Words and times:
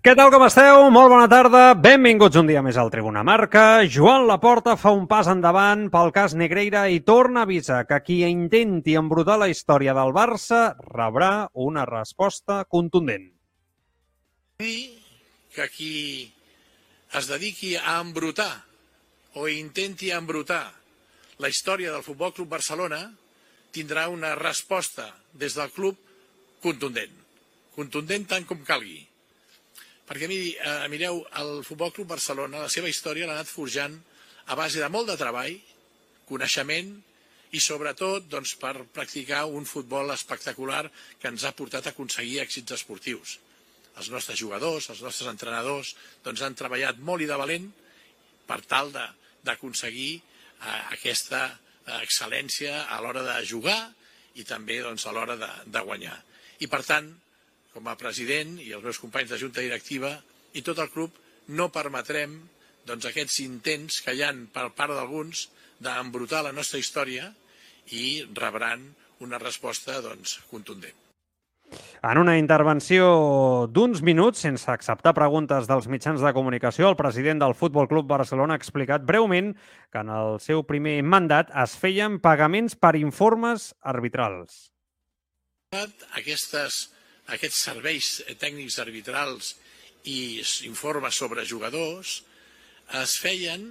Què 0.00 0.14
tal, 0.16 0.30
com 0.32 0.40
esteu? 0.46 0.86
Molt 0.88 1.10
bona 1.12 1.26
tarda. 1.28 1.74
Benvinguts 1.76 2.38
un 2.40 2.46
dia 2.48 2.62
més 2.64 2.78
al 2.80 2.88
Tribuna 2.88 3.20
Marca. 3.20 3.82
Joan 3.84 4.22
Laporta 4.30 4.72
fa 4.80 4.94
un 4.96 5.02
pas 5.04 5.28
endavant 5.28 5.82
pel 5.92 6.08
cas 6.16 6.32
Negreira 6.32 6.86
i 6.88 7.02
torna 7.04 7.42
a 7.42 7.44
avisar 7.44 7.82
que 7.84 7.98
qui 8.06 8.16
intenti 8.24 8.94
embrutar 8.96 9.36
la 9.42 9.50
història 9.52 9.92
del 9.98 10.14
Barça 10.16 10.60
rebrà 10.86 11.50
una 11.52 11.84
resposta 11.84 12.62
contundent. 12.64 13.28
dir 14.64 14.96
que 15.52 15.68
qui 15.68 16.32
es 17.20 17.28
dediqui 17.28 17.74
a 17.76 18.00
embrutar 18.00 18.64
o 19.34 19.52
intenti 19.52 20.10
embrutar 20.16 20.64
la 21.44 21.52
història 21.52 21.92
del 21.92 22.06
Futbol 22.08 22.32
Club 22.32 22.48
Barcelona 22.56 23.02
tindrà 23.70 24.08
una 24.08 24.32
resposta 24.34 25.12
des 25.34 25.60
del 25.60 25.68
club 25.76 26.00
contundent. 26.64 27.12
Contundent 27.76 28.28
tant 28.32 28.48
com 28.48 28.64
calgui. 28.64 29.09
Perquè 30.10 30.26
miri, 30.26 30.56
eh, 30.58 30.88
mireu, 30.90 31.20
el 31.38 31.60
Futbol 31.62 31.92
Club 31.94 32.08
Barcelona, 32.10 32.64
la 32.64 32.72
seva 32.72 32.88
història 32.90 33.28
l'ha 33.28 33.36
anat 33.38 33.46
forjant 33.46 33.92
a 34.50 34.56
base 34.58 34.80
de 34.82 34.88
molt 34.90 35.06
de 35.06 35.14
treball, 35.20 35.54
coneixement 36.26 36.88
i 37.54 37.60
sobretot 37.62 38.26
doncs, 38.32 38.56
per 38.58 38.72
practicar 38.90 39.44
un 39.46 39.68
futbol 39.70 40.10
espectacular 40.10 40.82
que 41.20 41.30
ens 41.30 41.44
ha 41.46 41.54
portat 41.54 41.86
a 41.86 41.92
aconseguir 41.94 42.40
èxits 42.42 42.74
esportius. 42.74 43.36
Els 44.02 44.10
nostres 44.10 44.38
jugadors, 44.42 44.90
els 44.90 45.04
nostres 45.06 45.30
entrenadors, 45.30 45.94
doncs 46.26 46.42
han 46.42 46.58
treballat 46.58 46.98
molt 46.98 47.22
i 47.22 47.30
de 47.30 47.38
valent 47.38 47.70
per 48.50 48.60
tal 48.66 48.90
d'aconseguir 48.90 50.12
eh, 50.18 50.82
aquesta 50.98 51.46
eh, 51.46 52.02
excel·lència 52.02 52.88
a 52.90 52.98
l'hora 52.98 53.22
de 53.30 53.40
jugar 53.46 53.80
i 54.34 54.42
també 54.42 54.82
doncs, 54.82 55.06
a 55.06 55.14
l'hora 55.14 55.38
de, 55.38 55.54
de 55.70 55.86
guanyar. 55.86 56.18
I 56.58 56.66
per 56.66 56.82
tant, 56.82 57.14
com 57.74 57.88
a 57.88 57.96
president 57.98 58.56
i 58.62 58.72
els 58.76 58.84
meus 58.84 59.00
companys 59.02 59.32
de 59.32 59.40
junta 59.40 59.64
directiva 59.64 60.14
i 60.54 60.62
tot 60.66 60.80
el 60.82 60.90
club 60.90 61.16
no 61.56 61.70
permetrem 61.74 62.38
doncs, 62.86 63.06
aquests 63.06 63.40
intents 63.44 64.00
que 64.04 64.14
hi 64.16 64.24
han 64.26 64.46
per 64.54 64.70
part 64.76 64.94
d'alguns 64.96 65.48
d'embrutar 65.80 66.44
la 66.46 66.54
nostra 66.56 66.80
història 66.80 67.30
i 67.96 68.24
rebran 68.36 68.88
una 69.20 69.38
resposta 69.38 70.00
doncs, 70.04 70.40
contundent. 70.50 70.96
En 72.02 72.18
una 72.18 72.34
intervenció 72.40 73.04
d'uns 73.70 74.00
minuts, 74.02 74.40
sense 74.42 74.66
acceptar 74.72 75.12
preguntes 75.14 75.68
dels 75.70 75.86
mitjans 75.92 76.22
de 76.24 76.32
comunicació, 76.34 76.88
el 76.88 76.96
president 76.98 77.42
del 77.42 77.54
Futbol 77.54 77.86
Club 77.90 78.08
Barcelona 78.10 78.56
ha 78.56 78.60
explicat 78.60 79.04
breument 79.06 79.52
que 79.92 80.02
en 80.02 80.10
el 80.10 80.40
seu 80.42 80.64
primer 80.66 80.96
mandat 81.06 81.52
es 81.62 81.76
feien 81.78 82.18
pagaments 82.24 82.74
per 82.74 82.96
informes 82.98 83.70
arbitrals. 83.94 84.70
Aquestes, 86.18 86.88
aquests 87.34 87.62
serveis 87.68 88.10
tècnics 88.40 88.78
arbitrals 88.82 89.54
i 90.10 90.40
informes 90.68 91.16
sobre 91.20 91.46
jugadors 91.46 92.20
es 93.00 93.16
feien 93.22 93.66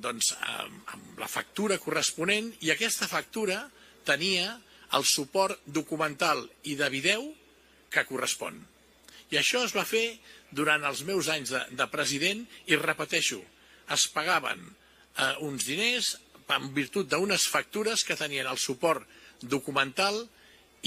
doncs, 0.00 0.32
amb, 0.40 0.78
amb 0.94 1.20
la 1.22 1.30
factura 1.30 1.78
corresponent 1.78 2.50
i 2.66 2.72
aquesta 2.74 3.08
factura 3.10 3.60
tenia 4.06 4.54
el 4.94 5.04
suport 5.08 5.60
documental 5.66 6.44
i 6.70 6.76
de 6.78 6.88
vídeo 6.90 7.24
que 7.90 8.04
correspon. 8.08 8.58
I 9.30 9.38
això 9.40 9.64
es 9.66 9.74
va 9.74 9.86
fer 9.88 10.18
durant 10.54 10.84
els 10.86 11.02
meus 11.06 11.30
anys 11.32 11.54
de, 11.54 11.62
de 11.78 11.86
president 11.90 12.44
i 12.70 12.78
repeteixo, 12.78 13.40
es 13.94 14.06
pagaven 14.14 14.60
eh, 14.64 15.34
uns 15.46 15.66
diners 15.66 16.14
en 16.54 16.68
virtut 16.76 17.08
d'unes 17.08 17.46
factures 17.50 18.04
que 18.04 18.18
tenien 18.18 18.48
el 18.50 18.60
suport 18.60 19.06
documental 19.40 20.20
i, 20.20 20.28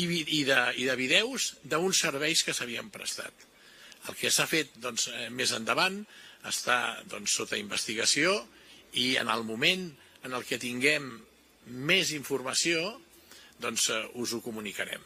vi- 0.06 0.25
i, 0.40 0.44
de, 0.46 0.59
i 0.78 0.85
de 0.85 0.96
vídeos 0.96 1.56
d'uns 1.63 1.97
serveis 2.06 2.44
que 2.46 2.53
s'havien 2.53 2.90
prestat. 2.94 3.34
El 4.08 4.16
que 4.16 4.30
s'ha 4.31 4.46
fet 4.47 4.75
doncs, 4.78 5.08
eh, 5.09 5.30
més 5.34 5.52
endavant 5.52 6.03
està 6.46 7.02
doncs, 7.09 7.34
sota 7.34 7.58
investigació 7.58 8.46
i 8.94 9.16
en 9.18 9.28
el 9.34 9.44
moment 9.44 9.90
en 10.24 10.34
el 10.34 10.46
que 10.46 10.59
tinguem 10.62 11.09
més 11.66 12.12
informació 12.13 13.00
doncs, 13.59 13.90
eh, 13.90 14.03
us 14.13 14.34
ho 14.34 14.41
comunicarem. 14.41 15.02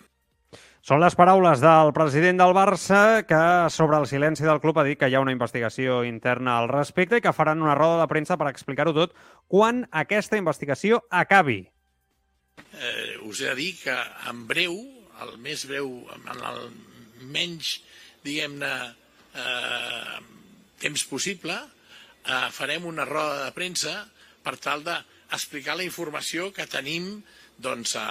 Són 0.82 0.98
les 1.00 1.14
paraules 1.14 1.62
del 1.62 1.92
president 1.94 2.40
del 2.42 2.56
Barça 2.58 3.24
que 3.30 3.70
sobre 3.70 3.98
el 4.02 4.08
silenci 4.10 4.44
del 4.44 4.60
club 4.60 4.80
ha 4.82 4.84
dit 4.84 4.98
que 4.98 5.08
hi 5.10 5.14
ha 5.16 5.22
una 5.22 5.32
investigació 5.32 6.00
interna 6.04 6.56
al 6.58 6.70
respecte 6.70 7.18
i 7.18 7.22
que 7.22 7.34
faran 7.38 7.62
una 7.62 7.76
roda 7.78 8.00
de 8.02 8.08
premsa 8.10 8.38
per 8.38 8.48
explicar-ho 8.50 8.94
tot 8.94 9.14
quan 9.48 9.84
aquesta 9.92 10.38
investigació 10.42 11.04
acabi. 11.12 11.68
Eh, 12.78 13.18
us 13.28 13.42
he 13.42 13.50
de 13.50 13.56
dir 13.60 13.72
que 13.82 13.96
en 14.30 14.46
breu, 14.50 14.78
el 15.24 15.38
més 15.44 15.66
breu, 15.70 15.92
en 16.16 16.44
el 16.52 16.64
menys, 17.34 17.76
diguem-ne, 18.26 18.74
eh, 19.36 20.18
temps 20.82 21.06
possible, 21.10 21.58
eh, 22.26 22.48
farem 22.52 22.86
una 22.90 23.06
roda 23.06 23.46
de 23.46 23.54
premsa 23.56 23.96
per 24.44 24.58
tal 24.58 24.84
d'explicar 24.86 25.78
la 25.78 25.86
informació 25.88 26.50
que 26.54 26.68
tenim 26.70 27.22
doncs, 27.62 27.96
eh, 27.96 28.02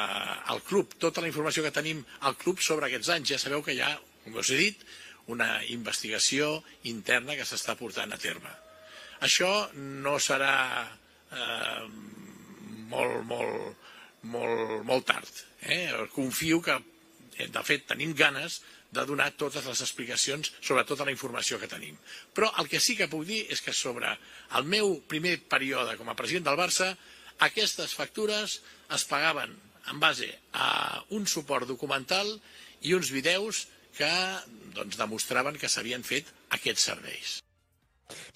al 0.54 0.62
club, 0.62 0.94
tota 0.98 1.20
la 1.20 1.30
informació 1.30 1.62
que 1.66 1.74
tenim 1.74 2.04
al 2.20 2.36
club 2.36 2.60
sobre 2.62 2.86
aquests 2.86 3.10
anys. 3.16 3.34
Ja 3.34 3.38
sabeu 3.42 3.62
que 3.66 3.74
hi 3.74 3.82
ha, 3.82 3.96
com 4.24 4.38
us 4.38 4.50
he 4.50 4.58
dit, 4.60 4.84
una 5.30 5.60
investigació 5.70 6.62
interna 6.90 7.36
que 7.38 7.46
s'està 7.46 7.76
portant 7.78 8.12
a 8.12 8.18
terme. 8.18 8.50
Això 9.26 9.50
no 9.76 10.16
serà 10.22 10.54
eh, 11.30 11.84
molt, 12.90 13.20
molt, 13.28 13.89
molt, 14.22 14.82
molt 14.84 15.06
tard. 15.08 15.31
Eh? 15.62 15.88
Confio 16.14 16.60
que, 16.62 16.76
eh, 17.36 17.48
de 17.48 17.62
fet, 17.64 17.86
tenim 17.88 18.14
ganes 18.14 18.60
de 18.91 19.04
donar 19.06 19.31
totes 19.38 19.64
les 19.64 19.81
explicacions 19.81 20.53
sobre 20.60 20.84
tota 20.84 21.06
la 21.06 21.14
informació 21.14 21.60
que 21.60 21.70
tenim. 21.70 21.97
Però 22.34 22.50
el 22.59 22.69
que 22.69 22.80
sí 22.80 22.97
que 22.98 23.09
puc 23.09 23.25
dir 23.28 23.44
és 23.48 23.62
que 23.62 23.72
sobre 23.72 24.10
el 24.59 24.64
meu 24.64 24.97
primer 25.06 25.38
període 25.48 25.97
com 25.97 26.10
a 26.10 26.16
president 26.19 26.48
del 26.48 26.59
Barça, 26.59 26.97
aquestes 27.38 27.94
factures 27.94 28.60
es 28.91 29.04
pagaven 29.06 29.54
en 29.91 30.00
base 30.00 30.28
a 30.53 31.03
un 31.10 31.26
suport 31.26 31.69
documental 31.69 32.34
i 32.82 32.94
uns 32.94 33.10
vídeos 33.14 33.69
que 33.97 34.10
doncs, 34.75 34.98
demostraven 34.98 35.59
que 35.59 35.70
s'havien 35.70 36.03
fet 36.06 36.28
aquests 36.56 36.91
serveis. 36.91 37.38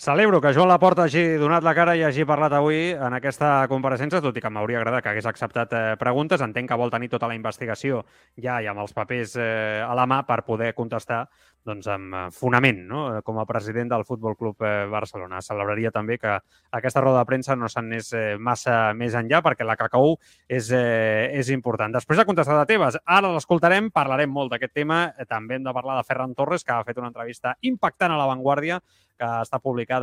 Celebro 0.05 0.39
que 0.39 0.53
Joan 0.53 0.69
Laporta 0.69 1.07
hagi 1.07 1.39
donat 1.41 1.65
la 1.65 1.73
cara 1.73 1.95
i 1.97 2.03
hagi 2.05 2.27
parlat 2.29 2.53
avui 2.53 2.91
en 2.93 3.15
aquesta 3.17 3.63
compareixença, 3.71 4.19
tot 4.21 4.37
i 4.37 4.43
que 4.45 4.51
m'hauria 4.53 4.83
agradat 4.83 5.01
que 5.01 5.15
hagués 5.15 5.29
acceptat 5.31 5.73
eh, 5.73 5.81
preguntes. 5.97 6.43
Entenc 6.45 6.69
que 6.69 6.77
vol 6.77 6.93
tenir 6.93 7.09
tota 7.09 7.31
la 7.31 7.39
investigació 7.39 8.03
ja 8.37 8.59
i 8.61 8.69
amb 8.69 8.83
els 8.85 8.93
papers 8.93 9.33
eh, 9.41 9.81
a 9.81 9.95
la 9.97 10.05
mà 10.05 10.21
per 10.29 10.43
poder 10.45 10.75
contestar 10.77 11.23
doncs, 11.65 11.89
amb 11.89 12.13
eh, 12.13 12.27
fonament, 12.37 12.83
no? 12.85 13.07
Eh, 13.15 13.23
com 13.25 13.39
a 13.41 13.47
president 13.49 13.95
del 13.95 14.05
Futbol 14.05 14.37
Club 14.37 14.61
eh, 14.61 14.85
Barcelona. 14.93 15.41
Celebraria 15.41 15.89
també 15.95 16.19
que 16.21 16.35
aquesta 16.77 17.01
roda 17.01 17.23
de 17.23 17.31
premsa 17.31 17.57
no 17.57 17.71
s'anés 17.73 18.13
eh, 18.13 18.37
massa 18.37 18.93
més 18.93 19.17
enllà 19.17 19.41
perquè 19.47 19.65
la 19.65 19.79
cacau 19.81 20.19
és, 20.45 20.69
eh, 20.69 21.31
és 21.33 21.49
important. 21.57 21.97
Després 21.97 22.21
de 22.21 22.27
contestar 22.29 22.59
de 22.61 22.67
Tebas, 22.69 23.01
ara 23.07 23.33
l'escoltarem, 23.33 23.89
parlarem 23.89 24.29
molt 24.29 24.53
d'aquest 24.53 24.77
tema. 24.77 25.01
També 25.33 25.57
hem 25.57 25.65
de 25.65 25.73
parlar 25.73 25.97
de 25.97 26.05
Ferran 26.05 26.37
Torres, 26.37 26.61
que 26.61 26.77
ha 26.77 26.85
fet 26.85 27.01
una 27.01 27.09
entrevista 27.09 27.57
impactant 27.65 28.13
a 28.13 28.21
La 28.21 28.29
Vanguardia, 28.29 28.83
que 29.19 29.27
està 29.45 29.61
publicada 29.63 29.94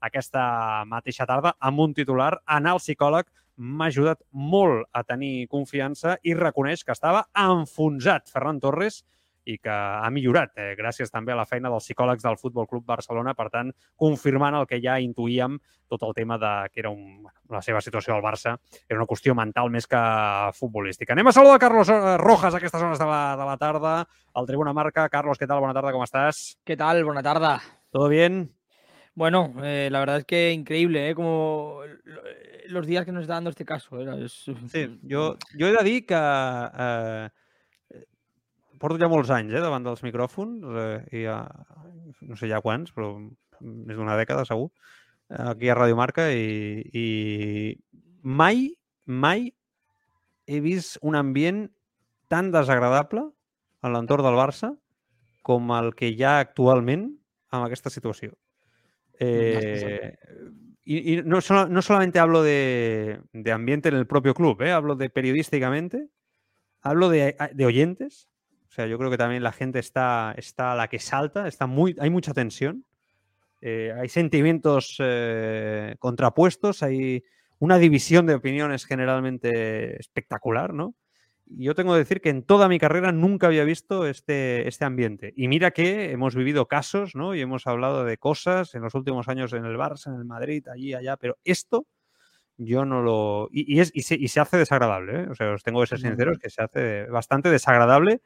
aquesta 0.00 0.84
mateixa 0.88 1.26
tarda 1.28 1.54
amb 1.60 1.80
un 1.80 1.94
titular 1.94 2.34
en 2.48 2.66
el 2.70 2.80
psicòleg 2.82 3.28
m'ha 3.60 3.90
ajudat 3.90 4.22
molt 4.32 4.86
a 4.96 5.02
tenir 5.04 5.46
confiança 5.52 6.16
i 6.24 6.34
reconeix 6.34 6.84
que 6.84 6.96
estava 6.96 7.26
enfonsat 7.36 8.30
Ferran 8.32 8.60
Torres 8.60 9.02
i 9.48 9.56
que 9.58 9.72
ha 9.72 10.08
millorat, 10.12 10.52
eh, 10.56 10.74
gràcies 10.78 11.10
també 11.10 11.32
a 11.32 11.38
la 11.38 11.46
feina 11.48 11.70
dels 11.72 11.86
psicòlegs 11.86 12.22
del 12.22 12.36
Futbol 12.38 12.68
Club 12.68 12.84
Barcelona, 12.86 13.34
per 13.34 13.48
tant, 13.50 13.72
confirmant 13.96 14.54
el 14.54 14.66
que 14.68 14.80
ja 14.82 14.98
intuïem, 15.00 15.58
tot 15.88 16.04
el 16.06 16.14
tema 16.14 16.38
de 16.38 16.52
que 16.72 16.84
era 16.84 16.92
un, 16.92 17.24
la 17.50 17.62
seva 17.62 17.80
situació 17.80 18.14
al 18.14 18.22
Barça 18.22 18.56
era 18.86 19.00
una 19.00 19.08
qüestió 19.10 19.34
mental 19.34 19.70
més 19.70 19.88
que 19.90 20.02
futbolística. 20.58 21.16
Anem 21.16 21.32
a 21.32 21.34
saludar 21.34 21.58
Carlos 21.58 21.90
eh, 21.90 22.16
Rojas 22.22 22.54
a 22.54 22.62
aquestes 22.62 22.82
hores 22.82 23.00
de 23.00 23.10
la, 23.10 23.36
de 23.40 23.48
la 23.48 23.58
tarda, 23.58 23.96
al 24.34 24.46
Tribuna 24.46 24.76
Marca. 24.76 25.08
Carlos, 25.08 25.40
què 25.40 25.48
tal? 25.50 25.60
Bona 25.64 25.74
tarda, 25.74 25.92
com 25.96 26.06
estàs? 26.06 26.56
¿Qué 26.64 26.76
tal? 26.76 27.04
Buena 27.04 27.22
tarde. 27.26 27.58
¿Todo 27.90 28.08
bien? 28.08 28.59
Bueno, 29.14 29.52
eh, 29.62 29.88
la 29.90 29.98
verdad 30.00 30.18
es 30.18 30.24
que 30.24 30.52
increíble, 30.52 31.10
¿eh? 31.10 31.14
Como 31.14 31.80
eh, 31.84 32.64
los 32.68 32.86
días 32.86 33.04
que 33.04 33.12
nos 33.12 33.22
está 33.22 33.34
dando 33.34 33.50
este 33.50 33.64
caso. 33.64 34.00
¿eh? 34.00 34.24
Es- 34.24 34.46
Sí, 34.68 34.98
jo, 35.08 35.36
jo 35.58 35.66
he 35.66 35.72
de 35.72 35.84
dir 35.84 36.06
que 36.06 36.14
eh, 36.16 37.28
porto 38.80 38.96
ja 39.02 39.08
molts 39.12 39.28
anys 39.34 39.52
eh, 39.52 39.60
davant 39.60 39.84
dels 39.84 40.00
micròfons, 40.06 40.64
eh, 40.64 41.18
i 41.20 41.24
ja, 41.26 41.40
no 42.24 42.36
sé 42.38 42.48
ja 42.48 42.62
quants, 42.64 42.94
però 42.96 43.10
més 43.60 43.98
d'una 43.98 44.16
dècada 44.16 44.46
segur, 44.48 44.70
eh, 45.28 45.42
aquí 45.52 45.68
a 45.68 45.76
Ràdio 45.76 45.98
Marca 45.98 46.30
i, 46.32 46.80
i 46.96 47.06
mai, 48.22 48.70
mai 49.04 49.50
he 50.46 50.60
vist 50.64 50.96
un 51.02 51.18
ambient 51.18 51.66
tan 52.32 52.48
desagradable 52.54 53.26
en 53.82 53.92
l'entorn 53.92 54.24
del 54.24 54.38
Barça 54.38 54.72
com 55.44 55.68
el 55.76 55.92
que 55.98 56.08
hi 56.14 56.22
ha 56.24 56.38
actualment 56.40 57.10
amb 57.50 57.66
aquesta 57.66 57.90
situació. 57.92 58.32
Eh, 59.20 60.16
y, 60.82 61.22
no, 61.22 61.40
solo, 61.40 61.68
no, 61.68 61.82
solamente 61.82 62.18
hablo 62.18 62.42
de, 62.42 63.20
ambiente 63.52 63.90
en 63.90 63.94
el 63.94 64.06
propio 64.06 64.34
club, 64.34 64.60
¿eh? 64.62 64.72
hablo 64.72 64.96
de 64.96 65.10
periodísticamente, 65.10 66.08
hablo 66.80 67.10
de, 67.10 67.36
oyentes. 67.64 68.28
O 68.68 68.72
sea, 68.72 68.86
yo 68.86 68.98
creo 68.98 69.10
que 69.10 69.18
también 69.18 69.42
la 69.42 69.52
gente 69.52 69.78
está, 69.78 70.34
está 70.36 70.72
a 70.72 70.76
la 70.76 70.88
que 70.88 70.98
salta, 70.98 71.46
está 71.46 71.66
muy, 71.66 71.94
hay 72.00 72.08
mucha 72.08 72.32
tensión, 72.32 72.84
eh, 73.60 73.92
hay 73.96 74.08
sentimientos 74.08 74.96
contrapuestos, 75.98 76.82
hay 76.82 77.22
una 77.58 77.78
división 77.78 78.26
de 78.26 78.34
opiniones 78.34 78.86
generalmente 78.86 80.00
espectacular, 80.00 80.72
¿no? 80.72 80.94
Yo 81.56 81.74
tengo 81.74 81.92
que 81.92 81.98
decir 81.98 82.20
que 82.20 82.30
en 82.30 82.42
toda 82.42 82.68
mi 82.68 82.78
carrera 82.78 83.12
nunca 83.12 83.46
había 83.46 83.64
visto 83.64 84.06
este, 84.06 84.68
este 84.68 84.84
ambiente. 84.84 85.32
Y 85.36 85.48
mira 85.48 85.70
que 85.70 86.12
hemos 86.12 86.34
vivido 86.34 86.66
casos, 86.66 87.14
¿no? 87.14 87.34
Y 87.34 87.40
hemos 87.40 87.66
hablado 87.66 88.04
de 88.04 88.18
cosas 88.18 88.74
en 88.74 88.82
los 88.82 88.94
últimos 88.94 89.28
años 89.28 89.52
en 89.52 89.64
el 89.64 89.76
Barça, 89.76 90.08
en 90.08 90.18
el 90.18 90.24
Madrid, 90.24 90.66
allí, 90.68 90.94
allá, 90.94 91.16
pero 91.16 91.36
esto 91.44 91.86
yo 92.56 92.84
no 92.84 93.02
lo... 93.02 93.48
Y, 93.50 93.80
es, 93.80 93.90
y, 93.94 94.02
se, 94.02 94.16
y 94.16 94.28
se, 94.28 94.40
hace 94.40 94.58
desagradable, 94.58 95.22
¿eh? 95.22 95.26
O 95.30 95.34
sea, 95.34 95.50
os 95.52 95.62
tengo 95.62 95.80
que 95.80 95.86
ser 95.86 96.00
sinceros, 96.00 96.38
que 96.38 96.50
se 96.50 96.62
hace 96.62 97.06
bastante 97.06 97.48
desagradable 97.50 98.20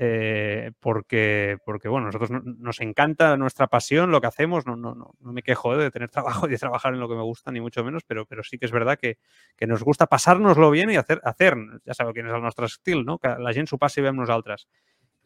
eh, 0.00 0.70
porque, 0.78 1.58
porque, 1.64 1.88
bueno, 1.88 2.06
nosotros 2.06 2.30
nos 2.30 2.80
encanta 2.80 3.36
nuestra 3.36 3.66
pasión, 3.66 4.12
lo 4.12 4.20
que 4.20 4.28
hacemos, 4.28 4.64
no, 4.64 4.76
no, 4.76 4.94
no, 4.94 5.14
no 5.18 5.32
me 5.32 5.42
quejo 5.42 5.74
¿eh? 5.74 5.82
de 5.82 5.90
tener 5.90 6.08
trabajo 6.08 6.46
y 6.48 6.52
de 6.52 6.58
trabajar 6.58 6.94
en 6.94 7.00
lo 7.00 7.08
que 7.08 7.16
me 7.16 7.22
gusta, 7.22 7.50
ni 7.50 7.60
mucho 7.60 7.82
menos, 7.82 8.04
pero, 8.06 8.24
pero 8.24 8.44
sí 8.44 8.58
que 8.58 8.66
és 8.66 8.72
verdad 8.72 8.96
que, 8.96 9.18
que 9.56 9.66
nos 9.66 9.82
gusta 9.82 10.06
passar-nos-lo 10.06 10.70
bien 10.70 10.90
i 10.90 10.96
hacer, 10.96 11.20
hacer, 11.24 11.56
ja 11.84 11.98
sabeu 11.98 12.14
quin 12.14 12.30
és 12.30 12.36
el 12.38 12.44
nostre 12.46 12.70
estil, 12.70 13.02
no? 13.04 13.18
que 13.18 13.34
la 13.42 13.52
gent 13.52 13.66
s'ho 13.66 13.78
passi 13.78 14.04
bé 14.04 14.12
amb 14.12 14.22
nosaltres. 14.22 14.68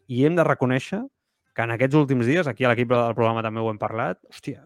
I 0.08 0.24
hem 0.24 0.40
de 0.40 0.48
reconèixer 0.48 1.02
que 1.52 1.66
en 1.68 1.76
aquests 1.76 1.98
últims 2.00 2.24
dies, 2.24 2.48
aquí 2.48 2.64
a 2.64 2.72
l'equip 2.72 2.88
del 2.88 3.12
programa 3.12 3.44
també 3.44 3.60
ho 3.60 3.68
hem 3.68 3.80
parlat, 3.80 4.22
hòstia, 4.32 4.64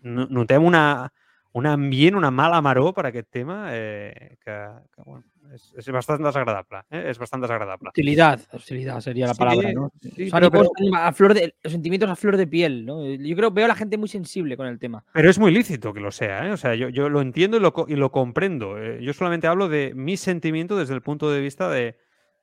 notem 0.00 0.64
una, 0.64 1.10
un 1.52 1.66
ambient, 1.66 2.16
una 2.16 2.30
mala 2.30 2.60
maró 2.60 2.92
per 2.94 3.06
aquest 3.06 3.28
tema 3.30 3.68
eh, 3.70 4.36
que, 4.44 4.56
bueno, 5.04 5.24
desagradable. 5.50 6.78
¿eh? 6.90 7.04
Es 7.08 7.18
bastante 7.18 7.44
desagradable. 7.44 7.88
Hostilidad, 7.88 8.40
hostilidad 8.52 9.00
sería 9.00 9.26
la 9.26 9.34
sí, 9.34 9.38
palabra, 9.38 9.72
¿no? 9.72 9.90
Sí, 10.00 10.28
pero, 10.30 10.50
pero... 10.50 10.70
A 10.96 11.12
flor 11.12 11.34
de, 11.34 11.54
los 11.62 11.72
sentimientos 11.72 12.08
a 12.08 12.16
flor 12.16 12.36
de 12.36 12.46
piel, 12.46 12.86
¿no? 12.86 13.04
Yo 13.04 13.36
creo 13.36 13.50
veo 13.50 13.64
a 13.64 13.68
la 13.68 13.74
gente 13.74 13.98
muy 13.98 14.08
sensible 14.08 14.56
con 14.56 14.66
el 14.66 14.78
tema. 14.78 15.04
Pero 15.12 15.28
es 15.28 15.38
muy 15.38 15.52
lícito 15.52 15.92
que 15.92 16.00
lo 16.00 16.10
sea, 16.10 16.46
¿eh? 16.48 16.52
O 16.52 16.56
sea, 16.56 16.74
yo, 16.74 16.88
yo 16.88 17.08
lo 17.08 17.20
entiendo 17.20 17.56
y 17.56 17.60
lo, 17.60 17.74
y 17.88 17.96
lo 17.96 18.12
comprendo. 18.12 18.78
¿eh? 18.78 18.98
Yo 19.02 19.12
solamente 19.12 19.46
hablo 19.46 19.68
de 19.68 19.92
mi 19.94 20.16
sentimiento 20.16 20.76
desde 20.76 20.94
el 20.94 21.02
punto 21.02 21.30
de 21.30 21.40
vista 21.40 21.68
de, 21.68 21.96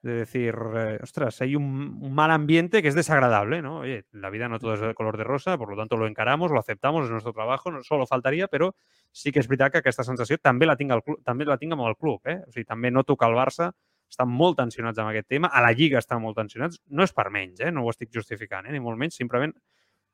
de 0.07 0.13
decir, 0.13 0.56
eh, 0.75 1.00
ostras, 1.04 1.42
hay 1.42 1.56
un, 1.56 2.00
un, 2.01 2.13
mal 2.13 2.31
ambiente 2.31 2.81
que 2.81 2.88
es 2.88 2.95
desagradable, 2.95 3.62
¿no? 3.62 3.80
Oye, 3.80 4.06
la 4.12 4.30
vida 4.30 4.48
no 4.48 4.57
todo 4.57 4.74
es 4.74 4.80
de 4.80 4.94
color 4.94 5.18
de 5.18 5.24
rosa, 5.24 5.57
por 5.57 5.69
lo 5.69 5.75
tanto 5.75 5.98
lo 5.98 6.07
encaramos, 6.07 6.50
lo 6.50 6.59
aceptamos, 6.59 7.06
es 7.06 7.12
nuestro 7.12 7.33
trabajo, 7.33 7.69
no 7.69 7.83
solo 7.83 8.07
faltaria, 8.07 8.48
però 8.48 8.71
sí 9.12 9.31
que 9.31 9.44
és 9.44 9.50
veritat 9.51 9.75
que 9.75 9.81
aquesta 9.83 10.06
sensació 10.07 10.39
també 10.39 10.65
la 10.65 10.77
tinc, 10.80 10.95
al 10.95 11.04
club, 11.04 11.19
també 11.27 11.45
la 11.45 11.59
tinc 11.59 11.75
amb 11.75 11.86
el 11.89 11.98
club, 12.00 12.21
eh? 12.25 12.39
O 12.48 12.51
sigui, 12.51 12.65
també 12.65 12.89
noto 12.92 13.18
que 13.18 13.27
el 13.27 13.36
Barça 13.36 13.71
estan 14.07 14.31
molt 14.31 14.57
tensionats 14.57 15.04
amb 15.04 15.12
aquest 15.12 15.27
tema, 15.27 15.51
a 15.51 15.62
la 15.62 15.74
Lliga 15.75 16.00
estan 16.00 16.24
molt 16.24 16.39
tensionats, 16.39 16.80
no 16.88 17.03
és 17.03 17.12
per 17.12 17.27
menys, 17.30 17.60
eh? 17.60 17.74
No 17.75 17.83
ho 17.83 17.92
estic 17.92 18.13
justificant, 18.13 18.65
eh? 18.65 18.71
Ni 18.71 18.80
molt 18.80 18.98
menys, 18.98 19.19
simplement 19.19 19.53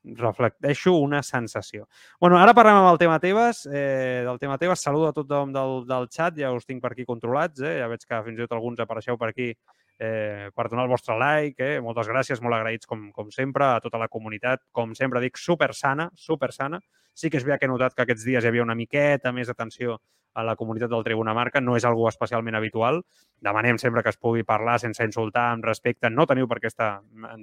reflecteixo 0.04 0.94
una 0.94 1.24
sensació. 1.24 1.88
bueno, 2.20 2.38
ara 2.38 2.54
parlem 2.54 2.76
amb 2.76 2.92
el 2.92 2.98
tema 3.00 3.20
Tebas. 3.20 3.66
Eh, 3.72 4.24
del 4.26 4.40
tema 4.40 4.58
Tebas, 4.58 4.82
saludo 4.82 5.08
a 5.08 5.14
tothom 5.14 5.54
del, 5.54 5.86
del 5.88 6.08
xat, 6.10 6.38
ja 6.38 6.52
us 6.52 6.66
tinc 6.66 6.82
per 6.82 6.92
aquí 6.92 7.06
controlats, 7.06 7.62
eh? 7.62 7.80
ja 7.80 7.88
veig 7.88 8.04
que 8.06 8.22
fins 8.26 8.40
i 8.40 8.44
tot 8.44 8.58
alguns 8.58 8.80
apareixeu 8.80 9.18
per 9.18 9.30
aquí 9.32 9.54
eh, 10.00 10.50
per 10.56 10.70
donar 10.70 10.86
el 10.88 10.92
vostre 10.92 11.18
like. 11.20 11.76
Eh? 11.76 11.82
Moltes 11.82 12.10
gràcies, 12.10 12.42
molt 12.42 12.58
agraïts 12.58 12.90
com, 12.90 13.10
com 13.12 13.32
sempre 13.32 13.68
a 13.74 13.84
tota 13.84 14.02
la 14.02 14.10
comunitat. 14.12 14.64
Com 14.72 14.96
sempre 14.98 15.22
dic, 15.24 15.38
super 15.38 15.74
sana, 15.74 16.10
super 16.16 16.52
sana. 16.54 16.82
Sí 17.14 17.30
que 17.30 17.38
és 17.38 17.46
veritat 17.46 17.62
que 17.62 17.70
he 17.70 17.74
notat 17.74 17.96
que 17.96 18.06
aquests 18.06 18.26
dies 18.26 18.44
hi 18.44 18.50
havia 18.50 18.66
una 18.66 18.78
miqueta 18.78 19.32
més 19.32 19.50
atenció 19.50 20.00
a 20.34 20.44
la 20.44 20.56
comunitat 20.56 20.90
del 20.90 21.04
Tribuna 21.06 21.34
Marca. 21.34 21.62
No 21.62 21.76
és 21.78 21.86
algo 21.86 22.08
especialment 22.10 22.56
habitual. 22.58 23.02
Demanem 23.44 23.78
sempre 23.78 24.04
que 24.04 24.10
es 24.10 24.18
pugui 24.18 24.44
parlar 24.48 24.80
sense 24.82 25.06
insultar, 25.06 25.52
amb 25.54 25.66
respecte. 25.66 26.10
No 26.10 26.26
teniu 26.30 26.48
per 26.50 26.60
què 26.62 26.72
estar 26.72 26.90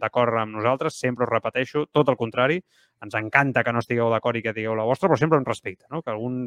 d'acord 0.01 0.41
amb 0.41 0.57
nosaltres. 0.57 0.99
Sempre 0.99 1.27
us 1.27 1.31
repeteixo, 1.31 1.87
tot 1.95 2.11
el 2.11 2.19
contrari. 2.19 2.61
Ens 3.05 3.15
encanta 3.15 3.63
que 3.65 3.73
no 3.73 3.83
estigueu 3.85 4.11
d'acord 4.11 4.41
i 4.41 4.43
que 4.43 4.55
digueu 4.57 4.75
la 4.75 4.89
vostra, 4.89 5.09
però 5.09 5.19
sempre 5.21 5.39
amb 5.39 5.49
respecte. 5.49 5.87
No? 5.91 6.03
Que 6.03 6.11
algun, 6.15 6.43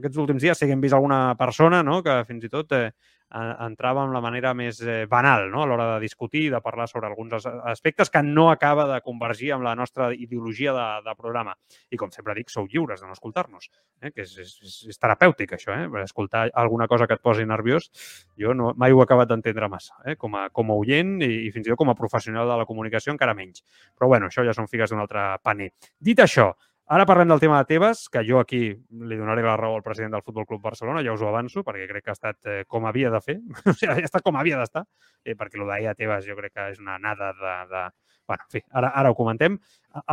aquests 0.00 0.18
últims 0.24 0.42
dies 0.42 0.58
sí 0.58 0.66
que 0.66 0.74
hem 0.76 0.82
vist 0.82 0.96
alguna 0.96 1.36
persona 1.38 1.82
no? 1.86 2.02
que 2.02 2.18
fins 2.26 2.44
i 2.44 2.52
tot 2.52 2.74
eh, 2.74 2.90
entrava 3.34 4.04
amb 4.04 4.14
la 4.14 4.20
manera 4.22 4.52
més 4.54 4.78
eh, 4.82 5.04
banal 5.10 5.48
no? 5.50 5.62
a 5.62 5.66
l'hora 5.66 5.86
de 5.94 6.00
discutir, 6.04 6.46
de 6.52 6.60
parlar 6.62 6.86
sobre 6.88 7.08
alguns 7.08 7.46
aspectes 7.46 8.10
que 8.10 8.22
no 8.22 8.50
acaba 8.50 8.86
de 8.92 9.00
convergir 9.02 9.52
amb 9.52 9.66
la 9.66 9.74
nostra 9.74 10.12
ideologia 10.14 10.72
de, 10.72 10.86
de 11.08 11.14
programa. 11.18 11.56
I 11.90 11.98
com 11.98 12.12
sempre 12.14 12.36
dic, 12.38 12.50
sou 12.52 12.68
lliures 12.70 13.02
de 13.02 13.08
no 13.08 13.16
escoltar-nos, 13.16 13.68
eh? 14.00 14.12
que 14.12 14.22
és, 14.22 14.36
és, 14.38 14.76
és 14.92 15.02
terapèutic 15.02 15.56
això, 15.58 15.74
eh? 15.74 16.04
escoltar 16.04 16.46
alguna 16.54 16.86
cosa 16.86 17.06
que 17.06 17.18
et 17.18 17.24
posi 17.24 17.46
nerviós. 17.46 17.90
Jo 18.38 18.54
no, 18.54 18.72
mai 18.78 18.94
ho 18.94 19.02
he 19.02 19.06
acabat 19.06 19.32
d'entendre 19.32 19.68
massa, 19.72 19.98
eh? 20.04 20.16
com, 20.16 20.38
a, 20.38 20.48
com 20.54 20.70
a 20.70 20.78
oient 20.78 21.18
i, 21.26 21.32
i 21.48 21.50
fins 21.54 21.66
i 21.66 21.74
tot 21.74 21.82
com 21.82 21.90
a 21.90 21.98
professional 21.98 22.48
de 22.48 22.60
la 22.62 22.68
comunicació 22.68 23.14
encara 23.14 23.34
menys. 23.34 23.66
Però 23.98 24.10
bueno, 24.12 24.30
això 24.30 24.46
ja 24.46 24.54
són 24.54 24.70
figues 24.70 24.92
d'un 24.92 25.02
altre 25.02 25.32
paner. 25.42 25.72
Dit 25.98 26.22
això, 26.22 26.52
Ara 26.86 27.02
parlem 27.02 27.26
del 27.32 27.40
tema 27.42 27.58
de 27.58 27.66
Tebas, 27.66 28.04
que 28.06 28.20
jo 28.22 28.38
aquí 28.38 28.60
li 28.70 29.16
donaré 29.18 29.42
la 29.42 29.56
raó 29.58 29.74
al 29.74 29.82
president 29.82 30.12
del 30.14 30.22
Futbol 30.22 30.44
Club 30.46 30.60
Barcelona, 30.62 31.00
ja 31.02 31.16
us 31.16 31.22
ho 31.24 31.26
avanço, 31.26 31.64
perquè 31.66 31.88
crec 31.90 32.04
que 32.04 32.12
ha 32.12 32.14
estat 32.14 32.46
eh, 32.46 32.60
com 32.70 32.84
havia 32.86 33.10
de 33.10 33.18
fer, 33.24 33.34
o 33.66 33.74
sigui, 33.74 33.90
ha 33.90 34.06
estat 34.06 34.22
com 34.22 34.38
havia 34.38 34.60
d'estar, 34.60 34.84
eh, 35.24 35.34
perquè 35.34 35.58
el 35.58 35.66
d'ahir 35.66 35.88
a 35.90 35.94
Tebas 35.98 36.28
jo 36.28 36.36
crec 36.38 36.54
que 36.54 36.68
és 36.76 36.78
una 36.78 36.94
nada 37.02 37.32
de... 37.34 37.54
de... 37.72 37.82
bueno, 38.30 38.46
en 38.46 38.52
fi, 38.54 38.62
ara, 38.70 38.92
ara 39.02 39.10
ho 39.10 39.16
comentem. 39.18 39.58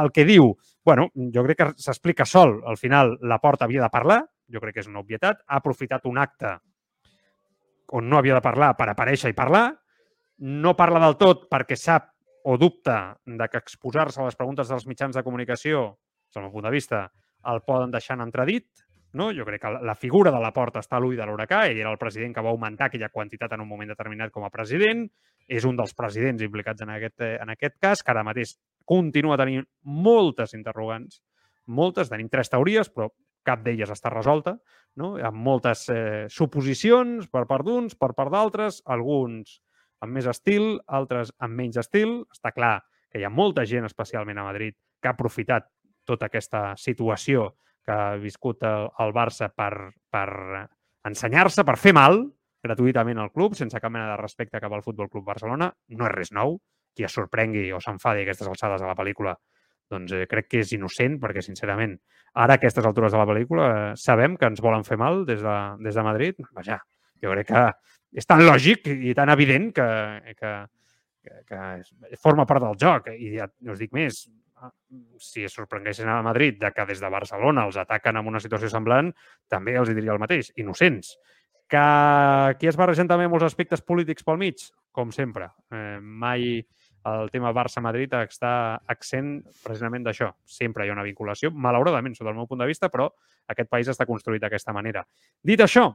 El 0.02 0.10
que 0.16 0.26
diu, 0.26 0.50
bueno, 0.84 1.12
jo 1.36 1.44
crec 1.46 1.62
que 1.62 1.68
s'explica 1.78 2.26
sol. 2.26 2.56
Al 2.66 2.82
final, 2.82 3.20
la 3.22 3.38
porta 3.38 3.70
havia 3.70 3.84
de 3.86 3.94
parlar, 3.94 4.24
jo 4.50 4.62
crec 4.64 4.80
que 4.80 4.82
és 4.88 4.90
una 4.90 5.04
obvietat, 5.06 5.46
ha 5.46 5.62
aprofitat 5.62 6.10
un 6.10 6.18
acte 6.18 6.56
on 7.94 8.10
no 8.10 8.18
havia 8.18 8.40
de 8.40 8.42
parlar 8.42 8.72
per 8.80 8.90
aparèixer 8.90 9.30
i 9.30 9.38
parlar, 9.38 9.68
no 10.42 10.74
parla 10.74 11.04
del 11.06 11.20
tot 11.22 11.46
perquè 11.54 11.78
sap 11.78 12.10
o 12.50 12.58
dubta 12.58 13.20
de 13.26 13.48
que 13.48 13.62
exposar-se 13.62 14.22
a 14.22 14.26
les 14.26 14.40
preguntes 14.40 14.74
dels 14.74 14.88
mitjans 14.90 15.14
de 15.16 15.24
comunicació 15.24 15.84
del 16.34 16.48
meu 16.48 16.54
punt 16.54 16.68
de 16.68 16.74
vista, 16.74 17.06
el 17.52 17.62
poden 17.68 17.92
deixar 17.92 18.18
en 18.18 18.28
entredit. 18.28 18.86
No? 19.14 19.30
Jo 19.36 19.46
crec 19.46 19.62
que 19.62 19.72
la 19.86 19.96
figura 19.96 20.32
de 20.34 20.40
la 20.42 20.54
porta 20.54 20.82
està 20.82 20.98
a 20.98 21.04
l'ull 21.04 21.18
de 21.18 21.26
l'huracà. 21.30 21.68
Ell 21.70 21.82
era 21.84 21.92
el 21.94 22.00
president 22.02 22.34
que 22.34 22.42
va 22.42 22.54
augmentar 22.54 22.88
aquella 22.90 23.12
quantitat 23.14 23.54
en 23.54 23.62
un 23.62 23.70
moment 23.70 23.92
determinat 23.94 24.34
com 24.34 24.46
a 24.46 24.52
president. 24.54 25.06
És 25.48 25.68
un 25.68 25.78
dels 25.78 25.94
presidents 25.94 26.42
implicats 26.42 26.82
en 26.82 26.94
aquest, 26.94 27.22
eh, 27.22 27.36
en 27.42 27.52
aquest 27.52 27.78
cas, 27.80 28.02
que 28.02 28.12
ara 28.12 28.24
mateix 28.24 28.56
continua 28.86 29.38
tenint 29.38 29.66
moltes 29.84 30.54
interrogants, 30.54 31.22
moltes, 31.68 32.10
tenim 32.10 32.30
tres 32.30 32.50
teories, 32.52 32.90
però 32.90 33.10
cap 33.44 33.62
d'elles 33.64 33.92
està 33.92 34.10
resolta, 34.12 34.56
no? 34.96 35.14
amb 35.20 35.38
moltes 35.46 35.88
eh, 35.92 36.26
suposicions 36.32 37.28
per 37.32 37.46
part 37.50 37.68
d'uns, 37.68 37.96
per 38.00 38.14
part 38.16 38.32
d'altres, 38.32 38.82
alguns 38.86 39.60
amb 40.04 40.18
més 40.18 40.28
estil, 40.28 40.80
altres 40.88 41.32
amb 41.40 41.56
menys 41.60 41.80
estil. 41.80 42.24
Està 42.32 42.52
clar 42.56 42.78
que 43.12 43.22
hi 43.22 43.28
ha 43.28 43.32
molta 43.32 43.66
gent, 43.68 43.86
especialment 43.88 44.40
a 44.40 44.48
Madrid, 44.48 44.76
que 45.00 45.12
ha 45.12 45.16
aprofitat 45.16 45.70
tota 46.06 46.30
aquesta 46.30 46.74
situació 46.80 47.52
que 47.84 47.92
ha 47.92 48.16
viscut 48.20 48.64
el, 48.68 48.88
el 49.04 49.12
Barça 49.16 49.50
per, 49.52 49.92
per 50.12 50.28
ensenyar-se, 51.08 51.66
per 51.68 51.78
fer 51.80 51.94
mal 51.96 52.22
gratuïtament 52.64 53.20
al 53.20 53.32
club, 53.36 53.58
sense 53.60 53.80
cap 53.80 53.92
mena 53.92 54.14
de 54.14 54.20
respecte 54.22 54.62
cap 54.64 54.72
al 54.72 54.84
Futbol 54.86 55.10
Club 55.12 55.26
Barcelona. 55.28 55.68
No 55.92 56.08
és 56.08 56.16
res 56.16 56.32
nou. 56.36 56.58
Qui 56.94 57.04
es 57.08 57.16
sorprengui 57.16 57.72
o 57.74 57.80
s'enfadi 57.82 58.22
aquestes 58.22 58.48
alçades 58.48 58.80
de 58.80 58.88
la 58.88 58.96
pel·lícula 58.96 59.34
doncs 59.92 60.14
eh, 60.16 60.26
crec 60.30 60.50
que 60.50 60.62
és 60.64 60.74
innocent, 60.78 61.18
perquè, 61.22 61.44
sincerament, 61.46 61.96
ara 62.34 62.56
a 62.56 62.60
aquestes 62.60 62.86
altures 62.88 63.14
de 63.14 63.20
la 63.20 63.28
pel·lícula 63.30 63.66
eh, 63.72 63.90
sabem 64.00 64.38
que 64.40 64.50
ens 64.50 64.62
volen 64.64 64.86
fer 64.88 64.98
mal 65.02 65.24
des 65.28 65.42
de, 65.44 65.58
des 65.84 65.98
de 65.98 66.06
Madrid. 66.06 66.40
Vaja, 66.56 66.80
jo 67.24 67.34
crec 67.34 67.50
que 67.52 67.66
és 68.22 68.30
tan 68.30 68.44
lògic 68.46 68.88
i 68.94 69.14
tan 69.18 69.32
evident 69.34 69.72
que, 69.76 69.90
que, 70.38 70.54
que, 71.24 71.30
que 71.50 72.22
forma 72.22 72.48
part 72.50 72.66
del 72.66 72.80
joc. 72.80 73.12
I 73.14 73.36
ja 73.38 73.50
us 73.74 73.82
dic 73.82 73.94
més, 73.96 74.24
si 75.20 75.44
es 75.44 75.54
sorprenguessin 75.54 76.10
a 76.10 76.22
Madrid 76.22 76.60
de 76.60 76.72
que 76.72 76.86
des 76.86 77.02
de 77.02 77.10
Barcelona 77.10 77.66
els 77.68 77.78
ataquen 77.78 78.18
en 78.18 78.28
una 78.28 78.42
situació 78.44 78.70
semblant, 78.72 79.12
també 79.48 79.76
els 79.80 79.92
diria 79.94 80.14
el 80.14 80.22
mateix, 80.22 80.52
innocents. 80.56 81.18
Que 81.70 81.82
aquí 81.82 82.68
es 82.70 82.78
barregen 82.78 83.10
també 83.10 83.28
molts 83.28 83.48
aspectes 83.48 83.82
polítics 83.82 84.24
pel 84.24 84.38
mig, 84.38 84.68
com 84.92 85.12
sempre. 85.12 85.50
Eh, 85.74 86.00
mai 86.00 86.62
el 87.10 87.30
tema 87.34 87.52
Barça-Madrid 87.56 88.14
està 88.22 88.54
accent 88.88 89.36
precisament 89.64 90.06
d'això. 90.06 90.30
Sempre 90.46 90.86
hi 90.86 90.92
ha 90.92 90.96
una 90.96 91.04
vinculació, 91.04 91.52
malauradament, 91.52 92.16
sota 92.16 92.32
el 92.32 92.38
meu 92.38 92.48
punt 92.48 92.62
de 92.64 92.70
vista, 92.70 92.90
però 92.94 93.10
aquest 93.52 93.70
país 93.72 93.90
està 93.92 94.08
construït 94.08 94.44
d'aquesta 94.44 94.76
manera. 94.76 95.04
Dit 95.44 95.60
això, 95.66 95.90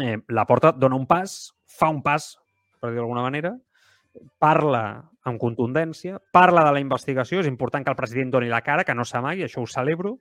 eh, 0.00 0.16
la 0.28 0.46
porta 0.46 0.72
dona 0.72 0.96
un 0.96 1.06
pas, 1.06 1.52
fa 1.66 1.90
un 1.92 2.02
pas, 2.02 2.34
per 2.80 2.90
dir 2.90 3.02
d'alguna 3.02 3.26
manera, 3.26 3.52
parla 4.38 4.84
amb 5.24 5.40
contundència, 5.40 6.18
parla 6.32 6.64
de 6.66 6.74
la 6.76 6.82
investigació, 6.84 7.40
és 7.40 7.48
important 7.48 7.84
que 7.84 7.92
el 7.92 7.98
president 7.98 8.30
doni 8.34 8.52
la 8.52 8.62
cara, 8.62 8.84
que 8.84 8.94
no 8.94 9.06
s'amagui, 9.08 9.46
això 9.46 9.62
ho 9.62 9.68
celebro, 9.70 10.18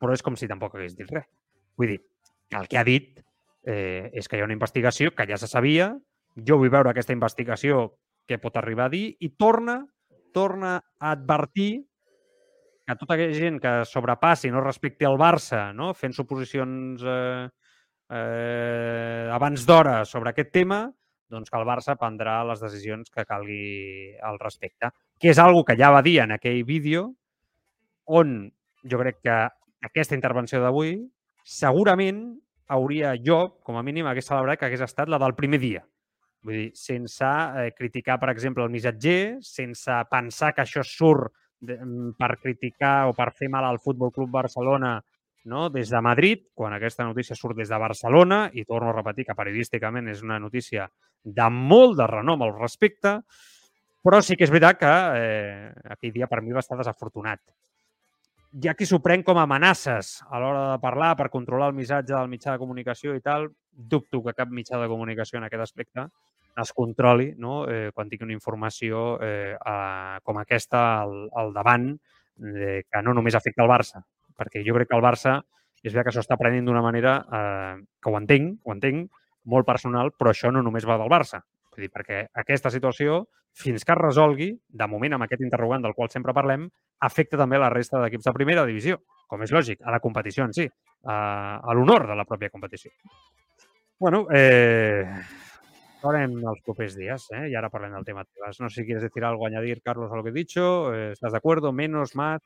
però 0.00 0.16
és 0.16 0.24
com 0.24 0.36
si 0.36 0.48
tampoc 0.48 0.76
hagués 0.76 0.96
dit 0.96 1.10
res. 1.12 1.28
Vull 1.76 1.92
dir, 1.92 2.00
el 2.56 2.68
que 2.68 2.78
ha 2.80 2.84
dit 2.84 3.20
eh, 3.66 4.10
és 4.14 4.28
que 4.28 4.38
hi 4.38 4.44
ha 4.44 4.48
una 4.48 4.56
investigació 4.56 5.12
que 5.12 5.26
ja 5.28 5.36
se 5.40 5.48
sabia, 5.50 5.94
Jo 6.36 6.58
vull 6.60 6.68
veure 6.68 6.92
aquesta 6.92 7.14
investigació 7.16 7.96
què 8.28 8.36
pot 8.42 8.56
arribar 8.60 8.90
a 8.90 8.92
dir 8.92 9.06
i 9.24 9.30
torna, 9.40 9.78
torna 10.36 10.76
a 11.00 11.12
advertir 11.14 11.86
que 12.86 12.96
tota 13.00 13.16
aquella 13.16 13.34
gent 13.34 13.56
que 13.62 13.72
sobrepassi, 13.88 14.50
no 14.52 14.60
respecti 14.62 15.08
el 15.08 15.16
Barça, 15.18 15.72
no? 15.74 15.94
fent 15.96 16.12
suposicions 16.14 17.02
eh, 17.02 17.48
eh, 18.14 19.26
abans 19.32 19.64
d'hora 19.66 20.04
sobre 20.04 20.30
aquest 20.30 20.52
tema, 20.54 20.84
doncs 21.32 21.50
que 21.50 21.58
el 21.58 21.66
Barça 21.66 21.96
prendrà 21.98 22.38
les 22.46 22.62
decisions 22.62 23.10
que 23.10 23.26
calgui 23.26 24.14
al 24.22 24.38
respecte. 24.42 24.92
Que 25.18 25.32
és 25.32 25.40
algo 25.42 25.64
que 25.64 25.76
ja 25.78 25.90
va 25.94 26.04
dir 26.06 26.20
en 26.22 26.36
aquell 26.36 26.62
vídeo, 26.68 27.08
on 28.06 28.38
jo 28.86 29.00
crec 29.02 29.20
que 29.24 29.36
aquesta 29.86 30.14
intervenció 30.14 30.60
d'avui 30.62 30.98
segurament 31.46 32.22
hauria 32.68 33.14
jo, 33.22 33.58
com 33.62 33.78
a 33.78 33.82
mínim, 33.86 34.06
hagués 34.06 34.26
celebrat 34.26 34.58
que 34.58 34.66
hagués 34.66 34.82
estat 34.86 35.10
la 35.10 35.20
del 35.22 35.34
primer 35.38 35.60
dia. 35.62 35.84
Vull 36.46 36.60
dir, 36.60 36.70
sense 36.78 37.26
eh, 37.26 37.72
criticar, 37.74 38.18
per 38.22 38.30
exemple, 38.30 38.64
el 38.66 38.70
missatger, 38.70 39.38
sense 39.42 39.98
pensar 40.10 40.52
que 40.54 40.62
això 40.62 40.82
surt 40.86 41.32
de, 41.58 41.78
mm, 41.78 42.14
per 42.18 42.36
criticar 42.42 43.08
o 43.10 43.14
per 43.14 43.32
fer 43.34 43.48
mal 43.50 43.64
al 43.64 43.80
Futbol 43.82 44.12
Club 44.14 44.30
Barcelona 44.30 44.98
no? 45.46 45.68
des 45.70 45.90
de 45.90 46.00
Madrid, 46.02 46.46
quan 46.54 46.74
aquesta 46.76 47.06
notícia 47.06 47.36
surt 47.38 47.56
des 47.56 47.70
de 47.70 47.78
Barcelona, 47.80 48.46
i 48.52 48.66
torno 48.66 48.90
a 48.90 48.96
repetir 48.96 49.24
que 49.26 49.38
periodísticament 49.38 50.10
és 50.12 50.22
una 50.26 50.40
notícia 50.42 50.88
de 51.22 51.46
molt 51.50 51.96
de 51.98 52.06
renom 52.10 52.42
al 52.42 52.54
respecte, 52.58 53.20
però 54.06 54.20
sí 54.22 54.36
que 54.36 54.46
és 54.46 54.52
veritat 54.52 54.78
que 54.78 54.92
eh, 55.18 55.70
aquell 55.96 56.14
dia 56.14 56.28
per 56.30 56.42
mi 56.42 56.54
va 56.54 56.62
estar 56.62 56.78
desafortunat. 56.78 57.40
Hi 58.56 58.70
ha 58.70 58.76
qui 58.78 58.86
s'ho 58.88 59.00
pren 59.02 59.24
com 59.26 59.38
a 59.38 59.44
amenaces 59.44 60.20
a 60.30 60.38
l'hora 60.40 60.62
de 60.72 60.78
parlar 60.80 61.14
per 61.18 61.32
controlar 61.32 61.72
el 61.72 61.78
missatge 61.78 62.14
del 62.14 62.30
mitjà 62.30 62.54
de 62.54 62.62
comunicació 62.62 63.16
i 63.16 63.20
tal. 63.20 63.50
Dubto 63.70 64.22
que 64.24 64.36
cap 64.36 64.48
mitjà 64.48 64.78
de 64.80 64.88
comunicació 64.88 65.40
en 65.40 65.48
aquest 65.48 65.66
aspecte 65.66 66.06
es 66.62 66.72
controli 66.72 67.34
no? 67.36 67.66
eh, 67.68 67.90
quan 67.94 68.08
tingui 68.08 68.24
una 68.24 68.36
informació 68.36 69.18
eh, 69.22 69.56
a, 69.60 70.20
com 70.24 70.38
aquesta 70.40 70.82
al, 71.02 71.26
al 71.36 71.52
davant 71.52 71.90
eh, 71.92 72.82
que 72.88 73.02
no 73.04 73.12
només 73.16 73.36
afecta 73.36 73.64
el 73.64 73.70
Barça, 73.70 74.00
perquè 74.38 74.62
jo 74.66 74.74
crec 74.76 74.90
que 74.90 74.98
el 74.98 75.04
Barça 75.04 75.38
és 75.82 75.92
veritat 75.92 76.08
que 76.08 76.14
s'ho 76.16 76.24
està 76.24 76.38
prenent 76.40 76.66
d'una 76.66 76.82
manera 76.82 77.18
eh, 77.20 77.74
que 78.02 78.10
ho 78.10 78.16
entenc, 78.18 78.58
ho 78.64 78.74
entenc, 78.74 79.10
molt 79.46 79.66
personal, 79.66 80.10
però 80.18 80.32
això 80.32 80.50
no 80.52 80.62
només 80.66 80.86
va 80.88 80.98
del 80.98 81.12
Barça. 81.12 81.42
Vull 81.72 81.86
dir, 81.86 81.92
perquè 81.92 82.24
aquesta 82.42 82.72
situació, 82.74 83.24
fins 83.56 83.84
que 83.84 83.94
es 83.94 84.00
resolgui, 84.00 84.50
de 84.68 84.88
moment 84.90 85.16
amb 85.16 85.26
aquest 85.26 85.44
interrogant 85.44 85.84
del 85.84 85.94
qual 85.94 86.10
sempre 86.12 86.34
parlem, 86.36 86.66
afecta 87.06 87.38
també 87.38 87.60
la 87.60 87.70
resta 87.72 88.00
d'equips 88.02 88.26
de 88.26 88.34
primera 88.36 88.66
divisió, 88.66 88.98
com 89.28 89.42
és 89.44 89.52
lògic, 89.52 89.82
a 89.84 89.94
la 89.94 90.00
competició 90.02 90.44
en 90.44 90.54
si, 90.56 90.66
a, 91.06 91.16
a 91.62 91.76
l'honor 91.76 92.08
de 92.08 92.16
la 92.18 92.26
pròpia 92.28 92.50
competició. 92.50 92.90
bueno, 93.98 94.26
eh, 94.34 95.04
Veurem 96.02 96.36
els 96.44 96.60
propers 96.62 96.94
días, 96.94 97.24
¿eh? 97.32 97.48
Y 97.50 97.54
ahora 97.56 97.70
parlem 97.70 97.92
del 97.92 98.04
tema 98.04 98.24
Tebas. 98.24 98.60
No 98.60 98.68
sé 98.68 98.82
si 98.82 98.86
quieres 98.86 99.02
decir 99.02 99.24
algo, 99.24 99.46
añadir, 99.46 99.80
Carlos, 99.82 100.12
a 100.12 100.16
lo 100.16 100.22
que 100.22 100.28
he 100.30 100.32
dicho. 100.32 100.94
Eh, 100.94 101.12
¿Estás 101.12 101.32
de 101.32 101.38
acuerdo? 101.38 101.72
¿Menos? 101.72 102.14
¿Más? 102.14 102.42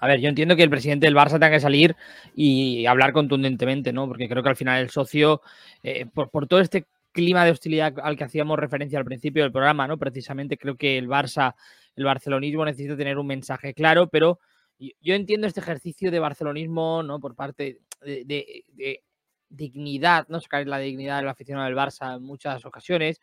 A 0.00 0.06
ver, 0.06 0.20
yo 0.20 0.28
entiendo 0.28 0.56
que 0.56 0.62
el 0.64 0.70
presidente 0.70 1.06
del 1.06 1.14
Barça 1.14 1.32
tenga 1.32 1.50
que 1.50 1.60
salir 1.60 1.96
y 2.34 2.86
hablar 2.86 3.12
contundentemente, 3.12 3.92
¿no? 3.92 4.08
Porque 4.08 4.28
creo 4.28 4.42
que 4.42 4.48
al 4.48 4.56
final 4.56 4.80
el 4.80 4.90
socio, 4.90 5.40
eh, 5.82 6.06
por, 6.06 6.46
todo 6.48 6.60
este 6.60 6.86
clima 7.12 7.44
de 7.44 7.52
hostilidad 7.52 7.94
al 8.02 8.16
que 8.16 8.24
hacíamos 8.24 8.58
referencia 8.58 8.98
al 8.98 9.04
principio 9.04 9.42
del 9.42 9.52
programa, 9.52 9.86
¿no? 9.86 9.98
Precisamente 9.98 10.56
creo 10.58 10.76
que 10.76 10.98
el 10.98 11.08
Barça, 11.08 11.54
el 11.94 12.04
barcelonismo 12.04 12.64
necesita 12.64 12.96
tener 12.96 13.18
un 13.18 13.26
mensaje 13.26 13.74
claro, 13.74 14.08
pero 14.08 14.40
yo 14.78 15.14
entiendo 15.14 15.46
este 15.46 15.60
ejercicio 15.60 16.10
de 16.10 16.18
barcelonismo, 16.18 17.02
¿no? 17.04 17.20
Por 17.20 17.36
parte 17.36 17.78
de 18.00 18.64
dignidad, 19.48 20.26
¿no? 20.28 20.40
Sacar 20.40 20.66
la 20.66 20.78
dignidad 20.78 21.18
del 21.18 21.28
aficionado 21.28 21.66
del 21.66 21.76
Barça 21.76 22.16
en 22.16 22.22
muchas 22.22 22.64
ocasiones. 22.64 23.20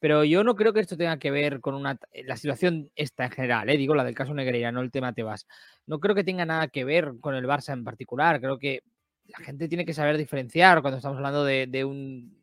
Pero 0.00 0.24
yo 0.24 0.44
no 0.44 0.54
creo 0.54 0.72
que 0.72 0.80
esto 0.80 0.96
tenga 0.96 1.18
que 1.18 1.30
ver 1.30 1.60
con 1.60 1.74
una, 1.74 1.98
la 2.24 2.36
situación 2.36 2.90
esta 2.94 3.24
en 3.24 3.30
general, 3.32 3.68
¿eh? 3.68 3.76
digo 3.76 3.94
la 3.94 4.04
del 4.04 4.14
caso 4.14 4.32
Negreira, 4.32 4.70
no 4.70 4.80
el 4.80 4.90
tema 4.90 5.12
Tebas. 5.12 5.46
No 5.86 5.98
creo 5.98 6.14
que 6.14 6.24
tenga 6.24 6.44
nada 6.44 6.68
que 6.68 6.84
ver 6.84 7.14
con 7.20 7.34
el 7.34 7.46
Barça 7.46 7.72
en 7.72 7.84
particular. 7.84 8.40
Creo 8.40 8.58
que 8.58 8.82
la 9.26 9.38
gente 9.38 9.68
tiene 9.68 9.84
que 9.84 9.94
saber 9.94 10.16
diferenciar 10.16 10.80
cuando 10.82 10.98
estamos 10.98 11.16
hablando 11.16 11.44
de, 11.44 11.84
un 11.84 12.36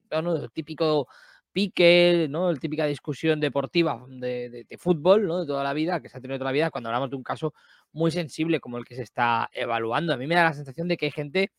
típico 0.54 1.08
pique, 1.52 2.28
¿no? 2.30 2.50
El 2.50 2.60
típica 2.60 2.86
discusión 2.86 3.40
deportiva 3.40 4.06
de, 4.10 4.50
de, 4.50 4.64
de, 4.66 4.78
fútbol, 4.78 5.26
¿no? 5.26 5.40
De 5.40 5.48
toda 5.48 5.64
la 5.64 5.74
vida, 5.74 6.02
que 6.02 6.10
se 6.10 6.18
ha 6.18 6.22
tenido 6.22 6.38
toda 6.38 6.50
la 6.52 6.54
vida, 6.54 6.70
cuando 6.70 6.90
hablamos 6.90 7.10
de 7.10 7.16
un 7.16 7.24
caso 7.24 7.54
muy 7.94 8.12
sensible 8.12 8.60
como 8.60 8.78
el 8.78 8.86
que 8.86 8.96
se 8.96 9.04
está 9.04 9.50
evaluando. 9.54 10.14
A 10.14 10.18
mí 10.18 10.28
me 10.28 10.36
da 10.36 10.44
la 10.44 10.54
sensación 10.54 10.90
de 10.90 10.98
que 10.98 11.06
hay 11.06 11.12
gente 11.12 11.52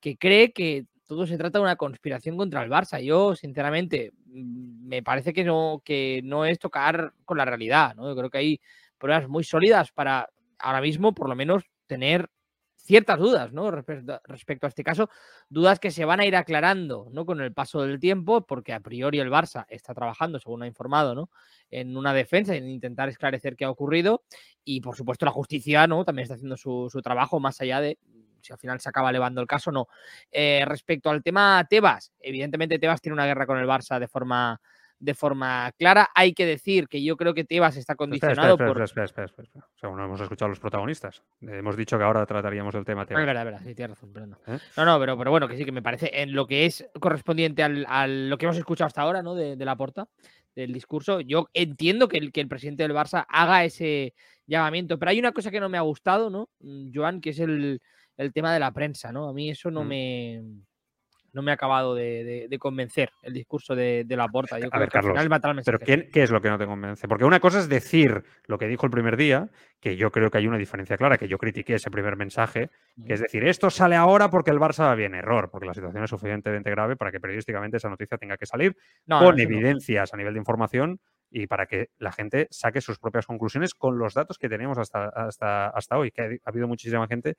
que 0.00 0.16
cree 0.16 0.52
que 0.52 0.86
todo 1.06 1.26
se 1.26 1.38
trata 1.38 1.58
de 1.58 1.64
una 1.64 1.76
conspiración 1.76 2.36
contra 2.36 2.62
el 2.62 2.70
Barça. 2.70 3.00
Yo, 3.00 3.34
sinceramente, 3.34 4.12
mm, 4.26 4.88
me 4.88 5.02
parece 5.02 5.32
que 5.32 5.44
no, 5.44 5.82
que 5.84 6.20
no 6.24 6.44
es 6.44 6.58
tocar 6.58 7.12
con 7.24 7.38
la 7.38 7.44
realidad. 7.44 7.94
¿no? 7.94 8.08
Yo 8.08 8.16
creo 8.16 8.30
que 8.30 8.38
hay 8.38 8.60
pruebas 8.98 9.28
muy 9.28 9.44
sólidas 9.44 9.92
para 9.92 10.28
ahora 10.58 10.80
mismo, 10.80 11.14
por 11.14 11.28
lo 11.28 11.36
menos, 11.36 11.64
tener 11.86 12.28
ciertas 12.74 13.18
dudas 13.18 13.52
¿no? 13.52 13.70
respecto, 13.72 14.66
a 14.66 14.68
este 14.68 14.84
caso, 14.84 15.10
dudas 15.48 15.80
que 15.80 15.90
se 15.90 16.04
van 16.04 16.20
a 16.20 16.26
ir 16.26 16.36
aclarando 16.36 17.08
¿no? 17.10 17.26
con 17.26 17.40
el 17.40 17.52
paso 17.52 17.82
del 17.82 17.98
tiempo, 17.98 18.46
porque 18.46 18.72
a 18.72 18.80
priori 18.80 19.18
el 19.18 19.28
Barça 19.28 19.66
está 19.68 19.92
trabajando, 19.92 20.38
según 20.38 20.62
ha 20.62 20.68
informado, 20.68 21.14
¿no? 21.14 21.28
en 21.68 21.96
una 21.96 22.14
defensa, 22.14 22.54
en 22.54 22.68
intentar 22.68 23.08
esclarecer 23.08 23.56
qué 23.56 23.64
ha 23.64 23.70
ocurrido, 23.70 24.22
y 24.64 24.80
por 24.80 24.96
supuesto 24.96 25.26
la 25.26 25.32
justicia 25.32 25.88
¿no? 25.88 26.04
también 26.04 26.24
está 26.24 26.34
haciendo 26.34 26.56
su, 26.56 26.88
su 26.90 27.02
trabajo 27.02 27.40
más 27.40 27.60
allá 27.60 27.80
de 27.80 27.98
si 28.46 28.52
al 28.52 28.58
final 28.58 28.80
se 28.80 28.88
acaba 28.88 29.10
elevando 29.10 29.40
el 29.40 29.46
caso, 29.46 29.72
no. 29.72 29.88
Eh, 30.30 30.64
respecto 30.66 31.10
al 31.10 31.22
tema 31.22 31.66
Tebas, 31.68 32.12
evidentemente 32.20 32.78
Tebas 32.78 33.00
tiene 33.00 33.14
una 33.14 33.26
guerra 33.26 33.46
con 33.46 33.58
el 33.58 33.66
Barça 33.66 33.98
de 33.98 34.08
forma 34.08 34.60
de 34.98 35.14
forma 35.14 35.72
clara. 35.78 36.08
Hay 36.14 36.32
que 36.32 36.46
decir 36.46 36.88
que 36.88 37.02
yo 37.02 37.16
creo 37.16 37.34
que 37.34 37.44
Tebas 37.44 37.76
está 37.76 37.94
condicionado 37.96 38.54
espera, 38.54 38.72
por. 38.72 38.82
Espera, 38.82 39.04
espera, 39.04 39.26
espera, 39.26 39.44
espera. 39.44 39.66
O 39.74 39.78
sea, 39.78 39.90
no 39.90 40.04
hemos 40.04 40.20
escuchado 40.20 40.46
a 40.46 40.48
los 40.50 40.60
protagonistas. 40.60 41.22
hemos 41.40 41.76
dicho 41.76 41.98
que 41.98 42.04
ahora 42.04 42.24
trataríamos 42.24 42.74
el 42.74 42.84
tema 42.84 43.04
Tebas. 43.04 43.20
Es 43.20 43.26
verdad, 43.26 43.42
es 43.42 43.52
verdad, 43.52 43.60
sí, 43.66 43.74
tienes 43.74 43.96
razón, 43.96 44.12
pero 44.12 44.26
no. 44.26 44.38
¿Eh? 44.46 44.58
No, 44.76 44.84
no, 44.84 44.98
pero, 44.98 45.18
pero, 45.18 45.30
bueno, 45.30 45.48
que 45.48 45.56
sí, 45.56 45.64
que 45.64 45.72
me 45.72 45.82
parece 45.82 46.10
en 46.22 46.32
lo 46.32 46.46
que 46.46 46.66
es 46.66 46.88
correspondiente 47.00 47.62
al, 47.62 47.84
al 47.88 48.30
lo 48.30 48.38
que 48.38 48.46
hemos 48.46 48.56
escuchado 48.56 48.86
hasta 48.86 49.02
ahora, 49.02 49.22
¿no? 49.22 49.34
De, 49.34 49.56
de 49.56 49.64
la 49.64 49.76
porta, 49.76 50.08
del 50.54 50.72
discurso. 50.72 51.20
Yo 51.20 51.48
entiendo 51.52 52.08
que 52.08 52.18
el, 52.18 52.32
que 52.32 52.40
el 52.40 52.48
presidente 52.48 52.82
del 52.82 52.92
Barça 52.92 53.26
haga 53.28 53.64
ese 53.64 54.14
llamamiento, 54.46 54.98
pero 54.98 55.10
hay 55.10 55.18
una 55.18 55.32
cosa 55.32 55.50
que 55.50 55.60
no 55.60 55.68
me 55.68 55.78
ha 55.78 55.82
gustado, 55.82 56.30
¿no, 56.30 56.48
Joan? 56.94 57.20
Que 57.20 57.30
es 57.30 57.40
el 57.40 57.82
el 58.16 58.32
tema 58.32 58.52
de 58.52 58.60
la 58.60 58.72
prensa, 58.72 59.12
¿no? 59.12 59.28
A 59.28 59.32
mí 59.32 59.50
eso 59.50 59.70
no 59.70 59.84
mm. 59.84 59.88
me 59.88 60.42
no 61.36 61.42
me 61.42 61.50
ha 61.50 61.54
acabado 61.54 61.94
de, 61.94 62.24
de, 62.24 62.48
de 62.48 62.58
convencer 62.58 63.10
el 63.22 63.34
discurso 63.34 63.74
de, 63.76 64.04
de 64.06 64.16
la 64.16 64.26
porta. 64.26 64.58
Yo 64.58 64.68
a 64.72 64.78
ver, 64.78 64.88
Carlos, 64.88 65.14
pero 65.66 65.78
¿quién, 65.78 66.08
¿qué 66.10 66.22
es 66.22 66.30
lo 66.30 66.40
que 66.40 66.48
no 66.48 66.56
te 66.56 66.64
convence? 66.64 67.06
Porque 67.06 67.26
una 67.26 67.40
cosa 67.40 67.58
es 67.58 67.68
decir 67.68 68.24
lo 68.46 68.56
que 68.56 68.66
dijo 68.66 68.86
el 68.86 68.90
primer 68.90 69.18
día, 69.18 69.50
que 69.78 69.96
yo 69.96 70.10
creo 70.10 70.30
que 70.30 70.38
hay 70.38 70.46
una 70.46 70.56
diferencia 70.56 70.96
clara, 70.96 71.18
que 71.18 71.28
yo 71.28 71.36
critiqué 71.36 71.74
ese 71.74 71.90
primer 71.90 72.16
mensaje, 72.16 72.70
que 73.06 73.12
es 73.12 73.20
decir, 73.20 73.44
esto 73.44 73.68
sale 73.68 73.96
ahora 73.96 74.30
porque 74.30 74.50
el 74.50 74.58
Barça 74.58 74.84
va 74.84 74.94
bien. 74.94 75.14
Error, 75.14 75.50
porque 75.50 75.66
la 75.66 75.74
situación 75.74 76.04
es 76.04 76.08
suficientemente 76.08 76.70
grave 76.70 76.96
para 76.96 77.12
que 77.12 77.20
periodísticamente 77.20 77.76
esa 77.76 77.90
noticia 77.90 78.16
tenha 78.16 78.38
que 78.38 78.46
salir 78.46 78.74
no, 79.04 79.18
con 79.18 79.36
no, 79.36 79.42
evidencias 79.42 80.12
no. 80.12 80.16
a 80.16 80.18
nivel 80.18 80.32
de 80.32 80.40
información 80.40 81.00
y 81.30 81.46
para 81.46 81.66
que 81.66 81.90
la 81.98 82.12
gente 82.12 82.48
saque 82.50 82.80
sus 82.80 82.98
propias 82.98 83.26
conclusiones 83.26 83.74
con 83.74 83.98
los 83.98 84.14
datos 84.14 84.38
que 84.38 84.48
tenemos 84.48 84.78
hasta, 84.78 85.08
hasta, 85.08 85.68
hasta 85.68 85.98
hoy, 85.98 86.10
que 86.10 86.22
ha, 86.22 86.24
ha 86.24 86.50
habido 86.50 86.68
muchísima 86.68 87.06
gente 87.06 87.36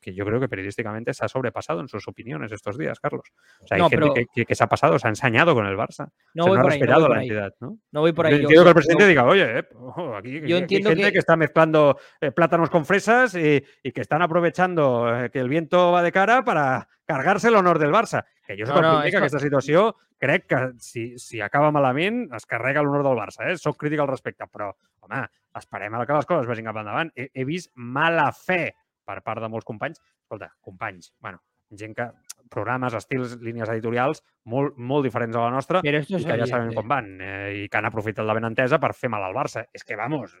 que 0.00 0.14
yo 0.14 0.24
creo 0.24 0.40
que 0.40 0.48
periodísticamente 0.48 1.14
se 1.14 1.24
ha 1.24 1.28
sobrepasado 1.28 1.80
en 1.80 1.88
sus 1.88 2.06
opiniones 2.08 2.52
estos 2.52 2.76
días, 2.76 2.98
Carlos. 3.00 3.22
O 3.60 3.66
sea, 3.66 3.76
hay 3.76 3.82
no, 3.82 3.88
gente 3.88 4.04
pero... 4.04 4.14
que, 4.14 4.26
que, 4.32 4.44
que, 4.44 4.54
se 4.54 4.64
ha 4.64 4.66
pasado, 4.66 4.98
se 4.98 5.06
ha 5.06 5.10
ensañado 5.10 5.54
con 5.54 5.66
el 5.66 5.76
Barça. 5.76 6.10
No, 6.34 6.44
o 6.44 6.46
sea, 6.46 6.48
voy 6.48 6.58
no 6.58 6.60
ha 6.60 6.70
respetado 6.70 7.04
ahí, 7.04 7.08
no 7.08 7.08
la 7.08 7.20
ahí. 7.20 7.26
entidad, 7.28 7.54
¿no? 7.60 7.78
No 7.92 8.00
voy 8.00 8.12
por 8.12 8.26
ahí. 8.26 8.32
Yo 8.32 8.40
entiendo 8.40 8.64
que 8.64 8.68
el 8.68 8.74
presidente 8.74 9.06
diga, 9.06 9.24
oye, 9.24 9.58
eh, 9.60 9.64
oh, 9.74 10.14
aquí, 10.16 10.40
yo 10.46 10.58
aquí 10.58 10.76
hay 10.76 10.82
gente 10.82 11.02
que... 11.02 11.12
que... 11.12 11.18
está 11.18 11.36
mezclando 11.36 11.98
eh, 12.20 12.32
plátanos 12.32 12.70
con 12.70 12.84
fresas 12.84 13.34
y, 13.34 13.62
y, 13.82 13.92
que 13.92 14.00
están 14.00 14.22
aprovechando 14.22 15.24
eh, 15.24 15.30
que 15.30 15.38
el 15.38 15.48
viento 15.48 15.92
va 15.92 16.02
de 16.02 16.12
cara 16.12 16.44
para 16.44 16.88
cargar-se 17.04 17.50
l'honor 17.50 17.78
del 17.78 17.92
Barça. 17.92 18.24
Que 18.46 18.56
jo 18.58 18.68
soc 18.68 18.76
no, 18.76 18.80
el 18.80 18.86
primer 18.86 19.06
no, 19.06 19.10
que 19.10 19.22
aquesta 19.24 19.42
situació 19.42 19.86
crec 20.22 20.46
que 20.50 20.60
si, 20.82 21.06
si 21.20 21.42
acaba 21.44 21.72
malament 21.74 22.24
es 22.36 22.46
carrega 22.48 22.84
l'honor 22.84 23.04
del 23.06 23.18
Barça. 23.18 23.48
Eh? 23.50 23.56
Soc 23.60 23.78
crític 23.80 24.02
al 24.02 24.10
respecte, 24.10 24.48
però, 24.52 24.70
home, 25.04 25.24
esperem 25.58 25.96
a 25.96 26.04
que 26.06 26.16
les 26.16 26.28
coses 26.30 26.48
vagin 26.48 26.70
cap 26.70 26.80
endavant. 26.80 27.12
He, 27.16 27.28
he 27.34 27.46
vist 27.48 27.72
mala 27.74 28.30
fe 28.36 28.70
per 29.06 29.20
part 29.26 29.42
de 29.42 29.50
molts 29.52 29.66
companys. 29.68 30.00
Escolta, 30.26 30.50
companys, 30.64 31.12
bueno, 31.22 31.42
gent 31.74 31.94
que 31.98 32.08
programes, 32.50 32.94
estils, 32.94 33.36
línies 33.42 33.70
editorials 33.72 34.22
molt, 34.52 34.76
molt 34.78 35.06
diferents 35.06 35.34
a 35.34 35.48
la 35.48 35.54
nostra 35.54 35.80
Però 35.82 35.98
i 35.98 36.20
que 36.22 36.36
ja 36.38 36.46
sabem 36.46 36.70
com 36.76 36.86
van 36.86 37.08
eh, 37.18 37.64
i 37.64 37.68
que 37.70 37.80
han 37.80 37.88
aprofitat 37.88 38.26
la 38.26 38.36
benentesa 38.38 38.78
per 38.82 38.92
fer 38.94 39.10
mal 39.10 39.26
al 39.26 39.34
Barça. 39.34 39.64
És 39.74 39.82
que, 39.84 39.98
vamos, 39.98 40.36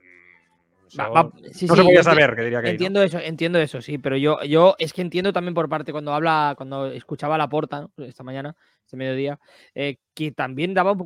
Va, 0.98 1.08
va, 1.08 1.30
sí, 1.52 1.66
no 1.66 1.74
sí, 1.74 1.80
se 1.80 1.84
podía 1.84 2.02
saber, 2.02 2.34
que 2.36 2.42
diría 2.42 2.62
que 2.62 2.70
entiendo 2.70 3.00
¿no? 3.00 3.06
eso, 3.06 3.18
entiendo 3.18 3.58
eso, 3.58 3.82
sí, 3.82 3.98
pero 3.98 4.16
yo, 4.16 4.42
yo 4.44 4.76
es 4.78 4.92
que 4.92 5.02
entiendo 5.02 5.32
también 5.32 5.54
por 5.54 5.68
parte 5.68 5.92
cuando 5.92 6.14
habla, 6.14 6.54
cuando 6.56 6.86
escuchaba 6.86 7.36
la 7.36 7.48
porta 7.48 7.88
¿no? 7.96 8.04
esta 8.04 8.22
mañana, 8.22 8.54
este 8.84 8.96
mediodía, 8.96 9.38
eh, 9.74 9.96
que 10.14 10.30
también 10.30 10.74
daba 10.74 10.96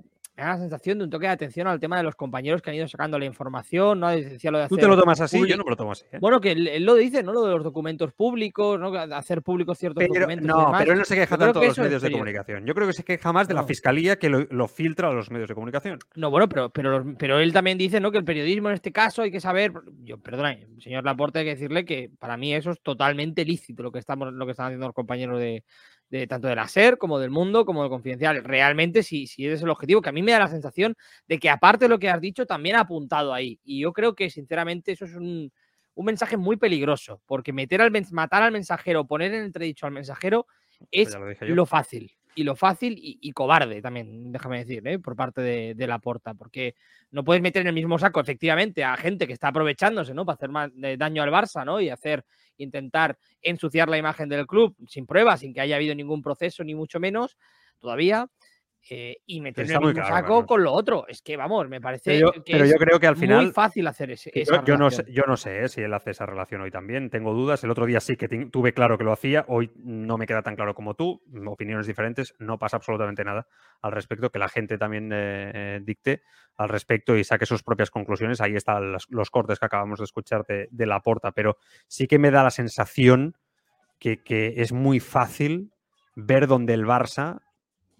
da 0.40 0.48
la 0.48 0.58
sensación 0.58 0.98
de 0.98 1.04
un 1.04 1.10
toque 1.10 1.26
de 1.26 1.32
atención 1.32 1.66
al 1.66 1.80
tema 1.80 1.96
de 1.96 2.02
los 2.02 2.14
compañeros 2.14 2.62
que 2.62 2.70
han 2.70 2.76
ido 2.76 2.88
sacando 2.88 3.18
la 3.18 3.24
información, 3.24 4.00
¿no? 4.00 4.08
Decía 4.08 4.50
lo 4.50 4.58
de 4.58 4.64
hacer 4.64 4.76
¿Tú 4.76 4.80
te 4.80 4.88
lo 4.88 4.98
tomas 4.98 5.20
así? 5.20 5.38
Yo 5.46 5.56
no 5.56 5.64
me 5.64 5.70
lo 5.70 5.76
tomo 5.76 5.92
así. 5.92 6.04
¿eh? 6.12 6.18
Bueno, 6.20 6.40
que 6.40 6.52
él, 6.52 6.84
lo 6.84 6.94
dice, 6.94 7.22
¿no? 7.22 7.32
Lo 7.32 7.44
de 7.44 7.52
los 7.52 7.64
documentos 7.64 8.12
públicos, 8.12 8.78
¿no? 8.78 8.94
Hacer 8.94 9.42
públicos 9.42 9.78
ciertos 9.78 10.04
documentos. 10.06 10.46
No, 10.46 10.72
pero 10.78 10.92
él 10.92 10.98
no 10.98 11.04
se 11.04 11.14
queja 11.14 11.36
tanto 11.36 11.60
de 11.60 11.68
los 11.68 11.78
medios 11.78 12.02
de 12.02 12.10
comunicación. 12.10 12.66
Yo 12.66 12.74
creo 12.74 12.86
que 12.86 12.92
se 12.92 13.04
queja 13.04 13.32
más 13.32 13.48
de 13.48 13.54
la 13.54 13.64
fiscalía 13.64 14.18
que 14.18 14.28
lo, 14.28 14.68
filtra 14.68 15.08
a 15.08 15.12
los 15.12 15.30
medios 15.30 15.48
de 15.48 15.54
comunicación. 15.54 15.98
No, 16.14 16.30
bueno, 16.30 16.48
pero, 16.48 16.70
pero, 16.70 17.04
pero 17.18 17.38
él 17.38 17.52
también 17.52 17.78
dice, 17.78 18.00
¿no? 18.00 18.10
Que 18.10 18.18
el 18.18 18.24
periodismo 18.24 18.68
en 18.68 18.74
este 18.74 18.92
caso 18.92 19.22
hay 19.22 19.30
que 19.30 19.40
saber. 19.40 19.72
Yo, 20.02 20.18
perdona, 20.18 20.56
señor 20.78 21.04
Laporte, 21.04 21.40
hay 21.40 21.44
que 21.44 21.54
decirle 21.54 21.84
que 21.84 22.10
para 22.18 22.36
mí 22.36 22.54
eso 22.54 22.70
es 22.70 22.80
totalmente 22.80 23.44
lícito 23.44 23.82
lo 23.82 23.92
que 23.92 23.98
estamos, 23.98 24.32
lo 24.32 24.46
que 24.46 24.52
están 24.52 24.66
haciendo 24.66 24.86
los 24.86 24.94
compañeros 24.94 25.38
de, 25.38 25.64
de 26.10 26.26
tanto 26.26 26.48
de 26.48 26.56
la 26.56 26.66
SER 26.66 26.98
como 26.98 27.18
del 27.18 27.30
mundo, 27.30 27.64
como 27.64 27.82
del 27.82 27.90
confidencial. 27.90 28.42
Realmente, 28.44 29.02
si, 29.02 29.26
si 29.26 29.46
ese 29.46 29.54
es 29.54 29.62
el 29.62 29.70
objetivo, 29.70 30.02
que 30.02 30.08
a 30.08 30.12
mí 30.12 30.22
me 30.22 30.32
da 30.32 30.40
la 30.40 30.48
sensación 30.48 30.96
de 31.28 31.38
que 31.38 31.48
aparte 31.48 31.84
de 31.84 31.88
lo 31.88 31.98
que 31.98 32.10
has 32.10 32.20
dicho, 32.20 32.46
también 32.46 32.76
ha 32.76 32.80
apuntado 32.80 33.32
ahí. 33.32 33.60
Y 33.64 33.80
yo 33.80 33.92
creo 33.92 34.14
que, 34.14 34.28
sinceramente, 34.28 34.92
eso 34.92 35.04
es 35.04 35.14
un, 35.14 35.52
mensaje 35.96 36.38
muy 36.38 36.56
peligroso, 36.56 37.20
porque 37.26 37.52
meter 37.52 37.82
al, 37.82 37.92
matar 38.10 38.42
al 38.42 38.52
mensajero, 38.52 39.06
poner 39.06 39.34
en 39.34 39.44
entredicho 39.44 39.86
al 39.86 39.92
mensajero, 39.92 40.46
es 40.90 41.14
lo, 41.42 41.66
fácil. 41.66 42.10
Y 42.34 42.44
lo 42.44 42.54
fácil 42.54 42.94
y, 42.96 43.32
cobarde 43.32 43.82
también, 43.82 44.30
déjame 44.30 44.58
decir, 44.58 44.86
¿eh? 44.86 44.98
por 44.98 45.16
parte 45.16 45.40
de, 45.40 45.74
de, 45.74 45.86
la 45.86 45.98
porta, 45.98 46.34
porque 46.34 46.76
no 47.10 47.24
puedes 47.24 47.42
meter 47.42 47.62
en 47.62 47.68
el 47.68 47.74
mismo 47.74 47.98
saco, 47.98 48.20
efectivamente, 48.20 48.84
a 48.84 48.96
gente 48.96 49.26
que 49.26 49.32
está 49.32 49.48
aprovechándose, 49.48 50.14
¿no? 50.14 50.24
Para 50.24 50.34
hacer 50.34 50.48
más 50.48 50.70
daño 50.96 51.22
al 51.22 51.30
Barça, 51.30 51.64
¿no? 51.64 51.80
Y 51.80 51.88
hacer 51.88 52.24
intentar 52.56 53.18
ensuciar 53.42 53.88
la 53.88 53.98
imagen 53.98 54.28
del 54.28 54.46
club 54.46 54.76
sin 54.86 55.06
pruebas, 55.06 55.40
sin 55.40 55.52
que 55.52 55.60
haya 55.60 55.76
habido 55.76 55.94
ningún 55.94 56.22
proceso, 56.22 56.62
ni 56.62 56.74
mucho 56.74 57.00
menos, 57.00 57.36
todavía. 57.80 58.28
Eh, 58.88 59.18
y 59.26 59.40
meter 59.40 59.70
en 59.70 59.82
el 59.84 59.94
saco 59.96 60.46
con 60.46 60.64
lo 60.64 60.72
otro. 60.72 61.06
Es 61.06 61.22
que, 61.22 61.36
vamos, 61.36 61.68
me 61.68 61.80
parece 61.80 62.20
que 62.20 62.52
pero 62.52 62.64
yo 62.64 62.76
creo 62.76 62.98
que 62.98 63.06
al 63.06 63.16
final, 63.16 63.44
muy 63.44 63.52
fácil 63.52 63.86
hacer 63.86 64.10
ese, 64.10 64.30
esa 64.34 64.64
yo, 64.64 64.76
no 64.76 64.90
sé, 64.90 65.04
yo 65.08 65.24
no 65.26 65.36
sé 65.36 65.64
eh, 65.64 65.68
si 65.68 65.82
él 65.82 65.92
hace 65.92 66.10
esa 66.10 66.26
relación 66.26 66.62
hoy 66.62 66.70
también. 66.70 67.10
Tengo 67.10 67.34
dudas. 67.34 67.62
El 67.62 67.70
otro 67.70 67.86
día 67.86 68.00
sí 68.00 68.16
que 68.16 68.28
tuve 68.28 68.72
claro 68.72 68.98
que 68.98 69.04
lo 69.04 69.12
hacía. 69.12 69.44
Hoy 69.48 69.70
no 69.76 70.16
me 70.16 70.26
queda 70.26 70.42
tan 70.42 70.56
claro 70.56 70.74
como 70.74 70.94
tú. 70.94 71.22
Opiniones 71.46 71.86
diferentes. 71.86 72.34
No 72.38 72.58
pasa 72.58 72.78
absolutamente 72.78 73.22
nada 73.22 73.46
al 73.82 73.92
respecto. 73.92 74.30
Que 74.30 74.38
la 74.38 74.48
gente 74.48 74.78
también 74.78 75.10
eh, 75.12 75.80
dicte 75.82 76.22
al 76.60 76.68
respecto 76.68 77.16
y 77.16 77.24
saque 77.24 77.46
sus 77.46 77.62
propias 77.62 77.90
conclusiones. 77.90 78.40
Ahí 78.40 78.54
están 78.54 78.92
los, 78.92 79.30
cortes 79.30 79.58
que 79.58 79.64
acabamos 79.64 79.98
de 79.98 80.04
escuchar 80.04 80.44
de, 80.46 80.86
la 80.86 81.00
porta, 81.00 81.32
pero 81.32 81.56
sí 81.86 82.06
que 82.06 82.18
me 82.18 82.30
da 82.30 82.42
la 82.42 82.50
sensación 82.50 83.36
que, 83.98 84.20
es 84.56 84.70
muy 84.70 85.00
fácil 85.00 85.72
ver 86.16 86.46
dónde 86.46 86.74
el 86.74 86.84
Barça, 86.84 87.40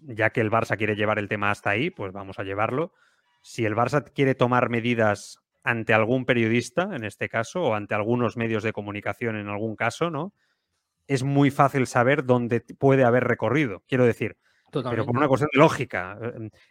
ya 0.01 0.29
que 0.31 0.41
el 0.41 0.51
Barça 0.51 0.77
quiere 0.77 0.95
llevar 0.95 1.19
el 1.19 1.27
tema 1.27 1.51
hasta 1.51 1.69
ahí, 1.69 1.89
pues 1.89 2.11
vamos 2.11 2.39
a 2.39 2.43
llevarlo. 2.43 2.93
Si 3.41 3.65
el 3.65 3.75
Barça 3.75 4.03
quiere 4.13 4.35
tomar 4.35 4.69
medidas 4.69 5.39
ante 5.63 5.93
algún 5.93 6.25
periodista, 6.25 6.89
en 6.93 7.03
este 7.03 7.29
caso, 7.29 7.61
o 7.63 7.73
ante 7.75 7.95
algunos 7.95 8.37
medios 8.37 8.63
de 8.63 8.73
comunicación, 8.73 9.35
en 9.35 9.47
algún 9.47 9.75
caso, 9.75 10.09
¿no? 10.09 10.33
Es 11.07 11.23
muy 11.23 11.51
fácil 11.51 11.87
saber 11.87 12.25
dónde 12.25 12.61
puede 12.61 13.03
haber 13.03 13.25
recorrido. 13.25 13.83
Quiero 13.87 14.05
decir, 14.05 14.37
pero 14.71 15.05
por 15.05 15.17
una 15.17 15.27
cuestión 15.27 15.49
de 15.53 15.59
lógica. 15.59 16.17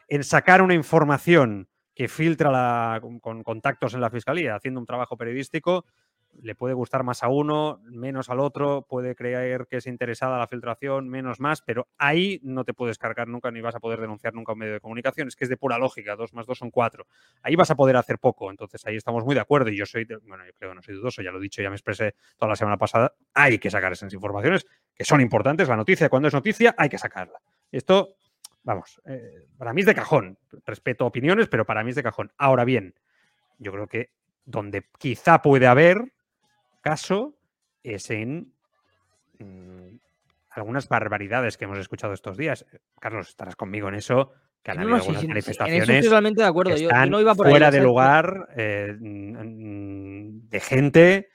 En 0.09 0.25
sacar 0.25 0.63
una 0.63 0.75
información 0.75 1.69
que 1.95 2.09
filtra 2.09 2.51
la, 2.51 3.01
con, 3.21 3.43
contactos 3.43 3.95
en 3.95 4.01
la 4.01 4.11
fiscalía, 4.11 4.55
haciendo 4.55 4.81
un 4.81 4.87
trabajo 4.87 5.17
periodístico, 5.17 5.85
le 6.43 6.55
puede 6.55 6.75
gustar 6.75 7.03
más 7.03 7.23
a 7.23 7.29
uno, 7.29 7.81
menos 7.85 8.31
al 8.31 8.41
otro, 8.41 8.87
puede 8.89 9.15
creer 9.15 9.67
que 9.69 9.77
es 9.77 9.87
interesada 9.87 10.39
la 10.39 10.47
filtración, 10.47 11.09
menos 11.09 11.41
más, 11.41 11.63
pero 11.63 11.89
ahí 11.99 12.41
no 12.43 12.65
te 12.65 12.73
puedes 12.73 12.99
cargar 12.99 13.29
nunca 13.29 13.51
ni 13.51 13.61
vas 13.61 13.75
a 13.75 13.81
poder 13.81 14.01
denunciar 14.01 14.35
nunca 14.35 14.53
un 14.53 14.59
medio 14.59 14.75
de 14.75 14.81
comunicación. 14.81 15.29
Es 15.29 15.37
que 15.37 15.45
es 15.45 15.51
de 15.51 15.57
pura 15.57 15.79
lógica, 15.79 16.17
dos 16.17 16.33
más 16.33 16.47
dos 16.47 16.59
son 16.59 16.71
cuatro. 16.71 17.07
Ahí 17.43 17.57
vas 17.57 17.71
a 17.71 17.75
poder 17.75 17.97
hacer 17.97 18.19
poco, 18.19 18.51
entonces 18.51 18.85
ahí 18.87 18.97
estamos 18.97 19.25
muy 19.25 19.35
de 19.35 19.41
acuerdo 19.41 19.71
y 19.71 19.77
yo 19.77 19.87
soy, 19.87 20.07
bueno, 20.27 20.45
yo 20.47 20.53
creo 20.55 20.71
que 20.71 20.77
no 20.77 20.83
soy 20.83 20.95
dudoso, 20.95 21.23
ya 21.23 21.31
lo 21.31 21.39
he 21.39 21.43
dicho, 21.43 21.63
ya 21.63 21.71
me 21.71 21.77
expresé 21.77 22.15
toda 22.39 22.51
la 22.51 22.57
semana 22.57 22.77
pasada, 22.77 23.15
hay 23.35 23.59
que 23.59 23.71
sacar 23.71 23.93
esas 23.93 24.13
informaciones 24.13 24.67
que 24.95 25.05
son 25.05 25.21
importantes, 25.21 25.69
la 25.69 25.77
noticia 25.77 26.09
cuando 26.09 26.29
es 26.29 26.35
noticia 26.35 26.75
hay 26.77 26.89
que 26.89 26.99
sacarla. 26.99 27.41
Esto 27.71 28.15
vamos, 28.63 29.01
eh, 29.07 29.47
para 29.57 29.73
mí 29.73 29.81
es 29.81 29.87
de 29.87 29.95
cajón. 29.95 30.39
Respeto 30.65 31.07
opiniones, 31.07 31.49
pero 31.49 31.65
para 31.65 31.83
mí 31.83 31.91
es 31.91 31.97
de 31.97 32.03
cajón. 32.03 32.33
Ahora 32.37 32.65
bien, 32.65 32.95
yo 33.59 33.73
creo 33.73 33.87
que 33.87 34.11
donde 34.45 34.87
quizá 34.99 35.43
puede 35.43 35.67
haber 35.67 36.13
caso 36.81 37.37
es 37.83 38.11
en 38.11 38.53
mm, 39.39 39.97
algunas 40.51 40.89
barbaridades 40.89 41.57
que 41.57 41.65
hemos 41.65 41.79
escuchado 41.79 42.13
estos 42.13 42.37
días. 42.37 42.67
Carlos, 43.01 43.29
estarás 43.29 43.57
conmigo 43.57 43.89
en 43.89 43.95
eso. 43.95 44.33
Que 44.63 44.73
han 44.73 44.81
habido 44.81 44.97
algunas 44.97 45.27
manifestaciones 45.27 46.11
de 46.37 46.45
acuerdo. 46.45 46.75
están 46.75 47.13
fuera 47.35 47.71
de 47.71 47.81
lugar 47.81 48.49
eh, 48.57 48.95
de 48.99 50.61
gente 50.61 51.29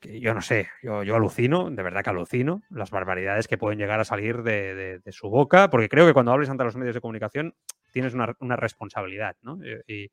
que 0.00 0.20
yo 0.20 0.32
no 0.32 0.40
sé, 0.40 0.68
yo, 0.82 1.02
yo, 1.02 1.16
alucino, 1.16 1.70
de 1.70 1.82
verdad 1.82 2.02
que 2.02 2.10
alucino, 2.10 2.62
las 2.70 2.90
barbaridades 2.90 3.48
que 3.48 3.58
pueden 3.58 3.78
llegar 3.78 3.98
a 3.98 4.04
salir 4.04 4.42
de, 4.42 5.00
su 5.10 5.28
boca, 5.28 5.70
porque 5.70 5.88
creo 5.88 6.06
que 6.06 6.12
cuando 6.12 6.32
hables 6.32 6.50
ante 6.50 6.64
los 6.64 6.76
medios 6.76 6.94
de 6.94 7.00
comunicación 7.00 7.54
tienes 7.92 8.14
una, 8.14 8.56
responsabilidad, 8.56 9.36
¿no? 9.42 9.58
Eh, 9.64 10.10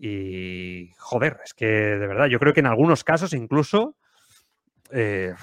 y, 0.00 0.90
joder, 0.98 1.38
es 1.44 1.54
que 1.54 1.66
de 1.66 2.06
verdad, 2.06 2.26
yo 2.26 2.38
creo 2.38 2.52
que 2.52 2.60
en 2.60 2.66
algunos 2.66 3.04
casos 3.04 3.34
incluso 3.34 3.96
eh, 4.90 5.34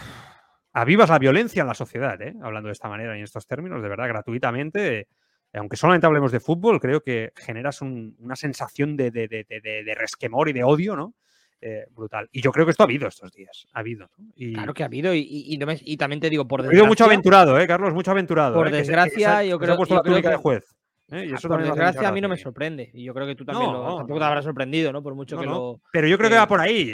avivas 0.74 1.10
la 1.10 1.20
violencia 1.20 1.62
en 1.62 1.68
la 1.68 1.74
sociedad, 1.74 2.22
¿eh? 2.22 2.34
hablando 2.42 2.68
de 2.68 2.74
esta 2.74 2.90
manera 2.90 3.16
y 3.16 3.20
en 3.20 3.24
estos 3.24 3.46
términos, 3.46 3.82
de 3.82 3.90
verdad, 3.90 4.08
gratuitamente. 4.08 5.08
aunque 5.54 5.78
solamente 5.78 6.08
hablemos 6.08 6.32
de 6.32 6.40
fútbol, 6.40 6.80
creo 6.80 7.02
que 7.02 7.32
generas 7.36 7.82
una 7.82 8.36
sensación 8.36 8.98
de, 8.98 9.12
de 9.12 9.96
resquemor 9.96 10.50
y 10.50 10.54
de 10.54 10.64
odio, 10.64 10.96
¿no? 10.96 11.14
Eh, 11.60 11.86
brutal. 11.90 12.30
Y 12.32 12.42
yo 12.42 12.52
creo 12.52 12.66
que 12.66 12.72
esto 12.72 12.84
ha 12.84 12.86
habido 12.86 13.08
estos 13.08 13.32
días. 13.32 13.66
Ha 13.74 13.80
habido. 13.80 14.10
Y... 14.36 14.54
Claro 14.54 14.74
que 14.76 14.84
ha 14.84 14.86
habido. 14.86 15.14
Y, 15.16 15.26
y, 15.28 15.98
también 15.98 16.20
te 16.20 16.30
digo, 16.30 16.48
por 16.48 16.62
desgracia. 16.62 16.78
Ha 16.78 16.82
habido 16.82 16.88
mucho 16.88 17.06
aventurado, 17.06 17.60
¿eh, 17.60 17.68
Carlos? 17.68 17.94
Mucho 17.94 18.12
aventurado. 18.12 18.56
Por 18.56 18.68
¿eh? 18.68 18.72
desgracia, 18.72 19.44
yo 19.44 19.58
creo, 19.58 19.78
que. 19.78 20.30
de 20.30 20.36
juez. 20.36 20.76
¿Eh? 21.12 21.26
Y 21.28 21.32
ah, 21.32 21.36
eso 21.36 21.48
por 21.48 21.64
desgracia, 21.64 22.08
a 22.08 22.12
mí 22.12 22.22
no 22.22 22.30
me 22.30 22.38
sorprende. 22.38 22.90
Y 22.94 23.04
yo 23.04 23.14
creo 23.14 23.28
que 23.28 23.36
tú 23.36 23.46
también 23.46 23.72
lo, 23.72 23.98
tampoco 23.98 24.20
te 24.20 24.26
habrá 24.26 24.42
sorprendido, 24.42 24.92
¿no? 24.92 25.02
Por 25.02 25.16
mucho 25.16 25.38
que 25.38 25.46
lo. 25.46 25.82
Pero 25.92 26.08
yo 26.08 26.18
creo 26.18 26.30
que 26.30 26.38
va 26.38 26.48
por 26.48 26.60
ahí. 26.60 26.94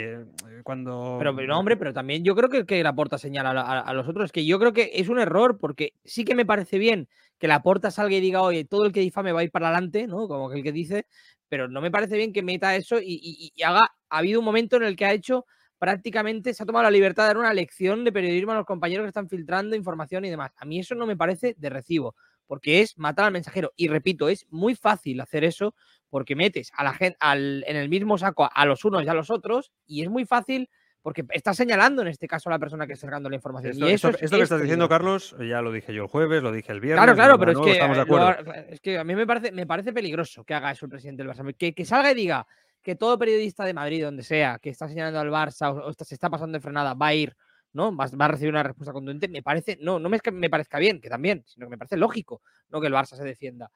Cuando. 0.62 1.16
Pero, 1.18 1.32
no, 1.32 1.58
hombre, 1.58 1.76
pero 1.76 1.92
también 1.92 2.24
yo 2.24 2.34
creo 2.34 2.48
que, 2.48 2.64
que 2.66 2.82
la 2.82 2.94
porta 2.94 3.18
señala 3.18 3.50
a, 3.50 3.80
a, 3.80 3.92
los 3.92 4.08
otros. 4.08 4.32
Que 4.32 4.46
yo 4.46 4.58
creo 4.58 4.72
que 4.72 4.92
es 4.94 5.08
un 5.08 5.18
error, 5.18 5.58
porque 5.58 5.94
sí 6.04 6.24
que 6.24 6.34
me 6.34 6.46
parece 6.46 6.78
bien 6.78 7.08
que 7.38 7.48
la 7.48 7.62
porta 7.62 7.90
salga 7.90 8.16
y 8.16 8.20
diga, 8.20 8.42
oye, 8.42 8.64
todo 8.64 8.86
el 8.86 8.92
que 8.92 9.00
difame 9.00 9.32
va 9.32 9.40
a 9.40 9.44
ir 9.44 9.50
para 9.50 9.68
adelante, 9.68 10.06
¿no? 10.06 10.28
Como 10.28 10.48
que 10.48 10.58
el 10.58 10.62
que 10.62 10.72
dice, 10.72 11.06
pero 11.48 11.68
no 11.68 11.80
me 11.80 11.90
parece 11.90 12.16
bien 12.16 12.32
que 12.32 12.42
meta 12.42 12.74
eso 12.76 12.98
y, 13.00 13.52
haga. 13.64 13.82
Ha 14.10 14.18
habido 14.18 14.38
un 14.38 14.44
momento 14.44 14.76
en 14.76 14.84
el 14.84 14.96
que 14.96 15.06
ha 15.06 15.12
hecho 15.12 15.44
prácticamente, 15.78 16.54
se 16.54 16.62
ha 16.62 16.66
tomado 16.66 16.84
la 16.84 16.90
libertad 16.90 17.24
de 17.24 17.28
dar 17.28 17.38
una 17.38 17.52
lección 17.52 18.04
de 18.04 18.12
periodismo 18.12 18.52
a 18.52 18.56
los 18.56 18.64
compañeros 18.64 19.04
que 19.04 19.08
están 19.08 19.28
filtrando 19.28 19.76
información 19.76 20.24
y 20.24 20.30
demás. 20.30 20.52
A 20.56 20.64
mí 20.64 20.78
eso 20.78 20.94
no 20.94 21.04
me 21.06 21.16
parece 21.16 21.54
de 21.58 21.68
recibo, 21.68 22.14
porque 22.46 22.80
es 22.80 22.98
matar 22.98 23.26
al 23.26 23.32
mensajero. 23.32 23.72
Y 23.76 23.88
repito, 23.88 24.28
es 24.28 24.46
muy 24.50 24.74
fácil 24.74 25.20
hacer 25.20 25.44
eso 25.44 25.74
porque 26.10 26.36
metes 26.36 26.70
a 26.74 26.84
la 26.84 26.94
gente 26.94 27.18
en 27.22 27.76
el 27.76 27.88
mismo 27.88 28.18
saco 28.18 28.48
a 28.52 28.66
los 28.66 28.84
unos 28.84 29.04
y 29.04 29.08
a 29.08 29.14
los 29.14 29.30
otros 29.30 29.72
y 29.86 30.02
es 30.02 30.10
muy 30.10 30.24
fácil 30.24 30.68
porque 31.04 31.22
está 31.32 31.52
señalando 31.52 32.00
en 32.00 32.08
este 32.08 32.26
caso 32.26 32.48
a 32.48 32.52
la 32.52 32.58
persona 32.58 32.86
que 32.86 32.94
está 32.94 33.08
sacando 33.08 33.28
la 33.28 33.36
información. 33.36 33.72
Esto, 33.72 33.90
y 33.90 33.92
eso 33.92 34.08
esto, 34.08 34.36
que 34.38 34.42
estás 34.42 34.62
diciendo, 34.62 34.88
Carlos, 34.88 35.36
ya 35.38 35.60
lo 35.60 35.70
dije 35.70 35.92
yo 35.92 36.04
el 36.04 36.08
jueves, 36.08 36.42
lo 36.42 36.50
dije 36.50 36.72
el 36.72 36.80
viernes. 36.80 37.04
Claro, 37.04 37.14
claro, 37.14 37.38
pero 37.38 37.52
es, 37.52 37.58
que, 37.58 38.72
es 38.72 38.80
que 38.80 38.98
a 38.98 39.04
mí 39.04 39.14
me 39.14 39.26
parece, 39.26 39.52
me 39.52 39.66
parece 39.66 39.92
peligroso 39.92 40.44
que 40.44 40.54
haga 40.54 40.70
eso 40.70 40.86
el 40.86 40.90
presidente 40.90 41.22
del 41.22 41.30
Barça. 41.30 41.54
Que, 41.54 41.74
que 41.74 41.84
salga 41.84 42.10
y 42.12 42.14
diga 42.14 42.46
que 42.82 42.94
todo 42.94 43.18
periodista 43.18 43.66
de 43.66 43.74
Madrid, 43.74 44.02
donde 44.02 44.22
sea, 44.22 44.58
que 44.62 44.70
está 44.70 44.88
señalando 44.88 45.20
al 45.20 45.28
Barça 45.28 45.74
o, 45.74 45.92
se 45.92 46.14
está 46.14 46.30
pasando 46.30 46.56
de 46.56 46.62
frenada, 46.62 46.94
va 46.94 47.08
a 47.08 47.14
ir, 47.14 47.36
¿no? 47.74 47.94
Va, 47.94 48.06
a 48.06 48.28
recibir 48.28 48.50
una 48.50 48.62
respuesta 48.62 48.92
contundente. 48.92 49.28
Me 49.28 49.42
parece, 49.42 49.78
no, 49.80 49.98
no 49.98 50.08
me, 50.08 50.18
parezca 50.48 50.78
bien, 50.78 51.00
que 51.00 51.10
también, 51.10 51.44
sino 51.46 51.66
que 51.66 51.70
me 51.70 51.78
parece 51.78 51.96
lógico, 51.96 52.40
¿no? 52.70 52.80
Que 52.80 52.86
el 52.86 52.94
Barça 52.94 53.16
se 53.16 53.24
defienda. 53.24 53.70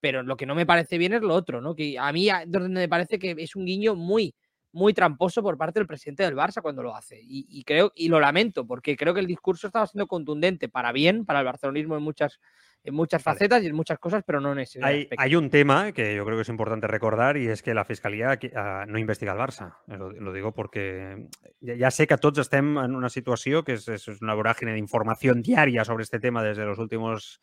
Pero 0.00 0.22
lo 0.22 0.36
que 0.36 0.44
no 0.44 0.54
me 0.54 0.66
parece 0.66 0.98
bien 0.98 1.14
es 1.14 1.22
lo 1.22 1.34
otro, 1.34 1.62
¿no? 1.62 1.74
Que 1.74 1.98
a 1.98 2.12
mí 2.12 2.28
donde 2.46 2.68
me 2.68 2.88
parece 2.88 3.18
que 3.18 3.34
es 3.38 3.56
un 3.56 3.64
guiño 3.64 3.94
muy 3.94 4.34
muy 4.74 4.92
tramposo 4.92 5.40
por 5.40 5.56
parte 5.56 5.78
del 5.78 5.86
presidente 5.86 6.24
del 6.24 6.34
Barça 6.34 6.60
cuando 6.60 6.82
lo 6.82 6.96
hace. 6.96 7.20
Y, 7.22 7.62
creo, 7.62 7.92
y 7.94 8.08
lo 8.08 8.18
lamento, 8.18 8.66
porque 8.66 8.96
creo 8.96 9.14
que 9.14 9.20
el 9.20 9.26
discurso 9.26 9.68
estaba 9.68 9.86
siendo 9.86 10.08
contundente 10.08 10.68
para 10.68 10.90
bien, 10.90 11.24
para 11.24 11.38
el 11.38 11.44
barcelonismo 11.44 11.96
en 11.96 12.02
muchas, 12.02 12.40
en 12.84 12.94
muchas 12.94 13.22
facetas 13.22 13.62
y 13.62 13.66
en 13.66 13.74
muchas 13.74 13.98
cosas, 13.98 14.22
pero 14.26 14.40
no 14.40 14.52
en 14.52 14.60
ese 14.60 14.78
hay, 14.82 15.08
hay, 15.16 15.36
un 15.36 15.48
tema 15.48 15.92
que 15.92 16.14
yo 16.14 16.24
creo 16.24 16.36
que 16.36 16.42
es 16.42 16.48
importante 16.50 16.86
recordar 16.86 17.36
y 17.38 17.48
es 17.48 17.62
que 17.62 17.72
la 17.72 17.84
Fiscalía 17.84 18.38
ah, 18.54 18.84
no 18.86 18.98
investiga 18.98 19.32
al 19.32 19.38
Barça. 19.38 19.76
Lo, 19.86 20.32
digo 20.32 20.52
porque 20.52 21.28
ya, 21.60 21.90
sé 21.90 22.06
que 22.06 22.18
todos 22.18 22.38
estén 22.38 22.76
en 22.76 22.94
una 22.94 23.08
situación 23.08 23.64
que 23.64 23.72
es, 23.72 23.88
es 23.88 24.06
una 24.20 24.34
vorágine 24.34 24.72
de 24.72 24.78
información 24.78 25.40
diaria 25.40 25.84
sobre 25.84 26.04
este 26.04 26.20
tema 26.20 26.42
desde 26.42 26.66
los 26.66 26.78
últimos 26.78 27.40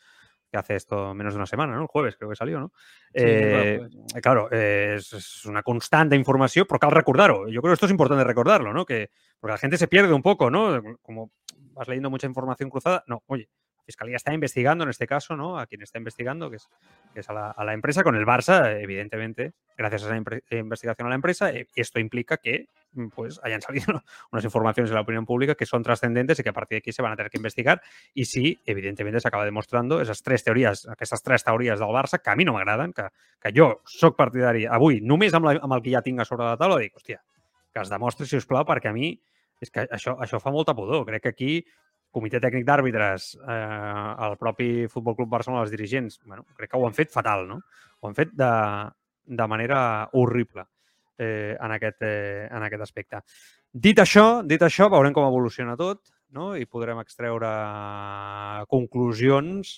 que 0.52 0.58
hace 0.58 0.76
esto 0.76 1.14
menos 1.14 1.34
de 1.34 1.38
una 1.38 1.46
semana, 1.46 1.74
¿no? 1.76 1.84
El 1.84 1.88
jueves 1.88 2.18
creo 2.18 2.30
que 2.30 2.36
salió, 2.36 2.60
¿no? 2.60 2.74
Eh, 3.14 3.80
claro, 4.22 4.52
es, 4.52 5.46
una 5.46 5.64
constante 5.64 6.16
información, 6.16 6.66
pero 6.68 6.78
cal 6.78 6.92
recordarlo. 6.92 7.48
Yo 7.48 7.62
creo 7.62 7.72
que 7.72 7.76
esto 7.76 7.86
es 7.86 7.92
importante 7.92 8.24
recordarlo, 8.26 8.74
¿no? 8.74 8.86
Que, 8.86 9.10
porque 9.40 9.54
la 9.54 9.58
gente 9.58 9.78
se 9.78 9.88
pierde 9.88 10.14
un 10.14 10.22
poco, 10.22 10.52
¿no? 10.52 10.82
Como 11.02 11.32
vas 11.74 11.88
leyendo 11.88 12.10
mucha 12.10 12.28
información 12.28 12.70
cruzada. 12.70 13.04
No, 13.08 13.24
oye, 13.28 13.50
Fiscalía 13.92 14.16
está 14.16 14.34
investigando 14.34 14.86
en 14.86 14.90
este 14.90 15.06
caso, 15.06 15.36
¿no? 15.36 15.60
A 15.60 15.66
quien 15.66 15.82
está 15.82 15.98
investigando, 15.98 16.50
que 16.50 16.56
es, 16.56 16.70
que 17.14 17.20
es 17.20 17.30
a, 17.30 17.34
la, 17.34 17.52
a, 17.52 17.66
la, 17.66 17.74
empresa, 17.74 18.04
con 18.04 18.16
el 18.16 18.26
Barça, 18.26 18.82
evidentemente, 18.82 19.52
gracias 19.78 20.06
a 20.06 20.18
esa 20.18 20.56
investigación 20.56 21.08
a 21.08 21.10
la 21.10 21.16
empresa, 21.16 21.52
eh, 21.52 21.68
esto 21.76 22.00
implica 22.00 22.38
que 22.38 22.68
mm, 22.94 23.08
pues 23.10 23.42
hayan 23.44 23.62
salido 23.68 24.02
unas 24.32 24.46
informaciones 24.46 24.90
de 24.90 24.96
la 24.96 25.02
opinión 25.02 25.26
pública 25.26 25.56
que 25.56 25.66
son 25.66 25.84
trascendentes 25.84 26.40
y 26.40 26.44
que 26.44 26.50
a 26.50 26.54
partir 26.54 26.78
de 26.78 26.80
aquí 26.80 26.94
se 26.94 27.02
van 27.02 27.12
a 27.12 27.16
tener 27.18 27.30
que 27.30 27.38
investigar. 27.38 27.82
Y 28.14 28.26
sí, 28.26 28.62
evidentemente, 28.66 29.20
s'acaba 29.20 29.44
demostrando 29.44 30.00
esas 30.00 30.24
tres 30.24 30.44
teories, 30.44 30.88
aquestes 30.88 31.22
tres 31.22 31.44
teories 31.44 31.80
del 31.80 31.90
Barça, 31.90 32.22
que 32.22 32.30
a 32.30 32.36
mi 32.36 32.46
no 32.46 32.54
m'agraden, 32.54 32.94
que, 32.94 33.10
que 33.42 33.52
jo 33.54 33.82
sóc 33.84 34.16
partidari 34.16 34.66
avui, 34.66 35.02
només 35.02 35.36
amb, 35.36 35.50
la, 35.50 35.58
amb 35.60 35.76
el 35.76 35.84
que 35.84 35.92
ja 35.92 36.02
tinc 36.02 36.24
a 36.24 36.26
sobre 36.26 36.48
la 36.48 36.56
taula, 36.56 36.80
dic, 36.80 36.96
hòstia, 36.96 37.20
que 37.74 37.84
es 37.84 37.92
demostri, 37.92 38.26
si 38.26 38.40
us 38.40 38.48
plau, 38.48 38.64
perquè 38.64 38.88
a 38.88 38.96
mi 38.96 39.18
és 39.62 39.70
que 39.70 39.86
això, 39.94 40.16
això 40.20 40.40
fa 40.42 40.52
molta 40.54 40.74
pudor. 40.78 41.06
Crec 41.06 41.28
que 41.28 41.34
aquí 41.36 41.52
comitè 42.12 42.42
tècnic 42.44 42.66
d'àrbitres, 42.68 43.32
eh, 43.42 44.12
el 44.28 44.38
propi 44.40 44.88
Futbol 44.92 45.16
Club 45.16 45.32
Barcelona, 45.32 45.64
els 45.66 45.74
dirigents, 45.74 46.20
bueno, 46.26 46.46
crec 46.58 46.72
que 46.72 46.80
ho 46.80 46.86
han 46.88 46.98
fet 46.98 47.12
fatal, 47.14 47.48
no? 47.48 47.62
Ho 48.02 48.10
han 48.10 48.18
fet 48.18 48.34
de, 48.38 48.52
de 49.26 49.48
manera 49.48 49.82
horrible 50.20 50.66
eh, 51.18 51.56
en, 51.60 51.72
aquest, 51.78 52.02
eh, 52.02 52.48
en 52.50 52.68
aquest 52.68 52.88
aspecte. 52.88 53.22
Dit 53.72 54.02
això, 54.04 54.42
dit 54.44 54.62
això, 54.62 54.90
veurem 54.92 55.16
com 55.16 55.28
evoluciona 55.28 55.78
tot 55.80 56.12
no? 56.36 56.52
i 56.60 56.66
podrem 56.66 57.00
extreure 57.00 57.52
conclusions 58.72 59.78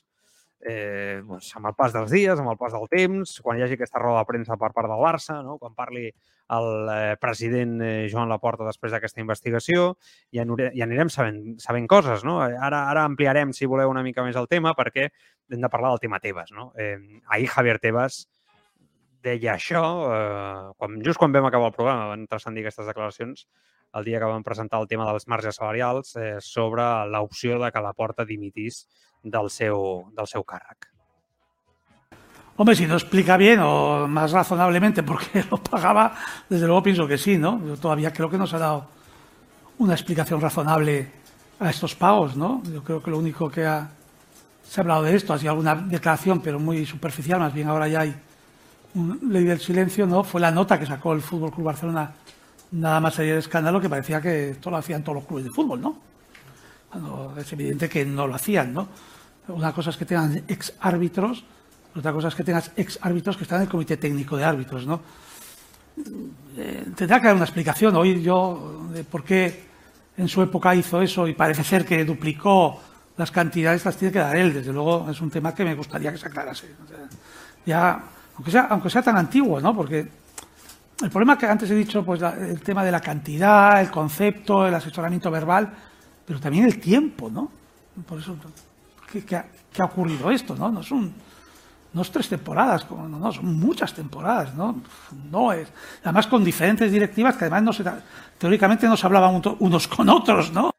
eh, 0.65 1.21
doncs, 1.26 1.49
amb 1.58 1.69
el 1.69 1.76
pas 1.78 1.93
dels 1.93 2.12
dies, 2.12 2.39
amb 2.39 2.52
el 2.52 2.58
pas 2.60 2.73
del 2.73 2.88
temps, 2.91 3.36
quan 3.43 3.60
hi 3.60 3.65
hagi 3.65 3.78
aquesta 3.78 4.02
roda 4.02 4.21
de 4.21 4.30
premsa 4.30 4.58
per 4.60 4.71
part 4.76 4.89
del 4.89 5.02
Barça, 5.04 5.39
no? 5.45 5.58
quan 5.62 5.76
parli 5.76 6.08
el 6.54 6.69
eh, 6.93 7.15
president 7.21 7.76
eh, 7.82 7.91
Joan 8.12 8.32
Laporta 8.32 8.67
després 8.67 8.93
d'aquesta 8.93 9.21
investigació 9.23 9.89
i, 10.32 10.39
anure, 10.43 10.69
i 10.76 10.84
anirem 10.86 11.12
sabent, 11.13 11.41
sabent 11.63 11.88
coses. 11.91 12.23
No? 12.28 12.39
Ara, 12.43 12.86
ara 12.91 13.06
ampliarem, 13.10 13.54
si 13.56 13.69
voleu, 13.69 13.91
una 13.91 14.06
mica 14.06 14.26
més 14.26 14.39
el 14.39 14.49
tema 14.52 14.76
perquè 14.78 15.10
hem 15.10 15.60
de 15.62 15.71
parlar 15.71 15.93
del 15.93 16.04
tema 16.04 16.21
Tebas. 16.23 16.54
No? 16.56 16.71
Eh, 16.80 16.97
ahir 17.28 17.52
Javier 17.52 17.80
Tebas 17.84 18.23
deia 19.23 19.54
això, 19.56 19.84
eh, 20.12 20.73
quan, 20.78 20.99
just 21.04 21.19
quan 21.19 21.36
vam 21.36 21.47
acabar 21.47 21.71
el 21.71 21.78
programa 21.78 22.12
van 22.12 22.28
transcendir 22.28 22.65
aquestes 22.65 22.89
declaracions 22.89 23.47
el 23.93 24.04
dia 24.08 24.19
que 24.19 24.26
vam 24.26 24.43
presentar 24.43 24.82
el 24.82 24.89
tema 24.89 25.06
dels 25.06 25.28
marges 25.30 25.60
salarials 25.60 26.15
eh, 26.17 26.38
sobre 26.41 26.84
l'opció 27.13 27.60
de 27.62 27.69
que 27.71 27.84
la 27.84 27.93
porta 27.93 28.26
dimitís 28.26 28.88
del 29.23 29.49
seu, 29.49 30.12
del. 30.12 30.27
Hombre, 32.55 32.75
si 32.75 32.86
no 32.86 32.93
explica 32.93 33.36
bien 33.36 33.59
o 33.62 34.07
más 34.07 34.31
razonablemente 34.31 35.01
por 35.01 35.19
qué 35.25 35.43
lo 35.49 35.57
pagaba, 35.57 36.13
desde 36.47 36.67
luego 36.67 36.83
pienso 36.83 37.07
que 37.07 37.17
sí, 37.17 37.38
¿no? 37.38 37.59
Yo 37.65 37.77
todavía 37.77 38.13
creo 38.13 38.29
que 38.29 38.38
no 38.38 38.45
se 38.45 38.57
ha 38.57 38.59
dado 38.59 38.88
una 39.79 39.93
explicación 39.93 40.39
razonable 40.39 41.12
a 41.59 41.69
estos 41.71 41.95
pagos, 41.95 42.36
¿no? 42.36 42.62
Yo 42.71 42.83
creo 42.83 43.01
que 43.01 43.09
lo 43.09 43.17
único 43.17 43.49
que 43.49 43.65
ha, 43.65 43.89
se 44.63 44.79
ha 44.79 44.83
hablado 44.83 45.03
de 45.03 45.15
esto 45.15 45.33
ha 45.33 45.39
sido 45.39 45.51
alguna 45.51 45.73
declaración, 45.73 46.41
pero 46.41 46.59
muy 46.59 46.86
superficial, 46.86 47.39
más 47.39 47.53
bien 47.53 47.69
ahora 47.69 47.88
ya 47.88 48.01
hay 48.01 48.15
un 48.93 49.19
ley 49.29 49.45
del 49.45 49.59
silencio, 49.59 50.05
¿no? 50.05 50.23
Fue 50.23 50.39
la 50.39 50.51
nota 50.51 50.79
que 50.79 50.86
sacó 50.86 51.13
el 51.13 51.21
Fútbol 51.21 51.51
Club 51.51 51.65
Barcelona, 51.65 52.12
nada 52.71 52.99
más 52.99 53.17
allá 53.17 53.33
de 53.33 53.39
escándalo, 53.39 53.81
que 53.81 53.89
parecía 53.89 54.21
que 54.21 54.51
esto 54.51 54.69
lo 54.69 54.77
hacían 54.77 55.03
todos 55.03 55.15
los 55.15 55.25
clubes 55.25 55.45
de 55.45 55.49
fútbol, 55.49 55.81
¿no? 55.81 55.97
Cuando 56.91 57.33
es 57.36 57.51
evidente 57.51 57.89
que 57.89 58.05
no 58.05 58.27
lo 58.27 58.36
hacían, 58.36 58.73
¿no? 58.73 58.88
Una 59.47 59.73
cosa 59.73 59.89
es 59.89 59.97
que 59.97 60.06
tengan 60.06 60.43
ex 60.47 60.73
árbitros, 60.79 61.43
otra 61.95 62.13
cosa 62.13 62.29
es 62.29 62.36
que 62.36 62.43
tengas 62.43 62.71
ex 62.75 62.97
árbitros 63.01 63.38
que 63.38 63.43
están 63.43 63.58
en 63.58 63.63
el 63.63 63.69
comité 63.69 63.97
técnico 63.97 64.38
de 64.38 64.43
árbitros, 64.43 64.88
¿no? 64.88 65.01
Eh, 66.58 66.86
tendrá 66.95 67.19
que 67.19 67.27
dar 67.27 67.36
una 67.36 67.45
explicación. 67.45 67.95
Hoy 67.95 68.21
yo 68.21 68.88
de 68.91 69.03
por 69.03 69.23
qué 69.23 69.63
en 70.17 70.27
su 70.27 70.41
época 70.41 70.73
hizo 70.75 71.01
eso 71.01 71.27
y 71.27 71.34
parece 71.34 71.63
ser 71.63 71.86
que 71.86 72.03
duplicó 72.06 72.79
las 73.17 73.32
cantidades, 73.32 73.86
las 73.86 73.97
tiene 73.97 74.12
que 74.12 74.19
dar 74.19 74.36
él. 74.36 74.53
Desde 74.53 74.71
luego 74.71 75.10
es 75.10 75.19
un 75.21 75.29
tema 75.29 75.53
que 75.53 75.63
me 75.63 75.75
gustaría 75.75 76.12
que 76.12 76.17
se 76.17 76.27
aclarase. 76.27 76.67
Ya, 77.65 78.03
aunque 78.36 78.51
sea, 78.51 78.67
aunque 78.69 78.89
sea 78.89 79.01
tan 79.01 79.17
antiguo, 79.17 79.60
¿no? 79.60 79.75
Porque 79.75 80.08
el 81.01 81.10
problema 81.10 81.38
que 81.38 81.45
antes 81.45 81.69
he 81.69 81.75
dicho, 81.75 82.03
pues 82.03 82.21
la, 82.21 82.32
el 82.34 82.62
tema 82.62 82.84
de 82.84 82.91
la 82.91 83.01
cantidad, 83.01 83.82
el 83.82 83.91
concepto, 83.91 84.65
el 84.65 84.73
asesoramiento 84.73 85.29
verbal, 85.29 85.71
pero 86.25 86.39
también 86.39 86.65
el 86.65 86.79
tiempo, 86.79 87.29
¿no? 87.29 87.51
Por 88.08 88.19
eso 88.19 88.36
que, 89.13 89.23
que, 89.23 89.36
ha, 89.36 89.45
que 89.71 89.82
ha, 89.82 89.86
ocurrido 89.86 90.32
esto, 90.32 90.56
¿no? 90.56 90.71
No 90.71 90.82
es 90.82 90.91
un, 90.91 91.13
no 91.93 92.02
es 92.02 92.12
tres 92.12 92.28
temporadas, 92.28 92.89
no, 92.89 93.08
no, 93.08 93.32
son 93.32 93.45
muchas 93.60 93.93
temporadas, 93.93 94.56
¿no? 94.56 94.82
No 95.30 95.54
es, 95.54 95.71
además 96.04 96.28
con 96.28 96.43
diferentes 96.43 96.91
directivas 96.91 97.38
que 97.38 97.45
además 97.45 97.63
no 97.63 97.73
se, 97.73 97.84
teóricamente 98.39 98.88
no 98.88 98.97
se 98.97 99.06
hablaban 99.06 99.41
unos 99.60 99.88
con 99.88 100.10
otros, 100.10 100.52
¿no? 100.52 100.71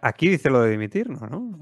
Aquí 0.00 0.28
dice 0.28 0.48
lo 0.48 0.62
de 0.62 0.70
dimitir, 0.70 1.10
¿no? 1.10 1.26
¿no? 1.26 1.58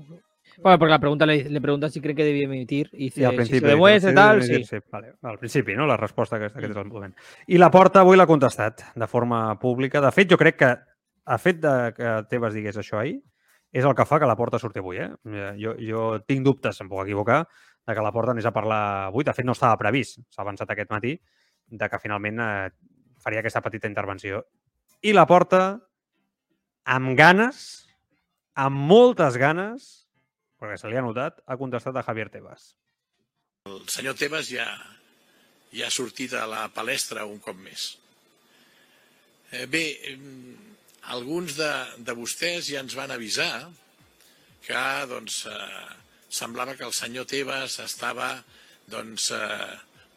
Bueno, 0.59 0.79
porque 0.79 0.91
la 0.91 1.01
pregunta 1.01 1.27
le, 1.27 1.49
le 1.51 1.61
pregunta 1.61 1.89
si 1.89 2.01
cree 2.01 2.15
que 2.15 2.25
debía 2.25 2.49
dice, 2.49 3.21
I 3.21 3.25
al 3.25 3.47
si 3.47 3.59
se 3.59 3.67
demuestra 3.67 4.15
tal, 4.15 4.43
sí. 4.45 4.63
sí. 4.63 4.77
Vale, 4.93 5.15
al 5.23 5.39
principi, 5.39 5.75
no? 5.75 5.87
La 5.87 5.97
resposta 5.97 6.37
aquesta, 6.37 6.61
el 6.61 6.85
moment. 6.85 7.17
I 7.49 7.59
la 7.59 7.71
porta 7.71 8.05
avui 8.05 8.21
l'ha 8.21 8.29
contestat 8.29 8.85
de 8.95 9.09
forma 9.09 9.59
pública. 9.59 10.01
De 10.05 10.13
fet, 10.13 10.31
jo 10.31 10.39
crec 10.39 10.61
que 10.61 10.71
a 11.25 11.39
fet 11.39 11.59
de 11.65 11.75
que 11.97 12.13
Tebas 12.31 12.55
digués 12.55 12.79
això 12.79 13.01
ahir 13.01 13.19
és 13.73 13.85
el 13.89 13.95
que 13.97 14.05
fa 14.05 14.19
que 14.21 14.29
la 14.29 14.37
porta 14.37 14.61
surti 14.61 14.83
avui. 14.83 15.01
Eh? 15.01 15.09
Jo, 15.59 15.75
jo 15.81 16.07
tinc 16.29 16.45
dubtes, 16.45 16.81
em 16.83 16.91
puc 16.91 17.07
equivocar, 17.07 17.43
de 17.87 17.95
que 17.97 18.05
la 18.05 18.13
porta 18.13 18.35
anés 18.37 18.47
a 18.47 18.53
parlar 18.55 18.83
avui. 19.09 19.25
De 19.25 19.35
fet, 19.35 19.49
no 19.49 19.57
estava 19.57 19.81
previst, 19.81 20.21
s'ha 20.31 20.45
avançat 20.45 20.71
aquest 20.71 20.93
matí, 20.93 21.17
de 21.73 21.89
que 21.89 22.01
finalment 22.03 22.43
eh, 22.45 22.69
faria 23.25 23.41
aquesta 23.41 23.63
petita 23.65 23.89
intervenció. 23.89 24.45
I 25.03 25.17
la 25.17 25.25
porta, 25.27 25.63
amb 26.85 27.17
ganes, 27.19 27.65
amb 28.55 28.85
moltes 28.93 29.41
ganes, 29.41 29.89
perquè 30.61 30.77
se 30.79 30.93
li 30.93 31.01
ha 31.01 31.05
notat, 31.05 31.41
ha 31.47 31.59
contestat 31.59 31.97
a 31.97 32.05
Javier 32.07 32.29
Tebas. 32.31 32.75
El 33.71 33.87
senyor 33.91 34.19
Tebas 34.19 34.51
ja, 34.53 34.69
ja 35.73 35.89
ha 35.89 35.95
sortit 35.95 36.37
a 36.37 36.45
la 36.51 36.67
palestra 36.75 37.25
un 37.27 37.41
cop 37.43 37.57
més. 37.57 37.89
Eh, 39.53 39.67
bé, 39.71 39.85
alguns 41.11 41.57
de, 41.59 41.71
de 41.99 42.15
vostès 42.15 42.69
ja 42.71 42.83
ens 42.83 42.95
van 42.95 43.11
avisar 43.11 43.71
que 44.63 44.83
doncs, 45.11 45.47
eh, 45.51 45.89
semblava 46.31 46.77
que 46.79 46.87
el 46.87 46.95
senyor 46.95 47.27
Tebas 47.27 47.81
estava 47.83 48.37
doncs, 48.87 49.31
eh, 49.35 49.73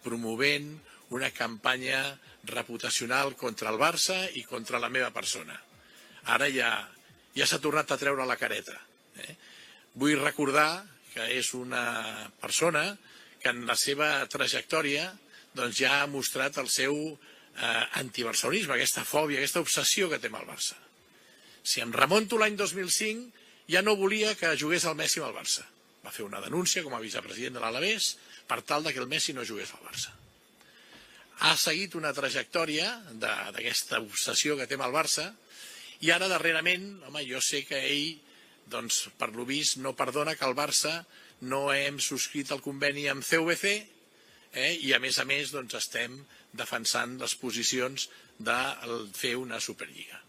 promovent 0.06 0.76
una 1.10 1.32
campanya 1.32 2.18
reputacional 2.46 3.34
contra 3.36 3.72
el 3.72 3.80
Barça 3.82 4.20
i 4.38 4.44
contra 4.46 4.80
la 4.80 4.90
meva 4.90 5.10
persona. 5.14 5.58
Ara 6.30 6.50
ja, 6.54 6.72
ja 7.34 7.48
s'ha 7.50 7.62
tornat 7.62 7.92
a 7.92 7.98
treure 7.98 8.26
la 8.26 8.38
careta. 8.38 8.78
Eh? 9.22 9.36
Vull 9.98 10.20
recordar 10.22 10.86
que 11.14 11.26
és 11.38 11.54
una 11.58 12.30
persona 12.42 12.92
que 13.42 13.50
en 13.54 13.66
la 13.70 13.78
seva 13.80 14.26
trajectòria 14.30 15.08
doncs, 15.56 15.78
ja 15.80 16.02
ha 16.02 16.12
mostrat 16.12 16.58
el 16.62 16.70
seu 16.70 16.96
eh, 17.62 17.86
antibarcelonisme, 18.02 18.76
aquesta 18.76 19.06
fòbia, 19.08 19.40
aquesta 19.40 19.64
obsessió 19.64 20.10
que 20.12 20.20
té 20.20 20.32
amb 20.32 20.42
el 20.42 20.50
Barça. 20.50 20.78
Si 21.66 21.82
em 21.82 21.94
remonto 21.94 22.38
l'any 22.38 22.58
2005, 22.60 23.32
ja 23.72 23.82
no 23.82 23.96
volia 23.98 24.36
que 24.38 24.54
jugués 24.60 24.86
el 24.86 24.98
Messi 25.00 25.22
amb 25.22 25.32
el 25.32 25.40
Barça. 25.40 25.66
Va 26.06 26.14
fer 26.14 26.26
una 26.26 26.44
denúncia 26.44 26.84
com 26.86 26.94
a 26.94 27.02
vicepresident 27.02 27.58
de 27.58 27.64
l'Alavés 27.64 28.14
per 28.46 28.62
tal 28.62 28.86
de 28.86 28.94
que 28.94 29.02
el 29.02 29.10
Messi 29.10 29.34
no 29.34 29.48
jugués 29.48 29.74
al 29.74 29.82
Barça. 29.88 30.14
Ha 31.46 31.56
seguit 31.60 31.98
una 32.00 32.14
trajectòria 32.16 32.92
d'aquesta 33.20 34.00
obsessió 34.04 34.56
que 34.56 34.68
té 34.70 34.78
amb 34.78 34.86
el 34.88 34.94
Barça 34.96 35.32
i 36.06 36.12
ara 36.14 36.30
darrerament, 36.32 36.86
home, 37.08 37.26
jo 37.28 37.42
sé 37.44 37.64
que 37.68 37.82
ell, 37.90 38.22
doncs, 38.72 39.08
per 39.18 39.32
lo 39.34 39.46
vist, 39.48 39.80
no 39.82 39.96
perdona 39.98 40.36
que 40.38 40.46
el 40.48 40.56
Barça 40.58 41.02
no 41.42 41.68
hem 41.74 42.00
subscrit 42.00 42.54
el 42.54 42.64
conveni 42.64 43.10
amb 43.12 43.26
CVC 43.26 43.66
eh? 44.54 44.72
i 44.88 44.94
a 44.96 45.00
més 45.04 45.20
a 45.20 45.26
més 45.28 45.52
doncs, 45.54 45.76
estem 45.82 46.18
defensant 46.58 47.18
les 47.22 47.36
posicions 47.40 48.08
de 48.38 48.58
fer 49.16 49.36
una 49.40 49.60
Superliga. 49.64 50.22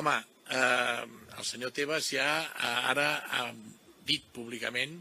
Home, 0.00 0.14
eh, 0.50 1.02
el 1.38 1.44
senyor 1.44 1.72
Tebas 1.76 2.10
ja 2.14 2.28
eh, 2.42 2.92
ara 2.92 3.08
ha 3.38 3.48
dit 4.06 4.24
públicament 4.34 5.00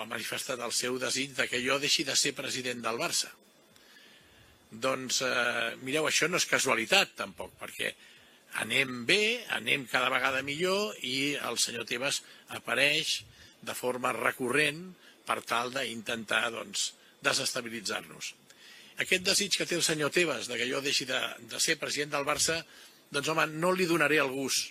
ha 0.00 0.06
manifestat 0.10 0.60
el 0.64 0.72
seu 0.74 0.98
desig 0.98 1.34
de 1.36 1.46
que 1.50 1.60
jo 1.62 1.78
deixi 1.78 2.04
de 2.06 2.16
ser 2.18 2.34
president 2.34 2.82
del 2.82 2.98
Barça. 2.98 3.30
Doncs, 4.86 5.20
eh, 5.22 5.76
mireu, 5.86 6.08
això 6.08 6.28
no 6.28 6.40
és 6.40 6.48
casualitat 6.50 7.14
tampoc, 7.20 7.54
perquè 7.60 7.92
anem 8.64 9.04
bé, 9.06 9.44
anem 9.54 9.86
cada 9.90 10.10
vegada 10.10 10.42
millor 10.42 10.96
i 11.02 11.34
el 11.36 11.58
senyor 11.62 11.86
Tebas 11.86 12.22
apareix 12.58 13.20
de 13.62 13.74
forma 13.74 14.12
recurrent 14.16 14.82
per 15.26 15.40
tal 15.46 15.72
d'intentar 15.72 16.50
doncs, 16.52 16.92
desestabilitzar-nos. 17.22 18.34
Aquest 19.02 19.24
desig 19.26 19.56
que 19.58 19.66
té 19.66 19.74
el 19.74 19.82
senyor 19.82 20.12
Tebas 20.14 20.46
de 20.46 20.58
que 20.58 20.68
jo 20.70 20.80
deixi 20.82 21.06
de, 21.08 21.18
de 21.50 21.60
ser 21.60 21.78
president 21.80 22.12
del 22.12 22.26
Barça, 22.26 22.60
doncs 23.10 23.28
home, 23.30 23.46
no 23.58 23.72
li 23.74 23.88
donaré 23.90 24.20
el 24.22 24.30
gust. 24.30 24.70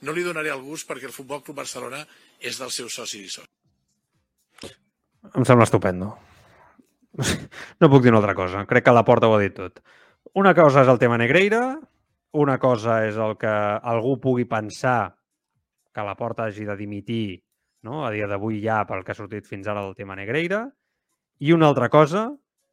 No 0.00 0.14
li 0.16 0.24
donaré 0.24 0.48
el 0.52 0.62
gust 0.64 0.88
perquè 0.88 1.10
el 1.10 1.14
Futbol 1.16 1.42
Club 1.44 1.60
Barcelona 1.60 2.00
és 2.40 2.56
del 2.60 2.72
seu 2.72 2.88
soci 2.88 3.20
i 3.26 3.28
soci. 3.28 4.72
Em 5.36 5.44
sembla 5.44 5.68
estupendo. 5.68 6.14
No 7.80 7.88
puc 7.92 8.04
dir 8.04 8.12
una 8.12 8.20
altra 8.20 8.36
cosa. 8.38 8.64
Crec 8.70 8.86
que 8.86 8.94
la 8.94 9.04
porta 9.04 9.28
ho 9.28 9.34
ha 9.36 9.42
dit 9.42 9.52
tot. 9.56 9.80
Una 10.40 10.54
cosa 10.54 10.84
és 10.84 10.88
el 10.88 11.00
tema 11.02 11.18
Negreira, 11.20 11.62
una 12.32 12.58
cosa 12.62 13.00
és 13.08 13.16
el 13.18 13.34
que 13.40 13.50
algú 13.50 14.14
pugui 14.22 14.46
pensar 14.48 15.16
que 15.92 16.04
la 16.06 16.14
porta 16.16 16.46
hagi 16.46 16.64
de 16.68 16.76
dimitir 16.78 17.40
no? 17.82 18.04
a 18.06 18.12
dia 18.14 18.28
d'avui 18.30 18.60
ja 18.62 18.84
pel 18.86 19.02
que 19.04 19.12
ha 19.12 19.18
sortit 19.18 19.48
fins 19.48 19.66
ara 19.66 19.82
del 19.82 19.96
tema 19.98 20.16
Negreira. 20.16 20.68
I 21.40 21.52
una 21.56 21.68
altra 21.68 21.88
cosa 21.90 22.28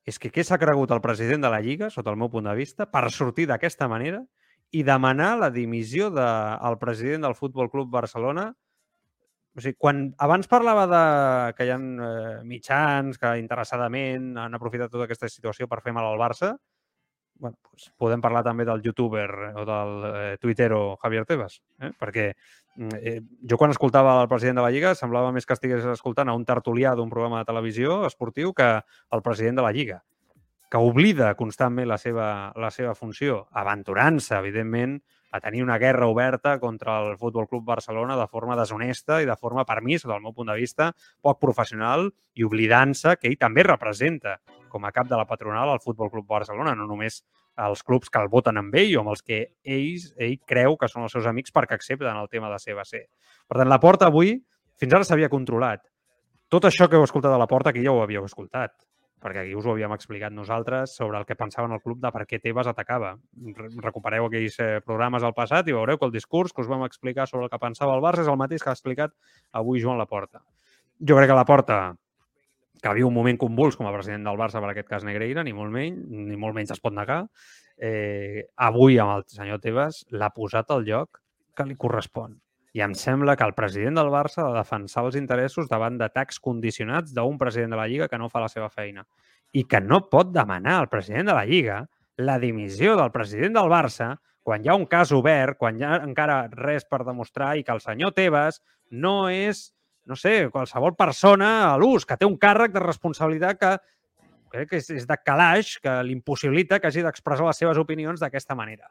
és 0.08 0.18
que 0.24 0.32
què 0.32 0.44
s'ha 0.48 0.60
cregut 0.62 0.94
el 0.96 1.04
president 1.04 1.44
de 1.44 1.52
la 1.52 1.60
Lliga, 1.64 1.90
sota 1.92 2.14
el 2.14 2.20
meu 2.20 2.30
punt 2.32 2.48
de 2.48 2.56
vista, 2.56 2.88
per 2.88 3.10
sortir 3.12 3.48
d'aquesta 3.50 3.90
manera 3.92 4.22
i 4.72 4.84
demanar 4.88 5.34
la 5.40 5.50
dimissió 5.52 6.08
del 6.12 6.64
de, 6.64 6.80
president 6.80 7.28
del 7.28 7.36
Futbol 7.36 7.70
Club 7.72 7.92
Barcelona. 7.92 8.48
O 9.58 9.64
sigui, 9.64 9.76
quan 9.80 10.06
abans 10.24 10.48
parlava 10.48 10.86
de 10.88 11.04
que 11.58 11.68
hi 11.68 11.74
ha 11.74 11.78
eh, 11.80 12.40
mitjans 12.48 13.20
que 13.20 13.36
interessadament 13.42 14.36
han 14.40 14.56
aprofitat 14.56 14.92
tota 14.94 15.08
aquesta 15.08 15.30
situació 15.32 15.68
per 15.68 15.82
fer 15.84 15.96
mal 15.96 16.08
al 16.08 16.20
Barça, 16.22 16.54
bueno, 17.38 17.58
pues 17.68 17.90
podem 17.98 18.22
parlar 18.22 18.44
també 18.46 18.66
del 18.66 18.82
youtuber 18.86 19.30
o 19.60 19.66
del 19.68 19.92
eh, 20.08 20.38
tuitero 20.42 20.98
Javier 21.02 21.26
Tebas, 21.26 21.60
eh? 21.82 21.92
perquè 22.00 22.32
eh, 22.78 23.22
jo 23.50 23.58
quan 23.58 23.74
escoltava 23.74 24.20
el 24.22 24.30
president 24.30 24.60
de 24.60 24.66
la 24.66 24.72
Lliga 24.74 24.94
semblava 24.96 25.32
més 25.36 25.46
que 25.46 25.58
estigués 25.58 25.86
escoltant 25.94 26.30
a 26.30 26.36
un 26.38 26.46
tertulià 26.46 26.94
d'un 26.96 27.10
programa 27.10 27.42
de 27.42 27.50
televisió 27.50 28.04
esportiu 28.08 28.54
que 28.54 28.70
el 28.78 29.24
president 29.26 29.60
de 29.60 29.66
la 29.66 29.74
Lliga, 29.74 30.02
que 30.70 30.82
oblida 30.84 31.34
constantment 31.40 31.88
la 31.90 31.98
seva, 31.98 32.28
la 32.56 32.72
seva 32.72 32.94
funció, 32.96 33.46
aventurant-se, 33.52 34.36
evidentment, 34.38 35.00
a 35.32 35.42
tenir 35.42 35.64
una 35.64 35.78
guerra 35.78 36.08
oberta 36.08 36.58
contra 36.60 37.00
el 37.04 37.18
Futbol 37.18 37.48
Club 37.48 37.66
Barcelona 37.66 38.16
de 38.18 38.28
forma 38.28 38.56
deshonesta 38.56 39.22
i 39.22 39.28
de 39.28 39.36
forma, 39.36 39.66
per 39.66 39.82
mi, 39.84 39.98
del 39.98 40.22
meu 40.24 40.34
punt 40.34 40.52
de 40.52 40.56
vista, 40.56 40.92
poc 41.22 41.40
professional 41.42 42.08
i 42.36 42.46
oblidant-se 42.48 43.18
que 43.20 43.28
ell 43.30 43.40
també 43.40 43.66
representa 43.68 44.38
com 44.70 44.86
a 44.86 44.92
cap 44.92 45.08
de 45.08 45.18
la 45.18 45.28
patronal 45.28 45.70
al 45.72 45.84
Futbol 45.84 46.12
Club 46.12 46.28
Barcelona, 46.28 46.76
no 46.76 46.88
només 46.88 47.24
els 47.66 47.84
clubs 47.84 48.12
que 48.14 48.22
el 48.22 48.30
voten 48.30 48.60
amb 48.62 48.76
ell 48.78 48.96
o 48.98 49.04
amb 49.04 49.14
els 49.14 49.24
que 49.26 49.40
ells, 49.66 50.12
ell 50.22 50.38
creu 50.46 50.78
que 50.78 50.90
són 50.92 51.08
els 51.08 51.16
seus 51.16 51.28
amics 51.30 51.54
perquè 51.56 51.78
accepten 51.78 52.18
el 52.20 52.30
tema 52.30 52.52
de 52.54 52.60
CBC. 52.62 53.06
Per 53.50 53.58
tant, 53.58 53.70
la 53.70 53.80
porta 53.82 54.12
avui 54.12 54.36
fins 54.78 54.94
ara 54.94 55.08
s'havia 55.08 55.30
controlat. 55.34 55.82
Tot 56.54 56.68
això 56.70 56.88
que 56.88 57.00
heu 57.00 57.08
escoltat 57.08 57.34
a 57.34 57.40
la 57.42 57.50
porta, 57.50 57.74
aquí 57.74 57.82
ja 57.84 57.92
ho 57.92 58.04
havíeu 58.04 58.24
escoltat, 58.24 58.76
perquè 59.20 59.42
aquí 59.42 59.56
us 59.58 59.66
ho 59.66 59.74
havíem 59.74 59.92
explicat 59.96 60.32
nosaltres 60.32 60.94
sobre 60.96 61.18
el 61.18 61.26
que 61.26 61.36
pensaven 61.36 61.74
el 61.74 61.82
club 61.82 62.00
de 62.00 62.12
per 62.14 62.24
què 62.30 62.40
Tebas 62.40 62.70
atacava. 62.70 63.16
Recupereu 63.84 64.30
aquells 64.30 64.60
eh, 64.62 64.70
programes 64.86 65.26
del 65.26 65.34
passat 65.36 65.68
i 65.68 65.76
veureu 65.76 65.98
que 65.98 66.08
el 66.08 66.14
discurs 66.14 66.54
que 66.54 66.62
us 66.62 66.70
vam 66.70 66.86
explicar 66.86 67.28
sobre 67.28 67.48
el 67.48 67.52
que 67.52 67.60
pensava 67.60 67.98
el 67.98 68.06
Barça 68.06 68.24
és 68.24 68.32
el 68.32 68.40
mateix 68.40 68.64
que 68.64 68.70
ha 68.70 68.78
explicat 68.78 69.16
avui 69.52 69.82
Joan 69.82 69.98
Laporta. 69.98 70.46
Jo 71.02 71.18
crec 71.18 71.34
que 71.34 71.42
la 71.42 71.46
porta 71.46 71.80
que 72.82 72.94
viu 72.98 73.10
un 73.10 73.16
moment 73.16 73.38
convuls 73.42 73.78
com 73.78 73.88
a 73.88 73.94
president 73.94 74.26
del 74.28 74.40
Barça, 74.40 74.62
per 74.64 74.72
aquest 74.72 74.90
cas 74.90 75.06
Negreira, 75.08 75.44
ni 75.44 75.54
molt 75.56 75.74
menys, 75.74 76.04
ni 76.08 76.38
molt 76.40 76.58
menys 76.58 76.74
es 76.76 76.84
pot 76.84 76.96
negar. 76.96 77.24
Eh, 77.78 78.48
avui, 78.56 78.98
amb 79.02 79.18
el 79.18 79.26
senyor 79.32 79.62
Tebas, 79.64 80.04
l'ha 80.12 80.30
posat 80.34 80.72
al 80.74 80.86
lloc 80.88 81.22
que 81.58 81.66
li 81.66 81.78
correspon. 81.80 82.38
I 82.78 82.84
em 82.86 82.94
sembla 82.94 83.36
que 83.38 83.46
el 83.48 83.56
president 83.58 83.98
del 83.98 84.12
Barça 84.14 84.44
ha 84.44 84.52
de 84.52 84.60
defensar 84.60 85.04
els 85.08 85.18
interessos 85.18 85.70
davant 85.70 85.98
d'atacs 85.98 86.38
condicionats 86.44 87.14
d'un 87.16 87.38
president 87.42 87.74
de 87.74 87.80
la 87.80 87.88
Lliga 87.90 88.08
que 88.12 88.20
no 88.22 88.30
fa 88.30 88.44
la 88.44 88.52
seva 88.54 88.70
feina. 88.70 89.06
I 89.54 89.64
que 89.66 89.82
no 89.82 90.04
pot 90.12 90.34
demanar 90.34 90.78
al 90.78 90.90
president 90.92 91.32
de 91.32 91.38
la 91.38 91.46
Lliga 91.48 91.80
la 92.18 92.38
dimissió 92.42 92.96
del 93.00 93.14
president 93.14 93.58
del 93.58 93.72
Barça 93.72 94.16
quan 94.48 94.64
hi 94.64 94.70
ha 94.70 94.78
un 94.80 94.86
cas 94.88 95.12
obert, 95.12 95.58
quan 95.60 95.80
hi 95.80 95.84
ha 95.84 95.98
encara 96.06 96.46
res 96.54 96.86
per 96.88 97.02
demostrar 97.04 97.56
i 97.58 97.66
que 97.68 97.74
el 97.74 97.82
senyor 97.84 98.14
Tebas 98.16 98.62
no 98.90 99.28
és 99.28 99.72
no 100.08 100.16
sé, 100.16 100.48
qualsevol 100.54 100.96
persona 100.96 101.52
a 101.68 101.76
l'ús, 101.80 102.06
que 102.08 102.18
té 102.18 102.28
un 102.28 102.38
càrrec 102.40 102.74
de 102.74 102.84
responsabilitat 102.84 103.60
que 103.60 103.74
crec 104.54 104.72
que 104.72 104.80
és, 104.80 104.90
és 105.04 105.08
de 105.08 105.18
calaix, 105.20 105.76
que 105.84 106.00
l'impossibilita 106.08 106.80
que 106.80 106.88
hagi 106.90 107.04
d'expressar 107.04 107.50
les 107.50 107.60
seves 107.60 107.80
opinions 107.82 108.24
d'aquesta 108.24 108.56
manera 108.56 108.88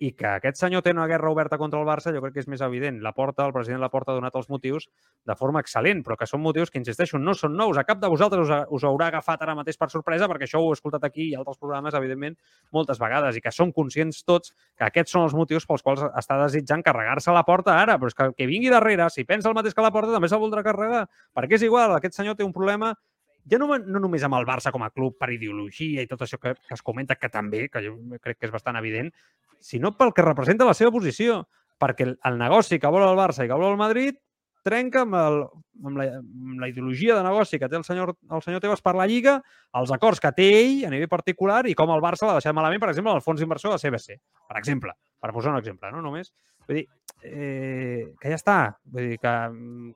i 0.00 0.10
que 0.16 0.26
aquest 0.26 0.56
senyor 0.56 0.80
té 0.80 0.94
una 0.94 1.04
guerra 1.06 1.28
oberta 1.28 1.58
contra 1.60 1.78
el 1.80 1.84
Barça, 1.84 2.12
jo 2.14 2.22
crec 2.24 2.38
que 2.38 2.40
és 2.40 2.48
més 2.48 2.62
evident. 2.64 3.02
La 3.04 3.12
porta, 3.12 3.44
el 3.44 3.52
president 3.52 3.78
de 3.78 3.84
la 3.84 3.90
porta 3.92 4.14
ha 4.14 4.16
donat 4.16 4.36
els 4.38 4.48
motius 4.48 4.86
de 5.28 5.36
forma 5.36 5.60
excel·lent, 5.60 6.00
però 6.06 6.16
que 6.16 6.28
són 6.28 6.40
motius 6.40 6.72
que, 6.72 6.80
insisteixo, 6.80 7.20
no 7.20 7.34
són 7.36 7.52
nous. 7.58 7.76
A 7.76 7.84
cap 7.84 8.00
de 8.00 8.08
vosaltres 8.08 8.48
us, 8.48 8.64
us 8.72 8.86
haurà 8.88 9.10
agafat 9.12 9.44
ara 9.44 9.54
mateix 9.58 9.76
per 9.76 9.90
sorpresa, 9.92 10.28
perquè 10.30 10.48
això 10.48 10.62
ho 10.64 10.70
he 10.70 10.78
escoltat 10.78 11.04
aquí 11.04 11.28
i 11.28 11.36
altres 11.36 11.60
programes, 11.60 11.96
evidentment, 12.00 12.38
moltes 12.72 12.98
vegades, 13.02 13.36
i 13.36 13.44
que 13.44 13.52
són 13.52 13.74
conscients 13.76 14.24
tots 14.24 14.54
que 14.78 14.88
aquests 14.88 15.12
són 15.12 15.28
els 15.28 15.36
motius 15.36 15.68
pels 15.68 15.84
quals 15.84 16.06
està 16.08 16.40
desitjant 16.46 16.82
carregar-se 16.86 17.36
la 17.36 17.44
porta 17.44 17.76
ara, 17.82 17.98
però 18.00 18.08
és 18.08 18.16
que 18.16 18.30
que 18.40 18.48
vingui 18.48 18.72
darrere, 18.72 19.10
si 19.12 19.26
pensa 19.28 19.50
el 19.50 19.58
mateix 19.58 19.76
que 19.76 19.84
la 19.84 19.92
porta, 19.92 20.14
també 20.16 20.30
se'l 20.32 20.40
voldrà 20.40 20.64
carregar, 20.64 21.04
perquè 21.36 21.58
és 21.60 21.68
igual, 21.68 21.92
aquest 21.98 22.16
senyor 22.16 22.38
té 22.38 22.46
un 22.46 22.56
problema 22.56 22.94
ja 23.50 23.58
no, 23.58 23.68
no 23.78 24.02
només 24.02 24.24
amb 24.26 24.38
el 24.38 24.46
Barça 24.48 24.72
com 24.72 24.84
a 24.86 24.92
club 24.94 25.18
per 25.18 25.32
ideologia 25.34 26.04
i 26.04 26.08
tot 26.10 26.22
això 26.26 26.38
que, 26.38 26.54
que 26.54 26.76
es 26.76 26.82
comenta, 26.86 27.16
que 27.18 27.30
també, 27.32 27.66
que 27.68 27.82
jo 27.84 27.96
crec 28.22 28.38
que 28.38 28.48
és 28.48 28.54
bastant 28.54 28.78
evident, 28.80 29.10
sinó 29.60 29.92
pel 29.96 30.14
que 30.16 30.24
representa 30.26 30.68
la 30.68 30.76
seva 30.76 30.92
posició. 30.94 31.42
Perquè 31.80 32.04
el, 32.04 32.18
el 32.28 32.36
negoci 32.36 32.76
que 32.76 32.90
vol 32.92 33.06
el 33.06 33.16
Barça 33.16 33.46
i 33.46 33.48
que 33.48 33.56
vol 33.56 33.72
el 33.72 33.80
Madrid 33.80 34.18
trenca 34.62 35.06
amb, 35.06 35.14
el, 35.16 35.38
amb, 35.80 35.96
la, 35.96 36.06
amb 36.18 36.60
la 36.60 36.68
ideologia 36.68 37.14
de 37.16 37.24
negoci 37.24 37.58
que 37.58 37.68
té 37.72 37.78
el 37.78 37.86
senyor, 37.86 38.12
el 38.28 38.42
senyor 38.44 38.60
Tebas 38.60 38.82
per 38.84 38.92
la 38.98 39.06
Lliga, 39.08 39.38
els 39.80 39.92
acords 39.96 40.20
que 40.20 40.32
té 40.36 40.48
ell 40.58 40.84
a 40.84 40.90
nivell 40.92 41.08
particular 41.08 41.62
i 41.70 41.74
com 41.78 41.92
el 41.94 42.04
Barça 42.04 42.28
l'ha 42.28 42.36
deixat 42.36 42.56
malament, 42.56 42.82
per 42.82 42.90
exemple, 42.92 43.14
el 43.16 43.24
fons 43.24 43.40
d'inversió 43.40 43.72
de 43.72 43.80
CBC, 43.80 44.18
per 44.50 44.60
exemple, 44.60 44.92
per 45.20 45.32
posar 45.32 45.54
un 45.54 45.60
exemple, 45.62 45.88
no 45.94 46.04
només. 46.04 46.32
Vull 46.68 46.82
dir, 46.82 46.86
eh, 47.24 48.10
que 48.20 48.32
ja 48.32 48.36
està. 48.36 48.58
Vull 48.84 49.14
dir, 49.14 49.20
que, 49.22 49.36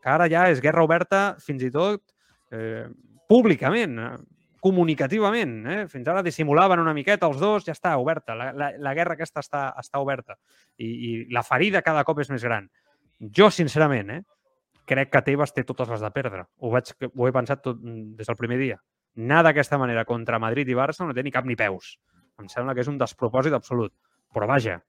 que 0.00 0.14
ara 0.16 0.30
ja 0.32 0.48
és 0.52 0.64
guerra 0.64 0.86
oberta 0.86 1.24
fins 1.44 1.68
i 1.68 1.72
tot 1.74 2.00
eh, 2.50 2.88
públicament, 3.28 3.98
eh, 3.98 4.12
comunicativament. 4.64 5.56
Eh? 5.68 5.80
Fins 5.92 6.08
ara 6.08 6.22
dissimulaven 6.24 6.80
una 6.80 6.94
miqueta 6.96 7.28
els 7.28 7.40
dos, 7.40 7.66
ja 7.66 7.74
està, 7.76 7.96
oberta. 8.00 8.36
La, 8.38 8.52
la, 8.56 8.70
la 8.80 8.94
guerra 8.96 9.18
aquesta 9.18 9.42
està, 9.44 9.66
està 9.80 10.00
oberta. 10.00 10.38
I, 10.80 10.88
I 10.88 11.10
la 11.36 11.44
ferida 11.44 11.84
cada 11.84 12.04
cop 12.08 12.22
és 12.24 12.30
més 12.32 12.44
gran. 12.44 12.70
Jo, 13.20 13.50
sincerament, 13.52 14.10
eh, 14.14 14.22
crec 14.88 15.12
que 15.12 15.22
Tebas 15.26 15.52
té 15.52 15.66
totes 15.68 15.90
les 15.92 16.00
de 16.00 16.10
perdre. 16.14 16.46
Ho, 16.60 16.72
vaig, 16.72 16.94
ho 17.10 17.28
he 17.28 17.34
pensat 17.36 17.62
tot, 17.64 17.80
mm, 17.80 18.16
des 18.16 18.30
del 18.30 18.40
primer 18.40 18.58
dia. 18.60 18.80
Anar 19.20 19.42
d'aquesta 19.46 19.78
manera 19.78 20.06
contra 20.08 20.40
Madrid 20.40 20.68
i 20.68 20.76
Barça 20.76 21.06
no 21.06 21.14
té 21.14 21.22
ni 21.22 21.32
cap 21.34 21.44
ni 21.44 21.56
peus. 21.56 21.98
Em 22.40 22.48
sembla 22.48 22.74
que 22.74 22.82
és 22.82 22.90
un 22.90 22.98
despropòsit 22.98 23.54
absolut. 23.54 23.92
Però 24.34 24.48
vaja, 24.50 24.80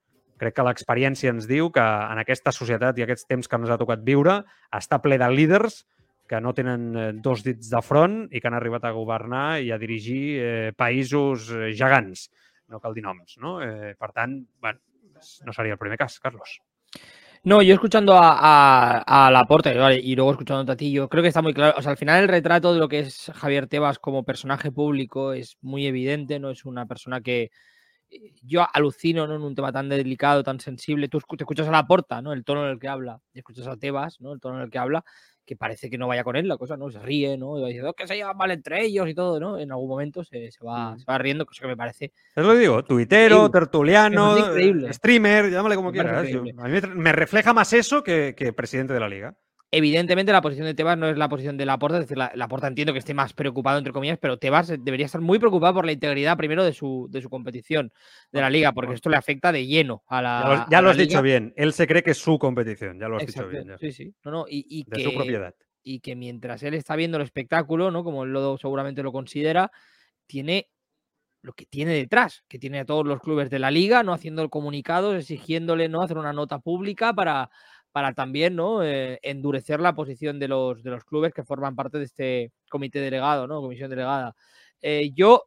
crec 0.41 0.55
que 0.55 0.65
l'experiència 0.65 1.31
ens 1.31 1.47
diu 1.47 1.69
que 1.71 1.83
en 1.83 2.21
aquesta 2.21 2.51
societat 2.55 2.97
i 2.97 3.05
aquests 3.05 3.27
temps 3.27 3.47
que 3.47 3.59
ens 3.59 3.69
ha 3.69 3.77
tocat 3.77 4.01
viure 4.07 4.39
està 4.73 4.99
ple 5.03 5.19
de 5.21 5.29
líders 5.31 5.83
que 6.27 6.41
no 6.41 6.53
tenen 6.53 6.85
eh, 6.97 7.11
dos 7.13 7.43
dits 7.45 7.69
de 7.69 7.81
front 7.85 8.17
i 8.31 8.41
que 8.41 8.49
han 8.49 8.57
arribat 8.57 8.87
a 8.87 8.93
governar 8.95 9.61
i 9.61 9.71
a 9.71 9.79
dirigir 9.81 10.23
eh, 10.41 10.71
països 10.77 11.51
eh, 11.53 11.71
gegants. 11.77 12.29
No 12.69 12.81
cal 12.81 12.95
dir 12.97 13.03
noms, 13.05 13.37
¿no? 13.37 13.59
Eh, 13.61 13.93
per 13.99 14.11
bueno, 14.59 14.79
no 15.45 15.53
sería 15.53 15.73
el 15.73 15.79
primer 15.79 15.97
cas, 15.97 16.19
Carlos. 16.19 16.59
No, 17.43 17.61
yo 17.61 17.75
escuchando 17.75 18.15
a, 18.17 18.39
a, 18.39 19.27
a 19.27 19.29
Laporta 19.29 19.71
vale, 19.71 19.99
y 19.99 20.15
luego 20.15 20.31
escuchando 20.31 20.71
a 20.71 20.75
ti, 20.75 20.91
yo 20.91 21.07
creo 21.07 21.21
que 21.21 21.27
está 21.27 21.43
muy 21.43 21.53
claro. 21.53 21.75
O 21.77 21.81
sea, 21.83 21.91
al 21.91 21.97
final 21.97 22.23
el 22.23 22.27
retrato 22.27 22.73
de 22.73 22.79
lo 22.79 22.87
que 22.89 22.99
es 22.99 23.31
Javier 23.35 23.67
Tebas 23.67 23.99
como 23.99 24.23
personaje 24.23 24.71
público 24.71 25.31
es 25.31 25.57
muy 25.61 25.85
evidente, 25.85 26.39
¿no? 26.39 26.49
Es 26.49 26.65
una 26.65 26.87
persona 26.87 27.21
que 27.21 27.51
yo 28.41 28.65
alucino 28.73 29.27
¿no? 29.27 29.35
en 29.35 29.41
un 29.41 29.55
tema 29.55 29.71
tan 29.71 29.89
delicado, 29.89 30.43
tan 30.43 30.59
sensible. 30.59 31.07
Tú 31.07 31.19
te 31.19 31.43
escuchas 31.43 31.67
a 31.67 31.71
Laporta, 31.71 32.21
¿no? 32.21 32.33
El 32.33 32.43
tono 32.43 32.65
en 32.65 32.71
el 32.71 32.79
que 32.79 32.87
habla, 32.87 33.19
y 33.33 33.39
escuchas 33.39 33.67
a 33.67 33.77
Tebas, 33.77 34.19
¿no? 34.21 34.33
El 34.33 34.39
tono 34.39 34.57
en 34.57 34.63
el 34.63 34.69
que 34.69 34.79
habla, 34.79 35.03
que 35.45 35.55
parece 35.55 35.89
que 35.89 35.97
no 35.97 36.07
vaya 36.07 36.23
con 36.23 36.35
él 36.35 36.47
la 36.47 36.57
cosa, 36.57 36.75
¿no? 36.75 36.89
Se 36.89 36.99
ríe, 36.99 37.37
¿no? 37.37 37.59
Y 37.59 37.73
dice, 37.73 37.85
que 37.95 38.07
se 38.07 38.15
llevan 38.15 38.37
mal 38.37 38.51
entre 38.51 38.83
ellos 38.83 39.07
y 39.07 39.13
todo, 39.13 39.39
¿no? 39.39 39.59
En 39.59 39.71
algún 39.71 39.89
momento 39.89 40.23
se, 40.23 40.51
se, 40.51 40.65
va, 40.65 40.97
se 40.97 41.05
va, 41.05 41.17
riendo, 41.17 41.45
cosa 41.45 41.61
que 41.61 41.67
me 41.67 41.77
parece. 41.77 42.11
Te 42.33 42.41
lo 42.41 42.55
digo, 42.55 42.83
tuitero, 42.83 43.49
tertuliano, 43.51 44.35
streamer, 44.91 45.51
llámale 45.51 45.75
como 45.75 45.91
quieras. 45.91 46.27
a 46.57 46.67
mí 46.67 46.79
me 46.95 47.11
refleja 47.11 47.53
más 47.53 47.73
eso 47.73 48.03
que, 48.03 48.33
que 48.35 48.53
presidente 48.53 48.93
de 48.93 48.99
la 48.99 49.09
liga. 49.09 49.35
Evidentemente 49.71 50.31
la 50.31 50.41
posición 50.41 50.67
de 50.67 50.73
Tebas 50.73 50.97
no 50.97 51.09
es 51.09 51.17
la 51.17 51.27
posición 51.27 51.57
de 51.57 51.65
Laporta, 51.65 51.97
es 51.97 52.03
decir, 52.03 52.17
la, 52.17 52.31
Laporta 52.35 52.67
entiendo 52.67 52.93
que 52.93 52.99
esté 52.99 53.13
más 53.13 53.33
preocupado, 53.33 53.77
entre 53.77 53.91
comillas, 53.91 54.17
pero 54.21 54.37
Tebas 54.37 54.67
debería 54.67 55.05
estar 55.05 55.21
muy 55.21 55.39
preocupado 55.39 55.73
por 55.73 55.85
la 55.85 55.91
integridad 55.91 56.37
primero 56.37 56.63
de 56.63 56.71
su, 56.71 57.07
de 57.09 57.21
su 57.21 57.29
competición, 57.29 57.91
de 58.31 58.41
la 58.41 58.49
liga, 58.49 58.71
porque 58.71 58.93
esto 58.93 59.09
le 59.09 59.17
afecta 59.17 59.51
de 59.51 59.65
lleno 59.65 60.03
a 60.07 60.21
la. 60.21 60.67
Ya 60.69 60.81
lo, 60.81 60.91
has 60.91 60.97
dicho 60.97 61.21
bien, 61.21 61.53
él 61.57 61.73
se 61.73 61.87
cree 61.87 62.03
que 62.03 62.11
es 62.11 62.17
su 62.17 62.37
competición, 62.37 62.99
ya 62.99 63.07
lo 63.07 63.17
has 63.17 63.25
dicho 63.25 63.47
bien. 63.47 63.67
Sí, 63.79 63.91
sí, 63.91 64.13
no, 64.23 64.31
no, 64.31 64.45
y, 64.47 64.85
de 64.87 65.03
su 65.03 65.13
propiedad. 65.13 65.53
Y 65.83 65.99
que 65.99 66.15
mientras 66.15 66.63
él 66.63 66.73
está 66.73 66.95
viendo 66.95 67.17
el 67.17 67.23
espectáculo, 67.23 67.91
¿no? 67.91 68.03
Como 68.03 68.23
él 68.23 68.31
lo, 68.31 68.57
seguramente 68.57 69.03
lo 69.03 69.11
considera, 69.11 69.71
tiene 70.25 70.69
lo 71.45 71.53
que 71.53 71.65
tiene 71.65 71.93
detrás, 71.93 72.43
que 72.47 72.59
tiene 72.59 72.79
a 72.79 72.85
todos 72.85 73.05
los 73.05 73.19
clubes 73.19 73.49
de 73.49 73.59
la 73.59 73.71
liga, 73.71 74.03
no 74.03 74.13
haciendo 74.13 74.49
comunicados, 74.49 75.15
exigiéndole 75.15 75.87
no 75.89 76.01
hacer 76.01 76.17
una 76.17 76.33
nota 76.33 76.59
pública 76.59 77.13
para 77.13 77.49
para 77.95 78.11
también 78.11 78.57
¿no? 78.57 78.83
Eh, 78.83 79.19
endurecer 79.21 79.79
la 79.79 79.95
posición 79.95 80.37
de 80.37 80.49
los, 80.49 80.83
de 80.83 80.89
los 80.89 81.05
clubes 81.05 81.33
que 81.33 81.45
forman 81.45 81.77
parte 81.77 81.97
de 81.97 82.03
este 82.03 82.51
comité 82.69 82.99
delegado, 82.99 83.47
¿no? 83.47 83.61
Comisión 83.61 83.89
delegada. 83.89 84.35
Eh, 84.81 85.11
yo, 85.15 85.45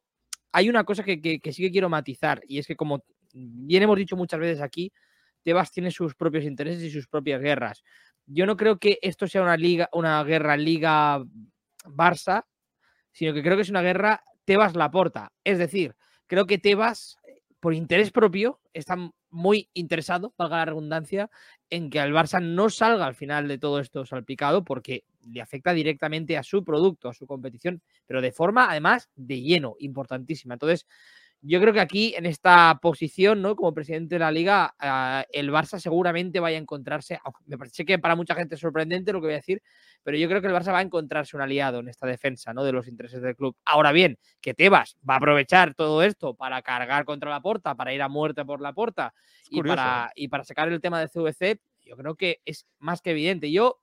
hay 0.50 0.70
una 0.70 0.84
cosa 0.84 1.02
que, 1.02 1.20
que, 1.20 1.52
sí 1.52 1.62
que 1.62 1.70
quiero 1.70 1.90
matizar, 1.90 2.40
y 2.48 2.58
es 2.58 2.66
que 2.66 2.74
como 2.74 3.04
bien 3.34 3.82
hemos 3.82 3.98
dicho 3.98 4.16
muchas 4.16 4.40
veces 4.40 4.62
aquí, 4.62 4.90
Tebas 5.42 5.70
tiene 5.72 5.90
sus 5.90 6.14
propios 6.14 6.44
intereses 6.44 6.82
y 6.82 6.90
sus 6.90 7.06
propias 7.06 7.42
guerras. 7.42 7.84
Yo 8.24 8.46
no 8.46 8.56
creo 8.56 8.78
que 8.78 8.98
esto 9.02 9.28
sea 9.28 9.42
una 9.42 9.58
liga, 9.58 9.90
una 9.92 10.24
guerra 10.24 10.56
liga 10.56 11.22
Barça, 11.84 12.46
sino 13.12 13.34
que 13.34 13.42
creo 13.42 13.56
que 13.56 13.62
es 13.62 13.70
una 13.70 13.82
guerra 13.82 14.24
Tebas 14.46 14.74
Laporta. 14.74 15.32
Es 15.44 15.58
decir, 15.58 15.94
creo 16.26 16.46
que 16.46 16.56
Tebas, 16.56 17.18
por 17.61 17.74
interés 17.74 18.11
propio, 18.11 18.58
está 18.72 18.96
muy 19.30 19.68
interesado, 19.74 20.34
valga 20.38 20.56
la 20.56 20.64
redundancia, 20.64 21.30
en 21.70 21.90
que 21.90 22.00
al 22.00 22.12
Barça 22.12 22.40
no 22.40 22.70
salga 22.70 23.07
al 23.07 23.14
final 23.14 23.48
de 23.48 23.59
todo 23.59 23.81
esto 23.81 24.07
salpicado 24.07 24.64
porque 24.64 25.04
le 25.31 25.40
afecta 25.40 25.72
directamente 25.72 26.37
a 26.37 26.42
su 26.42 26.64
producto, 26.64 27.09
a 27.09 27.14
su 27.14 27.26
competición, 27.26 27.83
pero 28.07 28.20
de 28.20 28.33
forma 28.33 28.70
además 28.70 29.11
de 29.16 29.40
lleno, 29.40 29.76
importantísima. 29.78 30.54
Entonces, 30.54 30.87
yo 31.40 31.61
creo 31.61 31.72
que 31.72 31.81
aquí, 31.81 32.14
en 32.16 32.27
esta 32.27 32.79
posición, 32.83 33.42
¿no? 33.42 33.55
Como 33.55 33.72
presidente 33.72 34.16
de 34.16 34.18
la 34.18 34.33
liga, 34.33 34.74
uh, 34.83 35.24
el 35.33 35.51
Barça 35.51 35.79
seguramente 35.79 36.40
vaya 36.40 36.59
a 36.59 36.61
encontrarse. 36.61 37.20
Me 37.46 37.57
parece 37.57 37.85
que 37.85 37.98
para 37.98 38.16
mucha 38.16 38.35
gente 38.35 38.57
es 38.57 38.61
sorprendente 38.61 39.12
lo 39.12 39.20
que 39.20 39.29
voy 39.29 39.35
a 39.35 39.37
decir, 39.37 39.62
pero 40.03 40.16
yo 40.16 40.29
creo 40.29 40.40
que 40.40 40.48
el 40.48 40.53
Barça 40.53 40.72
va 40.72 40.79
a 40.79 40.83
encontrarse 40.83 41.37
un 41.37 41.42
aliado 41.42 41.79
en 41.79 41.88
esta 41.88 42.07
defensa, 42.07 42.53
¿no? 42.53 42.64
De 42.64 42.72
los 42.72 42.88
intereses 42.88 43.22
del 43.22 43.37
club. 43.37 43.57
Ahora 43.64 43.92
bien, 43.92 44.18
que 44.40 44.53
Tebas 44.53 44.96
va 45.09 45.14
a 45.14 45.16
aprovechar 45.18 45.74
todo 45.74 46.03
esto 46.03 46.35
para 46.35 46.61
cargar 46.62 47.05
contra 47.05 47.31
la 47.31 47.40
porta, 47.40 47.77
para 47.77 47.94
ir 47.94 48.03
a 48.03 48.09
muerte 48.09 48.44
por 48.44 48.61
la 48.61 48.72
porta 48.72 49.14
y 49.48 49.62
para, 49.62 50.11
y 50.16 50.29
para 50.29 50.42
sacar 50.42 50.68
el 50.68 50.81
tema 50.81 51.01
de 51.01 51.09
CVC, 51.09 51.61
yo 51.85 51.96
creo 51.96 52.16
que 52.16 52.40
es 52.44 52.66
más 52.81 53.01
que 53.01 53.12
evidente. 53.12 53.53
Yo, 53.53 53.81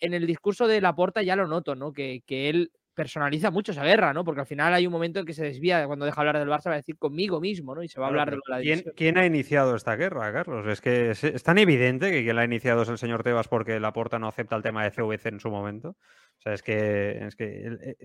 en 0.00 0.14
el 0.14 0.26
discurso 0.26 0.66
de 0.66 0.80
la 0.80 0.94
porta 0.94 1.22
ya 1.22 1.36
lo 1.36 1.46
noto, 1.46 1.74
¿no? 1.74 1.92
Que, 1.92 2.22
que 2.26 2.48
él 2.48 2.72
personaliza 2.96 3.52
mucho 3.52 3.70
esa 3.70 3.84
guerra, 3.84 4.12
¿no? 4.12 4.24
Porque 4.24 4.40
al 4.40 4.46
final 4.46 4.74
hay 4.74 4.86
un 4.86 4.92
momento 4.92 5.20
en 5.20 5.26
que 5.26 5.34
se 5.34 5.44
desvía 5.44 5.86
cuando 5.86 6.06
deja 6.06 6.20
hablar 6.20 6.38
del 6.38 6.48
Barça, 6.48 6.66
va 6.66 6.72
a 6.72 6.76
decir 6.76 6.98
conmigo 6.98 7.40
mismo, 7.40 7.74
¿no? 7.74 7.82
Y 7.82 7.88
se 7.88 8.00
va 8.00 8.06
a 8.06 8.08
hablar 8.08 8.30
de 8.30 8.38
la 8.48 8.58
¿quién, 8.58 8.82
¿Quién 8.96 9.18
ha 9.18 9.26
iniciado 9.26 9.76
esta 9.76 9.94
guerra, 9.94 10.32
Carlos? 10.32 10.66
Es 10.66 10.80
que 10.80 11.10
es, 11.10 11.22
es, 11.22 11.42
tan 11.44 11.58
evidente 11.58 12.10
que 12.10 12.24
quien 12.24 12.34
la 12.34 12.42
ha 12.42 12.46
iniciado 12.46 12.82
es 12.82 12.88
el 12.88 12.98
señor 12.98 13.22
Tebas 13.22 13.46
porque 13.46 13.78
Laporta 13.78 14.18
no 14.18 14.26
acepta 14.26 14.56
el 14.56 14.62
tema 14.62 14.82
de 14.82 14.90
CVC 14.90 15.26
en 15.26 15.40
su 15.40 15.50
momento. 15.50 15.96
O 16.36 16.42
sea, 16.46 16.52
és 16.54 16.62
que, 16.62 16.76
és 17.26 17.34
que, 17.34 17.46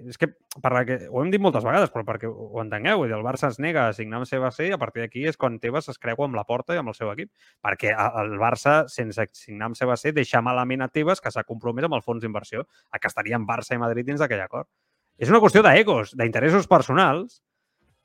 és 0.09 0.17
que 0.17 0.29
per 0.63 0.71
que, 0.87 0.97
ho 1.11 1.21
hem 1.21 1.31
dit 1.33 1.41
moltes 1.43 1.65
vegades, 1.67 1.91
però 1.93 2.05
perquè 2.07 2.29
ho 2.31 2.61
entengueu, 2.63 3.03
el 3.05 3.25
Barça 3.25 3.51
es 3.51 3.59
nega 3.61 3.83
a 3.89 3.93
signar 3.93 4.21
amb 4.21 4.29
CBC 4.29 4.69
i 4.69 4.73
a 4.73 4.79
partir 4.81 5.03
d'aquí 5.03 5.27
és 5.29 5.37
quan 5.37 5.59
Tebas 5.61 5.91
es 5.91 5.99
creu 6.01 6.23
amb 6.25 6.39
la 6.39 6.45
porta 6.47 6.73
i 6.73 6.79
amb 6.81 6.89
el 6.89 6.97
seu 6.97 7.11
equip. 7.11 7.29
Perquè 7.61 7.91
el 7.93 8.33
Barça, 8.41 8.85
sense 8.89 9.27
signar 9.37 9.69
amb 9.69 9.77
CBC, 9.77 10.15
deixa 10.17 10.41
malament 10.41 10.81
a 10.81 10.89
Tebas, 10.89 11.21
que 11.21 11.33
s'ha 11.33 11.45
compromès 11.45 11.85
amb 11.85 11.99
el 11.99 12.05
fons 12.07 12.23
d'inversió, 12.23 12.65
a 12.89 12.99
que 12.99 13.11
estarien 13.11 13.45
Barça 13.45 13.75
i 13.75 13.83
Madrid 13.83 14.07
dins 14.07 14.23
d'aquell 14.23 14.41
acord. 14.47 14.71
És 15.21 15.29
una 15.29 15.43
qüestió 15.43 15.61
d'egos, 15.61 16.15
d'interessos 16.17 16.65
personals, 16.71 17.41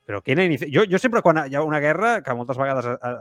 però 0.06 0.20
qui 0.22 0.36
inici... 0.36 0.68
jo, 0.70 0.84
jo 0.86 0.98
sempre 1.02 1.22
quan 1.22 1.46
hi 1.46 1.56
ha 1.56 1.64
una 1.66 1.80
guerra, 1.80 2.20
que 2.22 2.34
moltes 2.36 2.58
vegades 2.60 2.86
eh, 2.92 3.16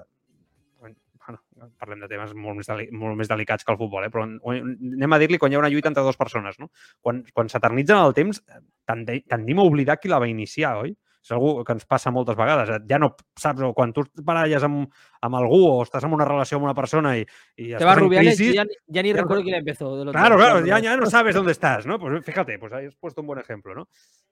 parlem 1.79 2.03
de 2.03 2.09
temes 2.11 2.33
molt 2.35 2.59
més, 2.59 2.69
molt 2.91 3.17
més 3.19 3.31
delicats 3.31 3.65
que 3.65 3.73
el 3.73 3.79
futbol, 3.79 4.05
eh? 4.05 4.11
però 4.13 4.25
anem 4.25 5.15
a 5.15 5.19
dir-li 5.21 5.39
quan 5.41 5.53
hi 5.53 5.57
ha 5.57 5.63
una 5.63 5.71
lluita 5.71 5.91
entre 5.91 6.03
dues 6.03 6.19
persones. 6.19 6.59
No? 6.59 6.69
Quan, 7.01 7.23
quan 7.33 7.49
s'eternitzen 7.51 8.01
el 8.01 8.15
temps, 8.17 8.41
tendim 8.85 9.59
a 9.61 9.67
oblidar 9.67 9.99
qui 10.01 10.11
la 10.11 10.21
va 10.21 10.31
iniciar, 10.31 10.75
oi? 10.83 10.95
És 11.25 11.31
algú 11.33 11.63
que 11.65 11.73
ens 11.73 11.87
passa 11.89 12.11
moltes 12.13 12.35
vegades. 12.37 12.69
Ja 12.85 12.99
no 13.01 13.15
saps, 13.41 13.63
o 13.65 13.71
quan 13.73 13.89
tu 13.95 14.03
baralles 14.27 14.61
amb, 14.67 14.91
amb 15.25 15.37
algú 15.39 15.57
o 15.71 15.79
estàs 15.81 16.05
en 16.05 16.13
una 16.13 16.27
relació 16.27 16.59
amb 16.59 16.67
una 16.67 16.75
persona 16.77 17.15
i, 17.17 17.23
i 17.57 17.71
Te 17.73 17.87
vas 17.87 17.97
Rubiales 17.97 18.35
crisis, 18.37 18.53
ya, 18.53 18.65
ya, 18.85 19.01
ni 19.01 19.13
recuerdo 19.13 19.41
quién 19.41 19.55
empezó. 19.57 19.95
De 19.97 20.11
claro, 20.11 20.37
claro, 20.37 20.63
ya, 20.63 20.77
ya, 20.77 20.95
no 20.95 21.07
sabes 21.07 21.33
dónde 21.33 21.53
estás, 21.53 21.87
¿no? 21.87 21.97
Pues 21.97 22.23
fíjate, 22.23 22.59
pues 22.59 22.73
ahí 22.73 22.85
has 22.85 22.95
puesto 22.95 23.21
un 23.21 23.27
buen 23.27 23.39
ejemplo, 23.39 23.73
¿no? 23.73 23.87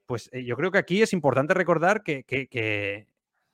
Pues 0.05 0.29
eh, 0.33 0.45
yo 0.45 0.55
creo 0.55 0.69
que 0.69 0.77
aquí 0.77 1.01
es 1.01 1.13
importante 1.13 1.55
recordar 1.55 2.03
que, 2.03 2.25
que, 2.25 2.47
que 2.47 3.07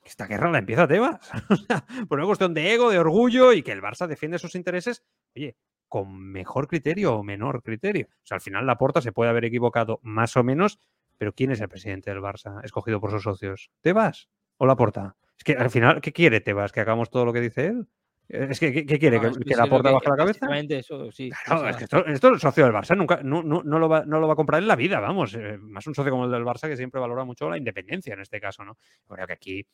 esta 0.04 0.26
guerra 0.26 0.50
la 0.50 0.58
empieza 0.58 0.88
Tebas. 0.88 1.30
por 2.08 2.18
una 2.18 2.26
cuestión 2.26 2.54
de 2.54 2.72
ego, 2.72 2.90
de 2.90 2.98
orgullo 2.98 3.52
y 3.52 3.62
que 3.62 3.72
el 3.72 3.82
Barça 3.82 4.06
defiende 4.06 4.38
sus 4.38 4.54
intereses, 4.54 5.02
oye, 5.36 5.56
con 5.88 6.16
mejor 6.18 6.68
criterio 6.68 7.16
o 7.16 7.22
menor 7.22 7.62
criterio. 7.62 8.06
O 8.10 8.26
sea, 8.26 8.36
al 8.36 8.40
final 8.40 8.66
la 8.66 8.78
porta 8.78 9.00
se 9.00 9.12
puede 9.12 9.30
haber 9.30 9.44
equivocado 9.44 10.00
más 10.02 10.36
o 10.36 10.44
menos, 10.44 10.78
pero 11.18 11.34
¿quién 11.34 11.50
es 11.50 11.60
el 11.60 11.68
presidente 11.68 12.10
del 12.10 12.20
Barça 12.20 12.64
escogido 12.64 13.00
por 13.00 13.10
sus 13.10 13.22
socios? 13.22 13.70
¿Tebas 13.80 14.28
o 14.56 14.66
la 14.66 14.76
porta? 14.76 15.16
Es 15.36 15.44
que 15.44 15.54
al 15.54 15.70
final, 15.70 16.00
¿qué 16.00 16.12
quiere 16.12 16.40
Tebas? 16.40 16.72
¿Que 16.72 16.80
hagamos 16.80 17.10
todo 17.10 17.24
lo 17.24 17.32
que 17.32 17.40
dice 17.40 17.66
él? 17.66 17.88
Es 18.32 18.60
que, 18.60 18.72
¿qué, 18.72 18.86
qué 18.86 18.98
quiere? 19.00 19.18
No, 19.18 19.32
¿Que, 19.32 19.44
que, 19.44 19.56
la 19.56 19.66
porta 19.66 19.90
baje 19.90 20.08
la 20.08 20.16
cabeza? 20.16 20.46
Eso, 20.68 21.10
sí, 21.10 21.30
claro, 21.44 21.68
es 21.68 21.76
que 21.76 21.84
esto, 21.84 22.06
esto, 22.06 22.28
el 22.28 22.38
socio 22.38 22.64
del 22.64 22.72
Barça 22.72 22.96
nunca, 22.96 23.20
no, 23.24 23.42
no, 23.42 23.62
no, 23.64 23.78
lo 23.80 23.88
va, 23.88 24.04
no 24.04 24.20
lo 24.20 24.28
va 24.28 24.34
a 24.34 24.36
comprar 24.36 24.62
en 24.62 24.68
la 24.68 24.76
vida, 24.76 25.00
vamos. 25.00 25.34
Eh, 25.34 25.58
más 25.58 25.84
un 25.88 25.96
socio 25.96 26.12
como 26.12 26.26
el 26.26 26.30
del 26.30 26.44
Barça 26.44 26.68
que 26.68 26.76
siempre 26.76 27.00
valora 27.00 27.24
mucho 27.24 27.50
la 27.50 27.58
independencia 27.58 28.14
en 28.14 28.20
este 28.20 28.40
caso, 28.40 28.64
¿no? 28.64 28.78
Creo 29.08 29.26
que 29.26 29.32
aquí 29.32 29.66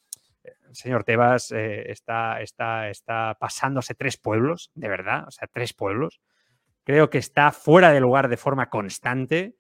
el 0.43 0.75
señor 0.75 1.05
Tebas 1.05 1.53
eh, 1.53 1.91
está, 1.91 2.41
está, 2.41 2.89
está 2.89 3.37
pasándose 3.39 3.95
tres 3.95 4.17
pueblos, 4.17 4.71
de 4.75 4.89
verdad, 4.89 5.25
o 5.29 5.31
sea, 5.31 5.49
tres 5.53 5.75
pueblos. 5.75 6.21
Creo 6.83 7.11
que 7.11 7.19
está 7.19 7.53
fuera 7.53 7.91
de 7.93 8.01
lugar 8.01 8.29
de 8.29 8.39
forma 8.39 8.71
constante. 8.71 9.57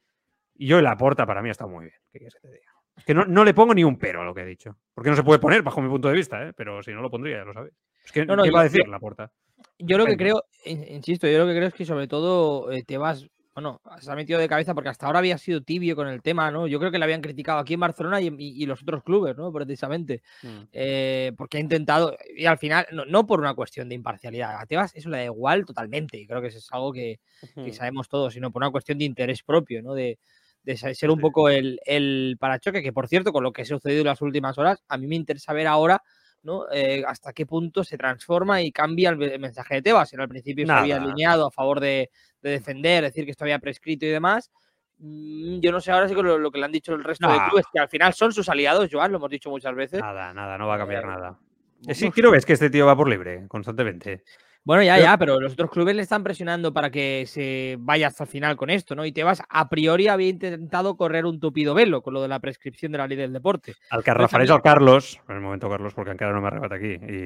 Y 0.54 0.68
yo 0.68 0.80
la 0.80 0.96
porta 0.96 1.26
para 1.26 1.42
mí 1.42 1.50
está 1.50 1.66
muy 1.66 1.87
bien. 1.87 1.96
¿Qué 2.11 2.18
quieres 2.18 2.35
que 2.35 2.40
te 2.40 2.48
diga? 2.48 2.72
Es 2.96 3.04
que 3.04 3.12
no, 3.12 3.26
no, 3.26 3.44
le 3.44 3.52
pongo 3.52 3.74
ni 3.74 3.85
un 3.85 3.98
pero 3.98 4.22
a 4.22 4.24
lo 4.24 4.32
que 4.32 4.40
he 4.40 4.46
dicho. 4.46 4.78
Porque 4.94 5.11
no 5.11 5.16
se 5.16 5.22
puede 5.22 5.38
poner, 5.38 5.62
bajo 5.62 5.82
mi 5.82 5.88
punto 5.88 6.09
de 6.09 6.14
vista, 6.14 6.42
¿eh? 6.42 6.52
pero 6.54 6.82
si 6.82 6.92
no 6.92 7.02
lo 7.02 7.11
pondría, 7.11 7.38
ya 7.38 7.44
lo 7.44 7.52
sabéis. 7.52 7.74
Es 8.06 8.12
que, 8.12 8.24
no, 8.24 8.36
no, 8.36 8.44
¿qué 8.44 8.50
va 8.50 8.60
a 8.60 8.64
decir 8.64 8.88
la 8.88 8.98
porta? 8.98 9.30
Yo 9.78 9.98
lo 9.98 10.06
que 10.06 10.16
creo, 10.16 10.44
insisto, 10.64 11.28
yo 11.28 11.38
lo 11.38 11.46
que 11.46 11.54
creo 11.54 11.68
es 11.68 11.74
que 11.74 11.84
sobre 11.84 12.08
todo 12.08 12.72
eh, 12.72 12.82
Tebas 12.82 13.26
bueno, 13.56 13.80
se 14.00 14.12
ha 14.12 14.14
metido 14.14 14.38
de 14.38 14.50
cabeza 14.50 14.74
porque 14.74 14.90
hasta 14.90 15.06
ahora 15.06 15.20
había 15.20 15.38
sido 15.38 15.62
tibio 15.62 15.96
con 15.96 16.08
el 16.08 16.20
tema, 16.20 16.50
¿no? 16.50 16.66
Yo 16.66 16.78
creo 16.78 16.90
que 16.90 16.98
le 16.98 17.04
habían 17.04 17.22
criticado 17.22 17.58
aquí 17.58 17.72
en 17.72 17.80
Barcelona 17.80 18.20
y, 18.20 18.26
y, 18.26 18.62
y 18.62 18.66
los 18.66 18.82
otros 18.82 19.02
clubes, 19.02 19.34
¿no? 19.34 19.50
Precisamente. 19.50 20.20
Mm. 20.42 20.48
Eh, 20.72 21.32
porque 21.38 21.56
ha 21.56 21.60
intentado, 21.60 22.14
y 22.36 22.44
al 22.44 22.58
final, 22.58 22.86
no, 22.92 23.06
no, 23.06 23.26
por 23.26 23.40
una 23.40 23.54
cuestión 23.54 23.88
de 23.88 23.94
imparcialidad, 23.94 24.60
a 24.60 24.66
Tebas 24.66 24.94
eso 24.94 25.08
le 25.08 25.16
da 25.16 25.24
igual 25.24 25.64
totalmente, 25.64 26.18
y 26.18 26.26
creo 26.26 26.42
que 26.42 26.48
eso 26.48 26.58
es 26.58 26.68
algo 26.70 26.92
que, 26.92 27.18
uh 27.42 27.46
-huh. 27.46 27.64
que, 27.64 27.72
sabemos 27.72 28.10
todos, 28.10 28.34
sino 28.34 28.50
por 28.50 28.62
una 28.62 28.70
cuestión 28.70 28.98
de 28.98 29.06
interés 29.06 29.42
propio, 29.42 29.82
¿no? 29.82 29.94
De, 29.94 30.18
de 30.62 30.76
ser 30.76 31.10
un 31.10 31.20
poco 31.20 31.48
el, 31.48 31.80
el 31.86 32.36
parachoque, 32.38 32.82
que 32.82 32.92
por 32.92 33.08
cierto, 33.08 33.32
con 33.32 33.42
lo 33.42 33.54
que 33.54 33.62
ha 33.62 33.64
sucedido 33.64 34.02
en 34.02 34.08
las 34.08 34.20
últimas 34.20 34.58
horas, 34.58 34.84
a 34.86 34.98
mí 34.98 35.06
me 35.06 35.16
interesa 35.16 35.54
ver 35.54 35.66
ahora 35.66 36.02
¿no? 36.46 36.64
Eh, 36.72 37.04
hasta 37.06 37.32
qué 37.32 37.44
punto 37.44 37.85
se 37.85 37.98
transforma 37.98 38.62
y 38.62 38.72
cambia 38.72 39.11
el 39.11 39.38
mensaje 39.38 39.74
de 39.74 39.82
Tebas. 39.82 40.12
En 40.14 40.20
al 40.20 40.28
principio 40.28 40.64
Nada. 40.64 40.78
se 40.78 40.82
había 40.82 40.96
alineado 40.96 41.48
a 41.48 41.50
favor 41.50 41.80
de, 41.80 42.11
de, 42.40 42.50
defender, 42.50 43.04
decir 43.04 43.24
que 43.26 43.32
esto 43.32 43.44
había 43.44 43.59
prescrito 43.59 44.06
y 44.06 44.09
demás. 44.09 44.50
Mm, 44.98 45.59
yo 45.61 45.72
no 45.72 45.80
sé 45.80 45.92
ahora 45.92 46.09
sí 46.09 46.14
que 46.14 46.22
lo, 46.22 46.38
lo, 46.38 46.50
que 46.50 46.59
le 46.59 46.64
han 46.64 46.72
dicho 46.72 46.94
el 46.94 47.04
resto 47.04 47.26
no. 47.26 47.35
de 47.35 47.40
clubes, 47.48 47.66
que 47.70 47.80
al 47.80 47.88
final 47.88 48.14
son 48.14 48.32
sus 48.32 48.48
aliados, 48.48 48.88
Joan, 48.90 49.12
lo 49.12 49.18
hemos 49.18 49.30
dicho 49.30 49.50
muchas 49.50 49.74
veces. 49.74 50.00
Nada, 50.00 50.32
nada, 50.32 50.56
no 50.56 50.66
va 50.66 50.76
a 50.76 50.78
cambiar 50.78 51.04
eh, 51.04 51.09
nada. 51.09 51.38
Sí, 51.92 52.11
quiero 52.11 52.30
ver 52.30 52.42
que 52.42 52.54
este 52.54 52.70
tío 52.70 52.87
va 52.87 52.96
por 52.96 53.06
libre 53.06 53.46
constantemente. 53.48 54.24
Bueno, 54.66 54.83
ya, 54.83 54.98
ya, 54.98 55.16
pero 55.16 55.38
los 55.38 55.52
otros 55.52 55.70
clubes 55.70 55.94
le 55.94 56.02
están 56.02 56.24
presionando 56.24 56.72
para 56.72 56.90
que 56.90 57.22
se 57.29 57.76
vaya 57.79 58.09
hasta 58.09 58.24
el 58.24 58.31
final 58.31 58.57
con 58.57 58.68
esto, 58.68 58.96
¿no? 58.96 59.07
Y 59.07 59.12
Tebas, 59.12 59.40
a 59.48 59.68
priori, 59.68 60.09
había 60.09 60.29
intentado 60.29 60.96
correr 60.96 61.24
un 61.24 61.38
tupido 61.38 61.72
velo 61.72 62.02
con 62.02 62.14
lo 62.14 62.20
de 62.20 62.26
la 62.26 62.40
prescripción 62.40 62.90
de 62.90 62.98
la 62.98 63.07
ley 63.07 63.16
del 63.16 63.33
deporte. 63.33 63.74
El 63.92 64.02
que 64.02 64.12
refereix 64.12 64.50
al 64.50 64.62
Carlos, 64.62 65.20
en 65.29 65.37
el 65.37 65.40
momento 65.40 65.70
Carlos, 65.70 65.94
perquè 65.94 66.16
encara 66.16 66.35
no 66.35 66.42
m'ha 66.42 66.50
arribat 66.50 66.74
aquí, 66.74 66.96
i, 66.98 67.20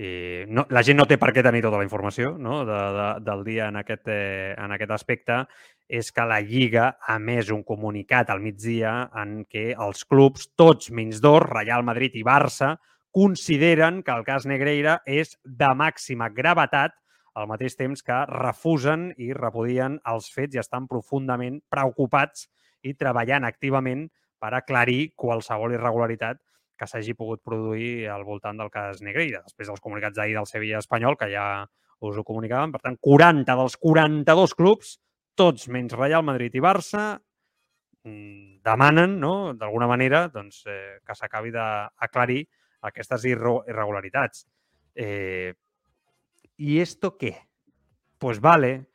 i 0.00 0.12
no, 0.48 0.64
la 0.72 0.80
gent 0.80 0.96
no 0.96 1.04
té 1.04 1.18
per 1.20 1.28
què 1.36 1.44
tenir 1.44 1.60
tota 1.60 1.76
la 1.76 1.84
informació 1.84 2.38
no? 2.40 2.62
de, 2.64 2.80
de, 2.96 3.08
del 3.26 3.44
dia 3.50 3.68
en 3.68 3.76
aquest, 3.82 4.08
eh, 4.08 4.54
en 4.56 4.72
aquest 4.72 4.96
aspecte, 4.96 5.42
és 5.92 6.08
que 6.08 6.24
la 6.24 6.40
Lliga 6.40 6.86
ha 7.04 7.18
més 7.20 7.52
un 7.52 7.66
comunicat 7.68 8.32
al 8.32 8.40
migdia 8.40 9.10
en 9.12 9.42
què 9.44 9.74
els 9.76 10.08
clubs, 10.08 10.48
tots 10.56 10.88
menys 10.88 11.20
dos, 11.20 11.44
Real 11.52 11.84
Madrid 11.84 12.16
i 12.16 12.24
Barça, 12.24 12.78
consideren 13.12 14.02
que 14.02 14.12
el 14.12 14.24
cas 14.24 14.46
Negreira 14.48 14.98
és 15.06 15.36
de 15.44 15.68
màxima 15.76 16.30
gravetat 16.32 16.96
al 17.36 17.48
mateix 17.48 17.76
temps 17.76 18.02
que 18.04 18.18
refusen 18.28 19.10
i 19.20 19.32
repudien 19.36 19.98
els 20.08 20.28
fets 20.32 20.56
i 20.56 20.60
estan 20.60 20.88
profundament 20.88 21.60
preocupats 21.72 22.48
i 22.82 22.94
treballant 22.98 23.46
activament 23.48 24.08
per 24.42 24.52
aclarir 24.56 25.12
qualsevol 25.16 25.76
irregularitat 25.76 26.40
que 26.78 26.88
s'hagi 26.88 27.14
pogut 27.14 27.42
produir 27.46 28.08
al 28.10 28.24
voltant 28.26 28.58
del 28.58 28.72
cas 28.74 29.02
Negreira. 29.06 29.42
Després 29.46 29.70
dels 29.70 29.82
comunicats 29.84 30.18
d'ahir 30.18 30.34
del 30.34 30.48
Sevilla 30.50 30.80
espanyol, 30.82 31.16
que 31.20 31.30
ja 31.30 31.46
us 32.02 32.16
ho 32.18 32.24
comunicaven, 32.26 32.72
per 32.74 32.80
tant, 32.82 32.96
40 32.98 33.54
dels 33.60 33.76
42 33.78 34.56
clubs, 34.58 34.96
tots 35.38 35.68
menys 35.70 35.94
Real 35.94 36.24
Madrid 36.26 36.56
i 36.58 36.64
Barça, 36.64 37.04
mm, 38.02 38.58
demanen, 38.66 39.20
no?, 39.20 39.54
d'alguna 39.54 39.86
manera, 39.86 40.26
doncs, 40.28 40.64
eh, 40.66 40.98
que 41.06 41.14
s'acabi 41.14 41.54
d'aclarir 41.54 42.42
aquestes 42.82 43.24
irregularitats. 43.24 44.46
Eh, 44.94 45.54
¿Y 46.56 46.80
esto 46.80 47.16
qué? 47.16 47.48
Pues 48.18 48.40
vale, 48.40 48.88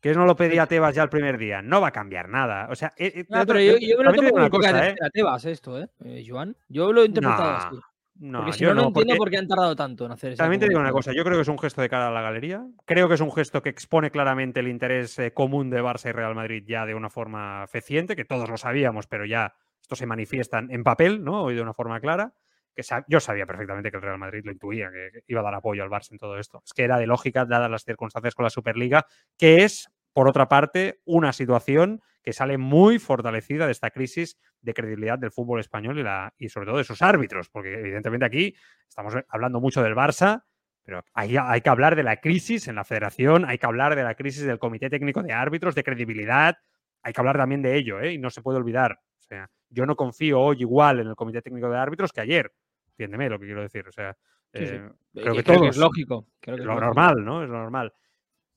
que 0.00 0.12
no 0.14 0.24
lo 0.24 0.36
pedía 0.36 0.66
Tebas 0.66 0.94
ya 0.94 1.02
el 1.02 1.08
primer 1.08 1.38
día. 1.38 1.62
No 1.62 1.80
va 1.80 1.88
a 1.88 1.92
cambiar 1.92 2.28
nada. 2.28 2.68
O 2.70 2.76
sea, 2.76 2.92
eh, 2.96 3.24
no, 3.28 3.46
pero 3.46 3.60
yo, 3.60 3.76
yo 3.78 3.98
me 3.98 4.04
lo 4.04 4.12
tomo 4.12 4.30
como 4.30 4.50
cosa, 4.50 4.88
¿eh? 4.88 4.96
a 5.00 5.10
Tebas 5.10 5.44
esto, 5.44 5.80
¿eh? 5.80 5.88
eh, 6.04 6.24
Joan. 6.26 6.56
Yo 6.68 6.92
lo 6.92 7.02
he 7.02 7.06
interpretado 7.06 7.50
no, 7.50 7.56
así. 7.56 7.76
No, 8.20 8.38
porque 8.38 8.52
si 8.52 8.64
no, 8.64 8.74
no, 8.74 8.82
no 8.82 8.88
entiendo 8.88 9.16
por 9.16 9.30
qué 9.30 9.38
han 9.38 9.46
tardado 9.46 9.76
tanto 9.76 10.06
en 10.06 10.12
hacer 10.12 10.32
eso. 10.32 10.42
También 10.42 10.60
te 10.60 10.68
digo 10.68 10.80
una 10.80 10.90
cosa, 10.90 11.12
yo 11.12 11.22
creo 11.24 11.36
que 11.36 11.42
es 11.42 11.48
un 11.48 11.58
gesto 11.58 11.82
de 11.82 11.88
cara 11.88 12.08
a 12.08 12.10
la 12.10 12.20
galería. 12.20 12.66
Creo 12.84 13.08
que 13.08 13.14
es 13.14 13.20
un 13.20 13.32
gesto 13.32 13.62
que 13.62 13.68
expone 13.68 14.10
claramente 14.10 14.60
el 14.60 14.68
interés 14.68 15.18
eh, 15.20 15.32
común 15.32 15.70
de 15.70 15.82
Barça 15.82 16.08
y 16.08 16.12
Real 16.12 16.34
Madrid 16.34 16.64
ya 16.66 16.84
de 16.84 16.94
una 16.94 17.10
forma 17.10 17.66
feciente, 17.68 18.16
que 18.16 18.24
todos 18.24 18.48
lo 18.48 18.56
sabíamos, 18.56 19.06
pero 19.06 19.24
ya 19.24 19.54
esto 19.80 19.94
se 19.94 20.06
manifiesta 20.06 20.58
en 20.58 20.82
papel, 20.82 21.22
¿no? 21.22 21.42
Hoy 21.42 21.54
de 21.54 21.62
una 21.62 21.74
forma 21.74 22.00
clara 22.00 22.34
que 22.78 23.02
yo 23.08 23.18
sabía 23.18 23.44
perfectamente 23.44 23.90
que 23.90 23.96
el 23.96 24.02
Real 24.04 24.18
Madrid 24.18 24.42
lo 24.44 24.52
intuía, 24.52 24.88
que 24.92 25.24
iba 25.26 25.40
a 25.40 25.42
dar 25.42 25.54
apoyo 25.54 25.82
al 25.82 25.90
Barça 25.90 26.12
en 26.12 26.18
todo 26.18 26.38
esto. 26.38 26.62
Es 26.64 26.72
que 26.72 26.84
era 26.84 26.96
de 26.96 27.08
lógica, 27.08 27.44
dadas 27.44 27.68
las 27.68 27.82
circunstancias 27.82 28.36
con 28.36 28.44
la 28.44 28.50
Superliga, 28.50 29.04
que 29.36 29.64
es, 29.64 29.90
por 30.12 30.28
otra 30.28 30.48
parte, 30.48 31.00
una 31.04 31.32
situación 31.32 32.00
que 32.22 32.32
sale 32.32 32.56
muy 32.56 33.00
fortalecida 33.00 33.66
de 33.66 33.72
esta 33.72 33.90
crisis 33.90 34.38
de 34.60 34.74
credibilidad 34.74 35.18
del 35.18 35.32
fútbol 35.32 35.58
español 35.58 35.98
y, 36.38 36.48
sobre 36.50 36.66
todo 36.66 36.78
de 36.78 36.84
sus 36.84 37.02
árbitros, 37.02 37.48
porque 37.48 37.74
evidentemente 37.74 38.26
aquí 38.26 38.54
estamos 38.88 39.14
hablando 39.28 39.60
mucho 39.60 39.82
del 39.82 39.96
Barça, 39.96 40.44
Pero 40.84 41.02
hay, 41.14 41.36
hay 41.36 41.60
que 41.60 41.70
hablar 41.70 41.96
de 41.96 42.04
la 42.04 42.18
crisis 42.18 42.68
en 42.68 42.76
la 42.76 42.84
federación, 42.84 43.44
hay 43.44 43.58
que 43.58 43.66
hablar 43.66 43.96
de 43.96 44.04
la 44.04 44.14
crisis 44.14 44.44
del 44.44 44.60
comité 44.60 44.88
técnico 44.88 45.24
de 45.24 45.32
árbitros, 45.32 45.74
de 45.74 45.82
credibilidad, 45.82 46.58
hay 47.02 47.12
que 47.12 47.20
hablar 47.20 47.38
también 47.38 47.60
de 47.60 47.76
ello, 47.76 48.00
¿eh? 48.00 48.12
y 48.12 48.18
no 48.18 48.30
se 48.30 48.40
puede 48.40 48.58
olvidar. 48.58 49.00
O 49.18 49.22
sea, 49.22 49.50
yo 49.68 49.84
no 49.84 49.96
confío 49.96 50.40
hoy 50.40 50.58
igual 50.60 51.00
en 51.00 51.08
el 51.08 51.16
comité 51.16 51.42
técnico 51.42 51.68
de 51.68 51.76
árbitros 51.76 52.12
que 52.12 52.20
ayer. 52.20 52.52
Entiéndeme 52.98 53.28
lo 53.30 53.38
que 53.38 53.46
quiero 53.46 53.62
decir. 53.62 53.86
O 53.86 53.92
sea, 53.92 54.16
Sí, 54.52 54.66
sí. 54.66 54.74
eh, 54.74 54.88
Y 55.12 55.20
creo 55.20 55.34
que 55.34 55.42
creo 55.44 55.64
es 55.68 55.76
lógico. 55.76 56.26
creo 56.40 56.56
que 56.56 56.62
es 56.62 56.66
lo 56.66 56.74
lógico. 56.74 56.86
normal, 56.86 57.24
¿no? 57.24 57.44
Es 57.44 57.48
lo 57.48 57.58
normal. 57.58 57.92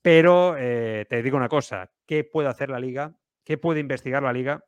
Pero 0.00 0.56
eh, 0.58 1.06
te 1.08 1.22
digo 1.22 1.36
una 1.36 1.48
cosa, 1.48 1.88
¿qué 2.06 2.24
puede 2.24 2.48
hacer 2.48 2.70
la 2.70 2.80
liga? 2.80 3.14
¿Qué 3.44 3.56
puede 3.56 3.78
investigar 3.78 4.20
la 4.22 4.32
liga? 4.32 4.64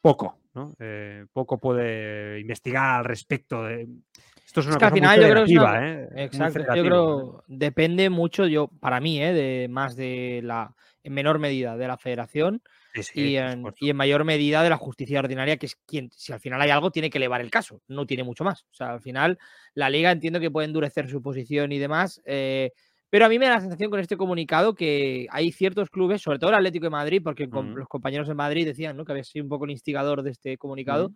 Poco, 0.00 0.40
¿no? 0.54 0.74
Eh, 0.80 1.26
poco 1.32 1.58
puede 1.60 2.40
investigar 2.40 2.98
al 2.98 3.04
respecto 3.04 3.62
de... 3.62 3.86
Esto 4.44 4.60
es 4.60 4.66
una 4.66 4.74
Es 4.74 4.78
que 4.78 4.84
al 4.86 4.90
cosa 4.90 4.94
final 4.94 5.18
muy 5.18 5.26
yo 5.26 5.30
creo 5.32 5.44
que 5.46 5.52
es 5.52 5.58
una- 5.58 5.88
¿eh? 5.88 6.08
Muy 6.10 6.20
Exacto. 6.22 6.74
Yo 6.74 6.82
creo 6.84 7.44
depende 7.46 8.10
mucho, 8.10 8.46
yo, 8.46 8.68
para 8.68 9.00
mí, 9.00 9.22
¿eh? 9.22 9.32
de 9.32 9.68
más 9.68 9.94
de 9.94 10.40
la, 10.42 10.74
en 11.04 11.12
menor 11.14 11.38
medida, 11.38 11.76
de 11.76 11.86
la 11.86 11.96
federación 11.96 12.60
Sí, 12.94 13.02
sí, 13.02 13.20
y, 13.30 13.36
en, 13.36 13.56
supuesto. 13.56 13.84
y 13.84 13.90
en 13.90 13.96
mayor 13.96 14.24
medida 14.24 14.62
de 14.62 14.70
la 14.70 14.76
justicia 14.76 15.18
ordinaria, 15.18 15.56
que 15.56 15.66
es 15.66 15.76
quien, 15.86 16.10
si 16.12 16.32
al 16.32 16.40
final 16.40 16.60
hay 16.60 16.70
algo, 16.70 16.90
tiene 16.90 17.10
que 17.10 17.18
elevar 17.18 17.40
el 17.40 17.50
caso, 17.50 17.80
no 17.88 18.06
tiene 18.06 18.22
mucho 18.22 18.44
más. 18.44 18.62
O 18.70 18.74
sea, 18.74 18.92
al 18.92 19.00
final 19.00 19.38
la 19.74 19.90
liga 19.90 20.12
entiendo 20.12 20.38
que 20.38 20.50
puede 20.50 20.66
endurecer 20.66 21.08
su 21.10 21.20
posición 21.20 21.72
y 21.72 21.78
demás, 21.78 22.22
eh, 22.24 22.70
pero 23.14 23.26
a 23.26 23.28
mí 23.28 23.38
me 23.38 23.46
da 23.46 23.54
la 23.54 23.60
sensación 23.60 23.90
con 23.90 24.00
este 24.00 24.16
comunicado 24.16 24.74
que 24.74 25.28
hay 25.30 25.52
ciertos 25.52 25.88
clubes, 25.88 26.20
sobre 26.20 26.40
todo 26.40 26.50
el 26.50 26.56
Atlético 26.56 26.86
de 26.86 26.90
Madrid, 26.90 27.20
porque 27.22 27.46
los 27.46 27.86
compañeros 27.86 28.26
de 28.26 28.34
Madrid 28.34 28.66
decían 28.66 28.96
¿no? 28.96 29.04
que 29.04 29.12
había 29.12 29.22
sido 29.22 29.44
un 29.44 29.48
poco 29.48 29.66
el 29.66 29.70
instigador 29.70 30.22
de 30.24 30.32
este 30.32 30.58
comunicado, 30.58 31.12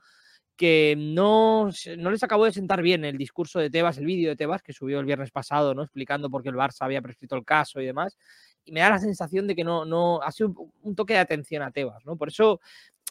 que 0.57 0.95
no, 0.97 1.70
no 1.97 2.11
les 2.12 2.22
acabó 2.22 2.45
de 2.45 2.53
sentar 2.53 2.83
bien 2.83 3.05
el 3.05 3.18
discurso 3.18 3.59
de 3.59 3.68
Tebas, 3.70 3.99
el 3.99 4.07
vídeo 4.07 4.31
de 4.31 4.37
Tebas 4.37 4.62
que 4.62 4.72
subió 4.72 5.01
el 5.01 5.07
viernes 5.07 5.33
pasado, 5.33 5.74
¿no? 5.74 5.83
explicando 5.83 6.31
por 6.31 6.45
qué 6.45 6.51
el 6.51 6.55
Barça 6.55 6.83
había 6.83 7.03
prescrito 7.03 7.35
el 7.35 7.45
caso 7.45 7.81
y 7.81 7.87
demás. 7.87 8.16
Y 8.69 8.73
me 8.73 8.81
da 8.81 8.91
la 8.91 8.99
sensación 8.99 9.47
de 9.47 9.57
que 9.57 9.64
no, 9.64 9.87
no 9.87 10.21
ha 10.23 10.31
sido 10.31 10.55
un, 10.83 10.95
toque 10.95 11.14
de 11.14 11.21
atención 11.21 11.62
a 11.62 11.71
Tebas, 11.71 12.05
¿no? 12.05 12.16
Por 12.16 12.29
eso 12.29 12.61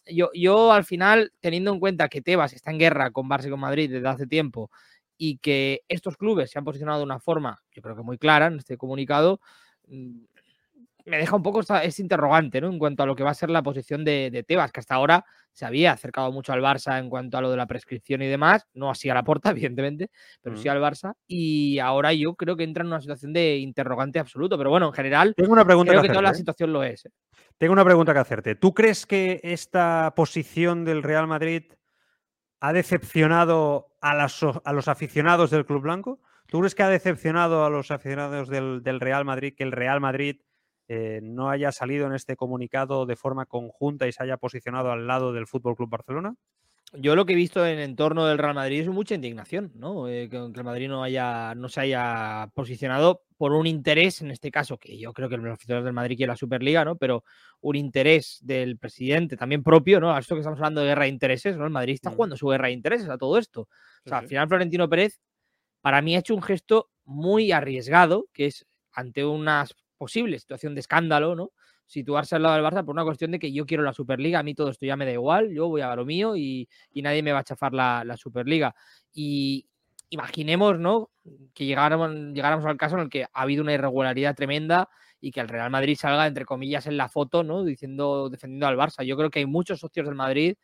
yo, 0.05 0.29
yo 0.35 0.71
al 0.71 0.85
final, 0.85 1.33
teniendo 1.39 1.73
en 1.73 1.79
cuenta 1.79 2.09
que 2.09 2.21
Tebas 2.21 2.53
está 2.53 2.69
en 2.69 2.77
guerra 2.77 3.09
con 3.09 3.27
Barça 3.27 3.47
y 3.47 3.49
con 3.49 3.59
Madrid 3.59 3.91
desde 3.91 4.07
hace 4.07 4.27
tiempo 4.27 4.69
y 5.17 5.39
que 5.39 5.81
estos 5.87 6.15
clubes 6.15 6.51
se 6.51 6.59
han 6.59 6.65
posicionado 6.65 6.99
de 6.99 7.05
una 7.05 7.19
forma, 7.19 7.63
yo 7.71 7.81
creo 7.81 7.95
que 7.95 8.03
muy 8.03 8.19
clara 8.19 8.45
en 8.45 8.59
este 8.59 8.77
comunicado, 8.77 9.41
mm, 9.87 10.25
me 11.07 11.17
deja 11.17 11.35
un 11.35 11.43
poco 11.43 11.61
esta, 11.61 11.83
este 11.83 12.01
interrogante, 12.01 12.59
¿no? 12.61 12.67
En 12.69 12.77
cuanto 12.77 13.01
a 13.03 13.05
lo 13.05 13.15
que 13.15 13.23
va 13.23 13.31
a 13.31 13.33
ser 13.33 13.49
la 13.49 13.63
posición 13.63 14.03
de, 14.05 14.29
de 14.31 14.43
Tebas, 14.43 14.71
que 14.71 14.79
hasta 14.81 14.95
ahora 14.95 15.25
se 15.53 15.65
había 15.65 15.91
acercado 15.93 16.31
mucho 16.31 16.53
al 16.53 16.61
Barça 16.61 16.99
en 16.99 17.09
cuanto 17.09 17.37
a 17.37 17.41
lo 17.41 17.49
de 17.49 17.57
la 17.57 17.65
prescripción 17.65 18.21
y 18.21 18.27
demás, 18.27 18.67
no 18.73 18.89
así 18.91 19.09
a 19.09 19.13
la 19.13 19.23
porta, 19.23 19.49
evidentemente, 19.51 20.09
pero 20.41 20.55
sí 20.57 20.67
Ujú. 20.67 20.77
al 20.77 20.81
Barça, 20.83 21.13
y 21.25 21.79
ahora 21.79 22.13
yo 22.13 22.35
creo 22.35 22.55
que 22.57 22.63
entra 22.63 22.81
en 22.81 22.87
una 22.87 23.01
situación 23.01 23.33
de 23.33 23.57
interrogante 23.57 24.19
absoluto, 24.19 24.57
pero 24.57 24.69
bueno, 24.69 24.87
en 24.87 24.93
general, 24.93 25.33
Tengo 25.35 25.53
una 25.53 25.65
pregunta 25.65 25.91
creo 25.93 26.01
que 26.01 26.07
que 26.09 26.13
toda 26.13 26.21
la 26.21 26.29
hacerte. 26.29 26.37
¿eh? 26.41 26.41
situación 26.41 26.73
lo 26.73 26.83
es. 26.83 27.05
¿eh? 27.05 27.09
Tengo 27.57 27.73
una 27.73 27.85
pregunta 27.85 28.13
que 28.13 28.19
hacerte. 28.19 28.55
¿Tú 28.55 28.73
crees 28.73 29.05
que 29.05 29.39
esta 29.43 30.13
posición 30.15 30.85
del 30.85 31.01
Real 31.03 31.25
Madrid 31.27 31.63
ha 32.59 32.73
decepcionado 32.73 33.95
a, 34.01 34.13
las- 34.13 34.43
a 34.43 34.73
los 34.73 34.87
aficionados 34.87 35.49
del 35.51 35.65
Club 35.65 35.81
Blanco? 35.83 36.19
¿Tú 36.47 36.59
crees 36.59 36.75
que 36.75 36.83
ha 36.83 36.89
decepcionado 36.89 37.65
a 37.65 37.69
los 37.69 37.91
aficionados 37.91 38.47
del, 38.49 38.83
del 38.83 38.99
Real 38.99 39.25
Madrid 39.25 39.53
que 39.55 39.63
el 39.63 39.71
Real 39.71 39.99
Madrid 40.01 40.41
eh, 40.87 41.19
no 41.21 41.49
haya 41.49 41.71
salido 41.71 42.07
en 42.07 42.13
este 42.13 42.35
comunicado 42.35 43.05
de 43.05 43.15
forma 43.15 43.45
conjunta 43.45 44.07
y 44.07 44.11
se 44.11 44.23
haya 44.23 44.37
posicionado 44.37 44.91
al 44.91 45.07
lado 45.07 45.33
del 45.33 45.47
Fútbol 45.47 45.75
Club 45.75 45.89
Barcelona? 45.89 46.35
Yo 46.93 47.17
lo 47.17 47.25
que 47.25 47.33
he 47.33 47.35
visto 47.35 47.65
en 47.65 47.79
entorno 47.79 48.25
del 48.25 48.37
Real 48.37 48.55
Madrid 48.55 48.79
es 48.79 48.87
mucha 48.87 49.13
indignación, 49.13 49.73
¿no? 49.75 50.07
Eh, 50.07 50.29
que, 50.29 50.37
el 50.37 50.63
Madrid 50.63 50.87
no, 50.87 51.03
haya, 51.03 51.53
no 51.53 51.67
se 51.67 51.81
haya 51.81 52.49
posicionado 52.53 53.23
por 53.35 53.51
un 53.51 53.67
interés, 53.67 54.21
en 54.21 54.31
este 54.31 54.51
caso, 54.51 54.77
que 54.77 54.97
yo 54.97 55.11
creo 55.11 55.27
que 55.27 55.35
los 55.35 55.53
aficionados 55.53 55.83
del 55.83 55.93
Madrid 55.93 56.15
quieren 56.15 56.31
la 56.31 56.37
Superliga, 56.37 56.85
¿no? 56.85 56.95
Pero 56.95 57.25
un 57.59 57.75
interés 57.75 58.39
del 58.41 58.77
presidente 58.77 59.35
también 59.35 59.63
propio, 59.63 59.99
¿no? 59.99 60.15
A 60.15 60.19
esto 60.19 60.35
que 60.35 60.39
estamos 60.39 60.59
hablando 60.59 60.79
de 60.79 60.87
guerra 60.87 61.03
de 61.03 61.09
intereses, 61.09 61.57
¿no? 61.57 61.65
El 61.65 61.71
Madrid 61.71 61.95
está 61.95 62.11
jugando 62.11 62.37
su 62.37 62.47
guerra 62.47 62.67
de 62.67 62.73
intereses 62.73 63.09
a 63.09 63.17
todo 63.17 63.37
esto. 63.37 63.67
O 64.05 64.09
sea, 64.09 64.19
al 64.19 64.27
final 64.27 64.47
Florentino 64.47 64.87
Pérez, 64.87 65.19
para 65.81 66.01
mí, 66.01 66.15
ha 66.15 66.19
hecho 66.19 66.35
un 66.35 66.41
gesto 66.41 66.89
muy 67.03 67.51
arriesgado, 67.51 68.27
que 68.31 68.45
es 68.45 68.65
ante 68.93 69.25
una 69.25 69.65
posible 69.97 70.39
situación 70.39 70.75
de 70.75 70.81
escándalo, 70.81 71.35
¿no? 71.35 71.51
Situarse 71.85 72.35
al 72.35 72.43
lado 72.43 72.55
del 72.55 72.63
Barça 72.63 72.85
por 72.85 72.93
una 72.93 73.03
cuestión 73.03 73.31
de 73.31 73.39
que 73.39 73.51
yo 73.51 73.65
quiero 73.65 73.83
la 73.83 73.93
Superliga, 73.93 74.39
a 74.39 74.43
mí 74.43 74.53
todo 74.53 74.69
esto 74.69 74.85
ya 74.85 74.95
me 74.95 75.05
da 75.05 75.11
igual, 75.11 75.51
yo 75.51 75.67
voy 75.67 75.81
a 75.81 75.95
lo 75.95 76.05
mío 76.05 76.35
y, 76.35 76.67
nadie 76.95 77.23
me 77.23 77.31
va 77.31 77.39
a 77.39 77.43
chafar 77.43 77.73
la, 77.73 78.17
Superliga. 78.17 78.75
Y 79.13 79.67
imaginemos, 80.09 80.79
¿no? 80.79 81.11
Que 81.53 81.65
llegáramos, 81.65 82.11
llegáramos 82.33 82.65
al 82.65 82.77
caso 82.77 82.95
en 82.95 83.01
el 83.03 83.09
que 83.09 83.23
ha 83.23 83.41
habido 83.41 83.63
una 83.63 83.73
irregularidad 83.73 84.35
tremenda 84.35 84.89
y 85.19 85.31
que 85.31 85.39
el 85.39 85.47
Real 85.47 85.71
Madrid 85.71 85.97
salga, 85.99 86.27
entre 86.27 86.45
comillas, 86.45 86.87
en 86.87 86.97
la 86.97 87.09
foto, 87.09 87.43
¿no? 87.43 87.63
Diciendo, 87.63 88.29
defendiendo 88.29 88.67
al 88.67 88.77
Barça. 88.77 89.03
Yo 89.03 89.17
creo 89.17 89.29
que 89.29 89.39
hay 89.39 89.45
muchos 89.45 89.79
socios 89.79 90.05
del 90.05 90.15
Madrid 90.15 90.55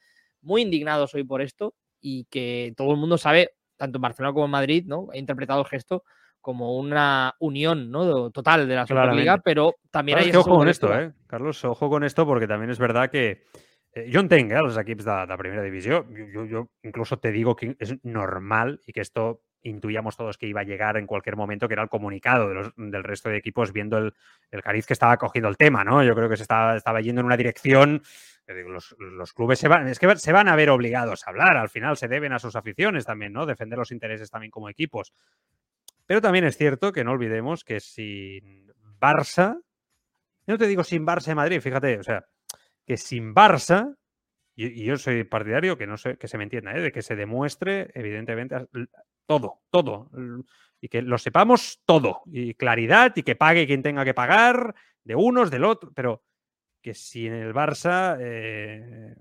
muy 0.41 0.61
indignados 0.61 1.13
hoy 1.15 1.23
por 1.23 1.41
esto 1.41 1.73
y 2.01 2.25
que 2.25 2.73
todo 2.77 2.91
el 2.91 2.97
mundo 2.97 3.17
sabe, 3.17 3.51
tanto 3.77 3.97
en 3.97 4.01
Barcelona 4.01 4.33
como 4.33 4.45
en 4.45 4.51
Madrid, 4.51 4.83
¿no? 4.85 5.07
Ha 5.11 5.17
interpretado 5.17 5.61
el 5.61 5.67
gesto 5.67 6.03
como 6.43 6.77
una 6.77 7.33
unión 7.39 7.89
¿no? 7.89 8.29
total 8.29 8.67
de 8.67 8.75
la 8.75 8.85
Superliga, 8.85 9.13
Claramente. 9.13 9.41
pero 9.43 9.73
también 9.89 10.17
Clar, 10.17 10.23
hay 10.25 10.29
és 10.29 10.33
que 10.33 10.37
ojo 10.37 10.55
con 10.57 10.67
esto, 10.67 10.93
eh? 10.99 11.13
Carlos, 11.25 11.63
ojo 11.65 11.89
con 11.89 12.03
esto 12.03 12.27
porque 12.27 12.45
también 12.47 12.69
es 12.69 12.77
verdad 12.77 13.09
que 13.09 13.45
eh, 13.95 14.09
jo 14.11 14.19
entenc 14.19 14.51
eh, 14.51 14.57
els 14.59 14.77
equips 14.77 15.05
de, 15.05 15.25
de 15.29 15.37
primera 15.37 15.63
divisió. 15.63 16.05
Yo, 16.11 16.25
yo- 16.27 16.45
yo 16.45 16.69
incluso 16.83 17.17
te 17.17 17.31
digo 17.31 17.55
que 17.55 17.75
es 17.79 17.95
normal 18.03 18.81
y 18.85 18.91
que 18.91 19.01
esto 19.01 19.41
intuíamos 19.61 20.17
todos 20.17 20.37
que 20.37 20.45
iba 20.47 20.59
a 20.59 20.65
llegar 20.65 20.97
en 20.97 21.07
cualquier 21.07 21.37
momento, 21.37 21.67
que 21.69 21.75
era 21.75 21.83
el 21.83 21.89
comunicado 21.89 22.49
de 22.49 22.55
los- 22.55 22.73
del 22.75 23.03
resto 23.03 23.29
de 23.29 23.37
equipos 23.37 23.71
viendo 23.71 23.97
el, 23.97 24.13
el 24.51 24.61
cariz 24.61 24.85
que 24.85 24.93
estaba 24.93 25.15
cogiendo 25.17 25.47
el 25.47 25.55
tema, 25.57 25.83
¿no? 25.85 26.03
Yo 26.03 26.13
creo 26.15 26.27
que 26.27 26.35
se 26.35 26.43
estaba, 26.43 26.75
estaba 26.75 26.99
yendo 26.99 27.21
en 27.21 27.27
una 27.27 27.37
dirección. 27.37 28.01
digo, 28.45 28.69
los, 28.71 28.93
los 28.99 29.31
clubes 29.31 29.57
se 29.59 29.69
van, 29.69 29.87
es 29.87 29.99
que 29.99 30.13
se 30.17 30.33
van 30.33 30.49
a 30.49 30.55
ver 30.57 30.69
obligados 30.69 31.25
a 31.25 31.29
hablar, 31.29 31.55
al 31.55 31.69
final 31.69 31.95
se 31.95 32.09
deben 32.09 32.33
a 32.33 32.39
sus 32.39 32.57
aficiones 32.57 33.05
también, 33.05 33.31
¿no? 33.31 33.45
Defender 33.45 33.79
los 33.79 33.91
intereses 33.91 34.29
también 34.29 34.51
como 34.51 34.67
equipos. 34.67 35.13
Pero 36.13 36.21
también 36.21 36.45
es 36.45 36.57
cierto 36.57 36.91
que 36.91 37.03
no 37.03 37.13
olvidemos 37.13 37.63
que 37.63 37.79
sin 37.79 38.71
Barça, 39.01 39.59
yo 40.45 40.53
no 40.53 40.57
te 40.59 40.67
digo 40.67 40.83
sin 40.83 41.07
Barça 41.07 41.31
y 41.31 41.33
Madrid, 41.33 41.59
fíjate, 41.59 41.97
o 41.97 42.03
sea, 42.03 42.23
que 42.85 42.97
sin 42.97 43.33
Barça, 43.33 43.95
y, 44.55 44.85
yo 44.85 44.95
soy 44.97 45.23
partidario 45.23 45.75
que 45.75 45.87
no 45.87 45.97
sé, 45.97 46.17
que 46.19 46.27
se 46.27 46.37
me 46.37 46.43
entienda, 46.43 46.71
¿eh? 46.75 46.81
de 46.81 46.91
que 46.91 47.01
se 47.01 47.15
demuestre, 47.15 47.89
evidentemente, 47.95 48.57
todo, 49.25 49.63
todo, 49.71 50.11
y 50.79 50.87
que 50.87 51.01
lo 51.01 51.17
sepamos 51.17 51.81
todo, 51.83 52.21
y 52.27 52.53
claridad, 52.53 53.13
y 53.15 53.23
que 53.23 53.35
pague 53.35 53.65
quien 53.65 53.81
tenga 53.81 54.05
que 54.05 54.13
pagar, 54.13 54.75
de 55.03 55.15
unos, 55.15 55.49
del 55.49 55.63
otro, 55.63 55.91
pero 55.95 56.21
que 56.79 56.93
sin 56.93 57.33
el 57.33 57.55
Barça 57.55 58.17
eh, 58.19 59.15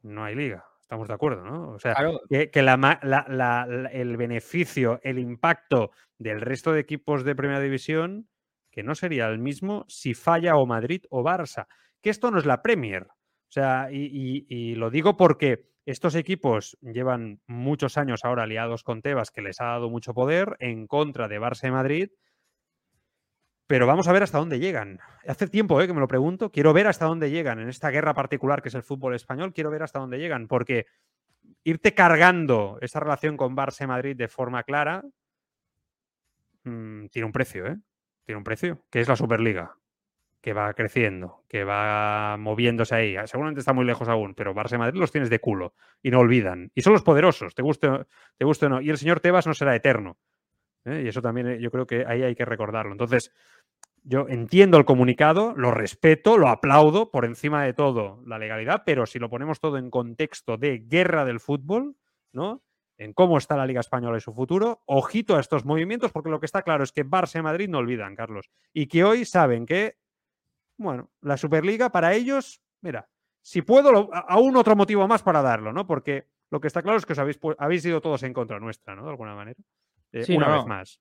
no 0.00 0.24
hay 0.24 0.34
liga. 0.34 0.64
Estamos 0.86 1.08
de 1.08 1.14
acuerdo, 1.14 1.44
¿no? 1.44 1.70
O 1.70 1.78
sea, 1.80 1.94
Claro, 1.94 2.20
que, 2.30 2.48
que 2.50 2.62
la 2.62 2.76
la- 2.76 3.26
la- 3.28 3.66
la- 3.66 3.88
el 3.90 4.16
beneficio, 4.16 5.00
el 5.02 5.18
impacto 5.18 5.90
del 6.16 6.40
resto 6.40 6.72
de 6.72 6.78
equipos 6.78 7.24
de 7.24 7.34
primera 7.34 7.58
división, 7.58 8.28
que 8.70 8.84
no 8.84 8.94
sería 8.94 9.26
el 9.26 9.40
mismo 9.40 9.84
si 9.88 10.14
falla 10.14 10.54
o 10.56 10.64
Madrid 10.64 11.02
o 11.10 11.24
Barça. 11.24 11.66
Que 12.00 12.10
esto 12.10 12.30
no 12.30 12.38
es 12.38 12.46
la 12.46 12.62
Premier. 12.62 13.02
O 13.04 13.50
sea, 13.52 13.88
y, 13.90 14.04
y- 14.12 14.46
y 14.48 14.74
lo 14.76 14.90
digo 14.90 15.16
porque 15.16 15.70
estos 15.86 16.14
equipos 16.14 16.78
llevan 16.82 17.40
muchos 17.48 17.98
años 17.98 18.24
ahora 18.24 18.44
aliados 18.44 18.84
con 18.84 19.02
Tebas, 19.02 19.32
que 19.32 19.42
les 19.42 19.60
ha 19.60 19.64
dado 19.64 19.90
mucho 19.90 20.14
poder 20.14 20.56
en 20.60 20.86
contra 20.86 21.26
de 21.26 21.40
Barça 21.40 21.66
y 21.66 21.72
Madrid. 21.72 22.10
Pero 23.66 23.86
vamos 23.86 24.06
a 24.06 24.12
ver 24.12 24.22
hasta 24.22 24.38
dónde 24.38 24.60
llegan. 24.60 25.00
Hace 25.26 25.48
tiempo 25.48 25.80
eh, 25.80 25.86
que 25.86 25.92
me 25.92 26.00
lo 26.00 26.08
pregunto. 26.08 26.50
Quiero 26.52 26.72
ver 26.72 26.86
hasta 26.86 27.06
dónde 27.06 27.30
llegan 27.30 27.58
en 27.58 27.68
esta 27.68 27.90
guerra 27.90 28.14
particular 28.14 28.62
que 28.62 28.68
es 28.68 28.74
el 28.74 28.82
fútbol 28.82 29.14
español. 29.14 29.52
Quiero 29.52 29.70
ver 29.70 29.82
hasta 29.82 29.98
dónde 29.98 30.18
llegan. 30.18 30.46
Porque 30.46 30.86
irte 31.64 31.94
cargando 31.94 32.78
esa 32.80 33.00
relación 33.00 33.36
con 33.36 33.56
Barça 33.56 33.86
Madrid 33.86 34.16
de 34.16 34.28
forma 34.28 34.62
clara 34.62 35.02
mm, 36.64 37.06
tiene 37.06 37.26
un 37.26 37.32
precio, 37.32 37.66
¿eh? 37.66 37.76
Tiene 38.24 38.38
un 38.38 38.44
precio, 38.44 38.84
que 38.90 39.00
es 39.00 39.08
la 39.08 39.14
Superliga, 39.14 39.76
que 40.40 40.52
va 40.52 40.72
creciendo, 40.74 41.44
que 41.48 41.62
va 41.64 42.36
moviéndose 42.36 42.94
ahí. 42.94 43.16
Seguramente 43.26 43.60
está 43.60 43.72
muy 43.72 43.84
lejos 43.84 44.08
aún, 44.08 44.34
pero 44.34 44.54
Barça 44.54 44.78
Madrid 44.78 44.98
los 44.98 45.12
tienes 45.12 45.30
de 45.30 45.38
culo 45.38 45.74
y 46.02 46.10
no 46.10 46.20
olvidan. 46.20 46.70
Y 46.74 46.82
son 46.82 46.92
los 46.92 47.02
poderosos, 47.02 47.54
te 47.54 47.62
guste, 47.62 47.88
te 48.36 48.44
guste 48.44 48.66
o 48.66 48.68
no. 48.68 48.80
Y 48.80 48.90
el 48.90 48.98
señor 48.98 49.20
Tebas 49.20 49.46
no 49.46 49.54
será 49.54 49.76
eterno. 49.76 50.18
¿eh? 50.86 51.02
Y 51.04 51.08
eso 51.08 51.20
también 51.20 51.48
eh, 51.48 51.60
yo 51.60 51.70
creo 51.70 51.86
que 51.86 52.04
ahí 52.06 52.22
hay 52.22 52.34
que 52.34 52.44
recordarlo. 52.44 52.92
Entonces, 52.92 53.32
yo 54.08 54.26
entiendo 54.28 54.78
el 54.78 54.84
comunicado, 54.84 55.52
lo 55.56 55.70
respeto, 55.72 56.38
lo 56.38 56.48
aplaudo 56.48 57.10
por 57.10 57.24
encima 57.24 57.64
de 57.64 57.72
todo 57.74 58.22
la 58.26 58.38
legalidad, 58.38 58.82
pero 58.86 59.04
si 59.06 59.18
lo 59.18 59.28
ponemos 59.28 59.58
todo 59.60 59.78
en 59.78 59.90
contexto 59.90 60.56
de 60.56 60.78
guerra 60.78 61.24
del 61.24 61.40
fútbol, 61.40 61.96
¿no? 62.32 62.62
En 62.98 63.12
cómo 63.12 63.36
está 63.36 63.56
la 63.56 63.66
Liga 63.66 63.80
Española 63.80 64.16
y 64.16 64.20
su 64.20 64.32
futuro, 64.32 64.82
ojito 64.86 65.36
a 65.36 65.40
estos 65.40 65.64
movimientos, 65.64 66.12
porque 66.12 66.30
lo 66.30 66.38
que 66.40 66.46
está 66.46 66.62
claro 66.62 66.84
es 66.84 66.92
que 66.92 67.04
Barça 67.04 67.38
y 67.38 67.42
Madrid 67.42 67.68
no 67.68 67.78
olvidan, 67.78 68.14
Carlos, 68.14 68.48
y 68.72 68.86
que 68.86 69.04
hoy 69.04 69.24
saben 69.24 69.66
que, 69.66 69.96
bueno, 70.78 71.10
la 71.20 71.36
Superliga 71.36 71.90
para 71.90 72.14
ellos, 72.14 72.62
mira, 72.80 73.08
si 73.42 73.62
puedo, 73.62 73.92
lo- 73.92 74.10
aún 74.14 74.56
otro 74.56 74.76
motivo 74.76 75.06
más 75.08 75.22
para 75.22 75.42
darlo, 75.42 75.72
¿no? 75.72 75.86
Porque 75.86 76.26
lo 76.50 76.60
que 76.60 76.68
está 76.68 76.82
claro 76.82 76.98
es 76.98 77.06
que 77.06 77.12
os 77.12 77.18
habéis, 77.18 77.38
habéis 77.58 77.84
ido 77.84 78.00
todos 78.00 78.22
en 78.22 78.32
contra 78.32 78.58
nuestra, 78.60 78.94
¿no? 78.94 79.04
De 79.04 79.10
alguna 79.10 79.34
manera. 79.34 79.58
eh, 80.12 80.24
sí, 80.24 80.36
una 80.36 80.46
no. 80.48 80.52
vez 80.58 80.66
más. 80.66 81.00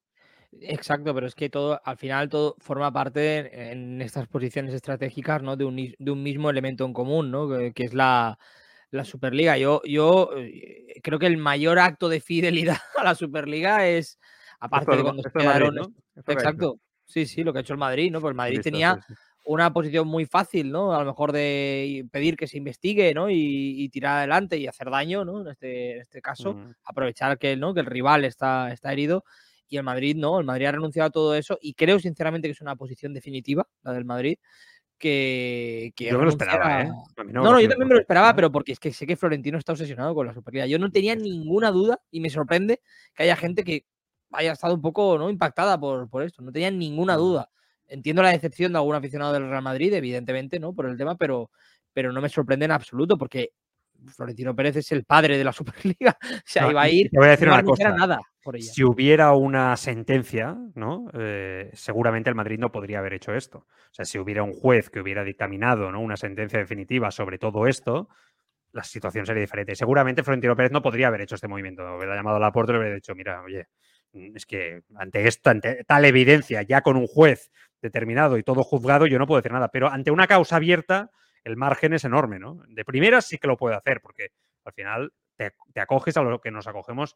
Exacto, 0.61 1.13
pero 1.13 1.27
es 1.27 1.35
que 1.35 1.49
todo, 1.49 1.79
al 1.83 1.97
final 1.97 2.29
todo 2.29 2.55
forma 2.59 2.91
parte 2.91 3.71
en 3.71 4.01
estas 4.01 4.27
posiciones 4.27 4.73
estratégicas, 4.73 5.41
¿no? 5.43 5.55
De 5.57 5.65
un, 5.65 5.75
de 5.75 6.11
un 6.11 6.23
mismo 6.23 6.49
elemento 6.49 6.85
en 6.85 6.93
común, 6.93 7.29
¿no? 7.31 7.49
Que, 7.49 7.73
que 7.73 7.83
es 7.83 7.93
la, 7.93 8.37
la 8.91 9.03
Superliga. 9.05 9.57
Yo, 9.57 9.81
yo 9.83 10.29
eh, 10.37 10.99
creo 11.03 11.19
que 11.19 11.27
el 11.27 11.37
mayor 11.37 11.79
acto 11.79 12.09
de 12.09 12.21
fidelidad 12.21 12.77
a 12.97 13.03
la 13.03 13.15
Superliga 13.15 13.87
es, 13.87 14.17
aparte 14.59 14.91
esto, 14.91 14.97
de 14.97 15.03
cuando 15.03 15.23
se 15.23 15.29
Madrid, 15.33 15.41
quedaron. 15.49 15.75
¿no? 15.75 15.93
Exacto. 16.27 16.79
Sí, 17.05 17.25
sí, 17.25 17.43
lo 17.43 17.53
que 17.53 17.59
ha 17.59 17.61
hecho 17.61 17.73
el 17.73 17.79
Madrid, 17.79 18.11
¿no? 18.11 18.19
Pues 18.21 18.31
el 18.31 18.35
Madrid 18.35 18.55
Listo, 18.57 18.71
tenía 18.71 18.95
sí, 18.95 19.13
sí. 19.13 19.13
una 19.45 19.71
posición 19.71 20.07
muy 20.07 20.25
fácil, 20.25 20.71
¿no? 20.71 20.93
A 20.95 20.99
lo 21.01 21.05
mejor 21.05 21.31
de 21.33 22.05
pedir 22.11 22.35
que 22.35 22.47
se 22.47 22.57
investigue, 22.57 23.13
¿no? 23.13 23.29
Y, 23.29 23.35
y 23.83 23.89
tirar 23.89 24.17
adelante 24.19 24.57
y 24.57 24.65
hacer 24.67 24.89
daño, 24.89 25.23
¿no? 25.23 25.41
En 25.41 25.47
este, 25.49 25.91
en 25.97 26.01
este 26.01 26.21
caso, 26.21 26.53
Mm. 26.55 26.71
aprovechar 26.85 27.37
que, 27.37 27.55
¿no? 27.57 27.73
que 27.75 27.81
el 27.81 27.85
rival 27.85 28.25
está, 28.25 28.71
está 28.71 28.91
herido. 28.91 29.23
Y 29.67 29.77
el 29.77 29.83
Madrid 29.83 30.15
no, 30.15 30.39
el 30.39 30.45
Madrid 30.45 30.65
ha 30.67 30.71
renunciado 30.73 31.07
a 31.07 31.11
todo 31.11 31.35
eso 31.35 31.57
y 31.61 31.73
creo 31.73 31.99
sinceramente 31.99 32.47
que 32.47 32.51
es 32.53 32.61
una 32.61 32.75
posición 32.75 33.13
definitiva, 33.13 33.67
la 33.83 33.93
del 33.93 34.05
Madrid, 34.05 34.37
que, 34.97 35.91
que 35.95 36.05
Yo 36.05 36.19
me 36.19 36.25
lo 36.25 36.29
esperaba, 36.29 36.83
¿eh? 36.83 36.89
No, 37.25 37.43
no, 37.43 37.59
yo 37.59 37.67
también 37.67 37.89
me 37.89 37.95
lo 37.95 38.01
esperaba, 38.01 38.27
perfecto, 38.27 38.35
pero 38.37 38.51
porque 38.51 38.71
es 38.71 38.79
que 38.79 38.93
sé 38.93 39.05
que 39.05 39.17
Florentino 39.17 39.57
está 39.57 39.73
obsesionado 39.73 40.15
con 40.15 40.25
la 40.27 40.33
Superliga. 40.33 40.65
Yo 40.67 40.79
no 40.79 40.89
tenía 40.89 41.15
ninguna 41.15 41.71
duda 41.71 41.99
y 42.11 42.21
me 42.21 42.29
sorprende 42.29 42.81
que 43.13 43.23
haya 43.23 43.35
gente 43.35 43.63
que 43.63 43.85
haya 44.31 44.53
estado 44.53 44.73
un 44.73 44.81
poco 44.81 45.17
¿no? 45.17 45.29
impactada 45.29 45.79
por, 45.79 46.09
por 46.09 46.23
esto. 46.23 46.41
No 46.41 46.51
tenía 46.51 46.71
ninguna 46.71 47.15
Mm. 47.15 47.19
duda. 47.19 47.49
Entiendo 47.87 48.23
la 48.23 48.31
decepción 48.31 48.71
de 48.71 48.79
algún 48.79 48.95
aficionado 48.95 49.33
del 49.33 49.49
Real 49.49 49.61
Madrid, 49.61 49.93
evidentemente, 49.93 50.59
¿no? 50.59 50.73
Por 50.73 50.87
el 50.87 50.97
tema, 50.97 51.15
pero, 51.15 51.51
pero 51.93 52.11
no 52.11 52.21
me 52.21 52.29
sorprende 52.29 52.65
en 52.65 52.71
absoluto 52.71 53.17
porque 53.17 53.51
Florentino 54.15 54.55
Pérez 54.55 54.75
es 54.77 54.91
el 54.91 55.03
padre 55.05 55.37
de 55.37 55.43
la 55.43 55.51
Superliga. 55.53 56.17
O 56.21 56.41
sea, 56.45 56.63
No, 56.63 56.71
iba 56.71 56.81
a 56.81 56.89
ir 56.89 57.09
te 57.09 57.17
voy 57.17 57.27
a 57.27 57.31
decir 57.31 57.47
no 57.47 57.53
una 57.53 57.63
cosa. 57.63 57.89
nada 57.91 58.19
por 58.43 58.55
ella. 58.55 58.71
Si 58.71 58.83
hubiera 58.83 59.33
una 59.33 59.75
sentencia, 59.77 60.57
¿no? 60.75 61.07
Eh, 61.13 61.71
seguramente 61.73 62.29
el 62.29 62.35
Madrid 62.35 62.59
no 62.59 62.71
podría 62.71 62.99
haber 62.99 63.13
hecho 63.13 63.33
esto. 63.33 63.59
O 63.59 63.93
sea, 63.93 64.05
si 64.05 64.19
hubiera 64.19 64.43
un 64.43 64.53
juez 64.53 64.89
que 64.89 64.99
hubiera 64.99 65.23
dictaminado 65.23 65.91
¿no? 65.91 66.01
una 66.01 66.17
sentencia 66.17 66.59
definitiva 66.59 67.11
sobre 67.11 67.37
todo 67.37 67.65
esto, 67.67 68.09
la 68.71 68.83
situación 68.83 69.25
sería 69.25 69.41
diferente. 69.41 69.75
Seguramente 69.75 70.21
Florentino 70.23 70.55
Pérez 70.55 70.71
no 70.71 70.81
podría 70.81 71.07
haber 71.07 71.21
hecho 71.21 71.35
este 71.35 71.47
movimiento. 71.47 71.81
Hubiera 71.95 72.15
llamado 72.15 72.37
a 72.37 72.39
la 72.41 72.51
puerta 72.51 72.71
y 72.71 72.73
le 72.73 72.79
hubiera 72.79 72.95
dicho, 72.95 73.15
mira, 73.15 73.41
oye, 73.41 73.67
mm, 74.11 74.35
es 74.35 74.45
que 74.45 74.81
ante 74.95 75.27
esto, 75.27 75.49
ante 75.49 75.83
tal 75.85 76.03
evidencia, 76.05 76.61
ya 76.61 76.81
con 76.81 76.97
un 76.97 77.07
juez 77.07 77.51
determinado 77.81 78.37
y 78.37 78.43
todo 78.43 78.63
juzgado, 78.63 79.07
yo 79.07 79.17
no 79.17 79.27
puedo 79.27 79.39
decir 79.41 79.53
nada. 79.53 79.69
Pero 79.69 79.89
ante 79.89 80.11
una 80.11 80.27
causa 80.27 80.57
abierta, 80.57 81.09
el 81.45 81.55
margen 81.55 81.93
es 81.93 82.03
enorme, 82.03 82.39
¿no? 82.39 82.61
De 82.67 82.83
primeras 82.83 83.25
sí 83.25 83.37
que 83.37 83.47
lo 83.47 83.55
puede 83.55 83.75
hacer, 83.75 84.01
porque 84.01 84.31
al 84.65 84.73
final 84.73 85.13
te, 85.37 85.53
acoges 85.79 86.17
a 86.17 86.23
lo 86.23 86.41
que 86.41 86.51
nos 86.51 86.67
acogemos 86.67 87.15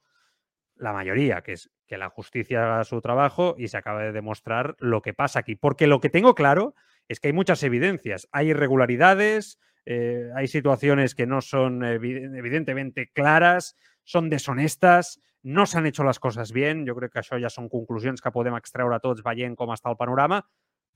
la 0.76 0.94
mayoría, 0.94 1.42
que 1.42 1.54
es 1.54 1.70
que 1.88 1.98
la 1.98 2.10
justicia 2.10 2.64
haga 2.64 2.84
su 2.86 3.02
trabajo 3.02 3.56
y 3.58 3.68
se 3.68 3.78
acaba 3.78 4.04
de 4.04 4.14
demostrar 4.14 4.76
lo 4.80 5.02
que 5.02 5.14
pasa 5.14 5.40
aquí. 5.40 5.56
Porque 5.56 5.88
lo 5.88 6.00
que 6.00 6.10
tengo 6.10 6.36
claro 6.36 6.74
es 7.10 7.20
que 7.20 7.28
hay 7.28 7.34
muchas 7.34 7.64
evidencias, 7.64 8.30
hay 8.32 8.50
irregularidades, 8.50 9.60
eh, 9.86 10.30
hay 10.36 10.48
situaciones 10.48 11.16
que 11.16 11.26
no 11.26 11.42
son 11.42 11.82
evi- 11.82 12.38
evidentemente 12.38 13.12
claras, 13.12 13.76
son 14.04 14.30
deshonestas, 14.30 15.20
no 15.42 15.66
s'han 15.66 15.86
hecho 15.86 16.04
les 16.04 16.20
coses 16.20 16.52
bien, 16.52 16.86
jo 16.88 16.96
crec 16.96 17.14
que 17.14 17.22
això 17.24 17.40
ja 17.42 17.50
són 17.50 17.70
conclusions 17.72 18.22
que 18.22 18.32
podem 18.32 18.56
extreure 18.60 19.00
tots 19.00 19.24
veient 19.24 19.56
com 19.56 19.72
està 19.74 19.90
el 19.90 19.98
panorama, 19.98 20.44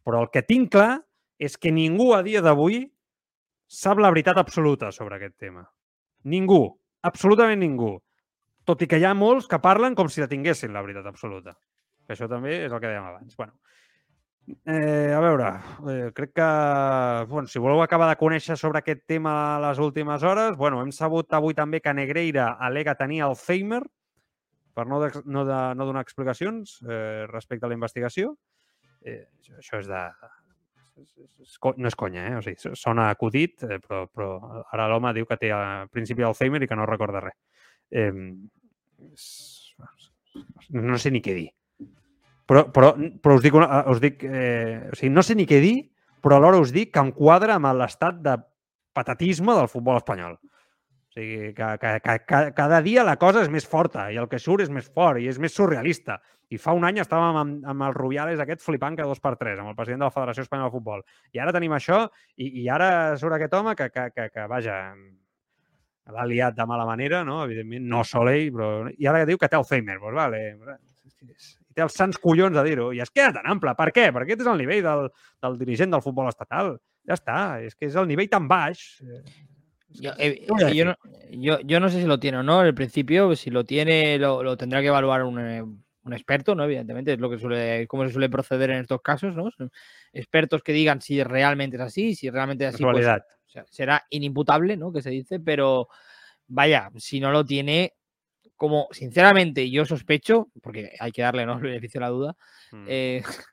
però 0.03 0.21
el 0.21 0.29
que 0.29 0.43
tinc 0.43 0.71
clar 0.75 1.01
que 1.57 1.71
ningú 1.71 2.13
a 2.13 2.21
dia 2.23 2.41
sap 3.73 3.99
la 3.99 4.11
veritat 4.13 4.37
absoluta 4.37 4.91
sobre 4.93 5.17
aquest 5.17 5.37
tema. 5.41 5.63
Ningú, 6.29 6.61
absolutament 7.01 7.63
ningú. 7.63 7.95
Tot 8.63 8.83
i 8.85 8.87
que 8.87 8.99
hi 9.01 9.05
ha 9.07 9.15
molts 9.17 9.49
que 9.49 9.59
parlen 9.59 9.95
com 9.97 10.09
si 10.09 10.21
la 10.21 10.29
tinguessin, 10.31 10.71
la 10.73 10.83
veritat 10.85 11.09
absoluta. 11.09 11.55
Que 12.05 12.13
això 12.15 12.29
també 12.31 12.61
és 12.63 12.71
el 12.71 12.79
que 12.79 12.91
dèiem 12.91 13.07
abans. 13.07 13.35
Bueno, 13.39 13.57
eh, 14.65 15.11
a 15.15 15.19
veure, 15.23 15.49
eh, 15.91 16.11
crec 16.15 16.33
que 16.37 16.47
bueno, 17.31 17.47
si 17.47 17.59
voleu 17.59 17.81
acabar 17.81 18.07
de 18.11 18.19
conèixer 18.19 18.57
sobre 18.59 18.79
aquest 18.79 19.03
tema 19.07 19.33
a 19.55 19.59
les 19.67 19.81
últimes 19.83 20.23
hores, 20.23 20.55
bueno, 20.59 20.81
hem 20.83 20.93
sabut 20.95 21.33
avui 21.33 21.57
també 21.57 21.81
que 21.81 21.93
Negreira 21.93 22.53
alega 22.59 22.95
tenir 22.99 23.23
Alzheimer 23.23 23.81
per 24.73 24.87
no, 24.87 25.01
de, 25.01 25.11
no, 25.25 25.45
de, 25.45 25.59
no 25.75 25.85
donar 25.85 26.05
explicacions 26.05 26.79
eh, 26.87 27.25
respecte 27.29 27.65
a 27.65 27.73
la 27.73 27.77
investigació. 27.77 28.35
Eh, 29.01 29.25
això, 29.57 29.81
és 29.81 29.89
de... 29.89 30.05
No 30.95 31.89
és 31.89 31.95
conya, 31.97 32.27
eh? 32.29 32.35
O 32.37 32.41
sigui, 32.45 32.59
so- 32.61 32.75
sona 32.77 33.09
acudit, 33.09 33.63
eh, 33.65 33.79
però, 33.81 34.03
però 34.13 34.63
ara 34.71 34.87
l'home 34.91 35.13
diu 35.17 35.25
que 35.25 35.39
té 35.41 35.49
a 35.51 35.87
principi 35.91 36.21
d'Alzheimer 36.21 36.61
i 36.63 36.69
que 36.69 36.77
no 36.77 36.85
recorda 36.89 37.23
res. 37.23 37.37
Eh, 37.89 38.11
no 40.69 40.97
sé 41.01 41.11
ni 41.11 41.21
què 41.25 41.35
dir. 41.37 41.49
Però, 42.49 42.65
però, 42.75 42.93
però 43.23 43.37
us 43.37 43.43
dic, 43.43 43.55
una, 43.55 43.83
us 43.89 44.01
dic 44.03 44.23
eh, 44.27 44.89
o 44.91 44.97
sigui, 44.99 45.11
no 45.13 45.23
sé 45.23 45.35
ni 45.39 45.47
què 45.49 45.61
dir, 45.63 45.75
però 46.23 46.37
alhora 46.37 46.59
us 46.61 46.73
dic 46.75 46.91
que 46.93 47.03
em 47.03 47.11
quadra 47.15 47.55
amb 47.55 47.71
l'estat 47.79 48.19
de 48.23 48.37
patatisme 48.93 49.55
del 49.57 49.71
futbol 49.71 49.97
espanyol. 49.99 50.35
O 50.37 51.15
sigui, 51.15 51.53
que, 51.55 51.69
que, 51.79 51.93
que, 52.03 52.17
que 52.27 52.41
cada 52.57 52.81
dia 52.85 53.05
la 53.07 53.17
cosa 53.21 53.43
és 53.45 53.51
més 53.53 53.67
forta 53.69 54.09
i 54.11 54.19
el 54.19 54.29
que 54.29 54.41
surt 54.41 54.65
és 54.65 54.71
més 54.73 54.87
fort 54.89 55.21
i 55.21 55.29
és 55.31 55.39
més 55.39 55.55
surrealista. 55.55 56.19
I 56.53 56.59
fa 56.61 56.75
un 56.77 56.85
any 56.85 57.01
estàvem 57.01 57.39
amb, 57.39 57.65
amb 57.73 57.87
el 57.87 57.95
Rubiales 57.97 58.41
aquest 58.43 58.61
flipant 58.61 58.97
que 58.99 59.07
dos 59.09 59.21
per 59.23 59.33
tres, 59.39 59.57
amb 59.59 59.71
el 59.71 59.77
president 59.79 60.03
de 60.03 60.09
la 60.09 60.13
Federació 60.13 60.45
Espanyola 60.45 60.69
de 60.69 60.77
Futbol. 60.77 61.03
I 61.33 61.41
ara 61.41 61.55
tenim 61.55 61.73
això 61.73 62.03
i, 62.37 62.49
i 62.61 62.69
ara 62.69 62.89
surt 63.17 63.37
aquest 63.37 63.57
home 63.57 63.75
que, 63.79 63.89
que, 63.93 64.09
que, 64.13 64.29
que 64.33 64.47
vaja, 64.51 64.77
l'ha 66.11 66.25
liat 66.27 66.55
de 66.55 66.65
mala 66.67 66.85
manera, 66.85 67.23
no? 67.23 67.43
Evidentment, 67.45 67.85
no 67.89 68.03
sol 68.07 68.29
ell, 68.31 68.49
però... 68.55 68.71
I 68.91 69.07
ara 69.09 69.23
diu 69.29 69.39
que 69.39 69.49
té 69.49 69.57
Alzheimer. 69.59 69.99
Pues 70.01 70.15
vale. 70.17 70.41
I 71.23 71.77
té 71.77 71.85
els 71.85 71.95
sants 71.97 72.19
collons 72.21 72.57
de 72.57 72.65
dir-ho. 72.67 72.91
I 72.93 73.01
es 73.03 73.13
queda 73.13 73.31
tan 73.39 73.47
ample. 73.55 73.73
Per 73.79 73.89
què? 73.95 74.09
Perquè 74.11 74.33
aquest 74.33 74.43
és 74.45 74.51
el 74.51 74.59
nivell 74.61 74.83
del, 74.85 75.07
del 75.45 75.57
dirigent 75.61 75.95
del 75.95 76.03
futbol 76.03 76.29
estatal. 76.29 76.75
Ja 77.07 77.17
està. 77.17 77.39
És 77.63 77.77
que 77.77 77.87
és 77.89 77.97
el 77.99 78.09
nivell 78.09 78.29
tan 78.31 78.49
baix. 78.51 78.83
Eh, 79.01 79.23
Yo, 79.93 80.09
eh, 80.17 80.39
¿qué 80.41 80.47
voy 80.49 80.63
a 80.63 80.65
es 80.65 80.71
que 80.71 80.77
yo, 80.79 80.85
no, 80.85 80.95
yo, 81.29 81.59
yo 81.59 81.79
no 81.79 81.87
sé 81.87 82.01
si 82.01 82.07
lo 82.07 82.19
tiene 82.19 82.39
o 82.39 82.43
no. 82.43 82.61
En 82.61 82.67
el 82.67 82.73
principio, 82.73 83.35
si 83.35 83.51
lo 83.51 83.63
tiene, 83.63 84.17
lo, 84.17 84.41
lo 84.41 84.57
tendrá 84.57 84.81
que 84.81 84.87
evaluar 84.87 85.23
un, 85.23 85.39
eh, 85.39 85.63
un 86.05 86.13
experto, 86.13 86.53
¿no? 86.55 86.63
Evidentemente, 86.65 87.13
es 87.13 87.19
lo 87.19 87.29
que 87.29 87.37
suele, 87.39 87.87
cómo 87.87 88.05
se 88.05 88.11
suele 88.13 88.29
proceder 88.29 88.69
en 88.71 88.79
estos 88.79 89.01
casos, 89.01 89.35
¿no? 89.35 89.49
Expertos 90.11 90.61
que 90.63 90.73
digan 90.73 91.01
si 91.01 91.23
realmente 91.23 91.77
es 91.77 91.81
así, 91.81 92.15
si 92.15 92.29
realmente 92.29 92.65
es 92.67 92.73
así, 92.75 92.83
pues, 92.83 92.97
Casualidad. 92.97 93.25
o 93.47 93.49
sea, 93.49 93.65
será 93.69 94.05
inimputable, 94.09 94.75
¿no? 94.77 94.91
Que 94.91 95.01
se 95.01 95.09
dice, 95.11 95.39
pero 95.39 95.87
vaya, 96.47 96.89
si 96.97 97.19
no 97.19 97.31
lo 97.31 97.45
tiene, 97.45 97.93
como 98.55 98.87
sinceramente 98.91 99.69
yo 99.69 99.85
sospecho, 99.85 100.49
porque 100.61 100.91
hay 100.99 101.11
que 101.11 101.21
darle 101.21 101.45
¿no? 101.45 101.53
el 101.55 101.61
beneficio 101.61 101.99
de 101.99 102.05
la 102.05 102.09
duda, 102.09 102.37
Mm. 102.71 102.85
eh, 102.87 103.21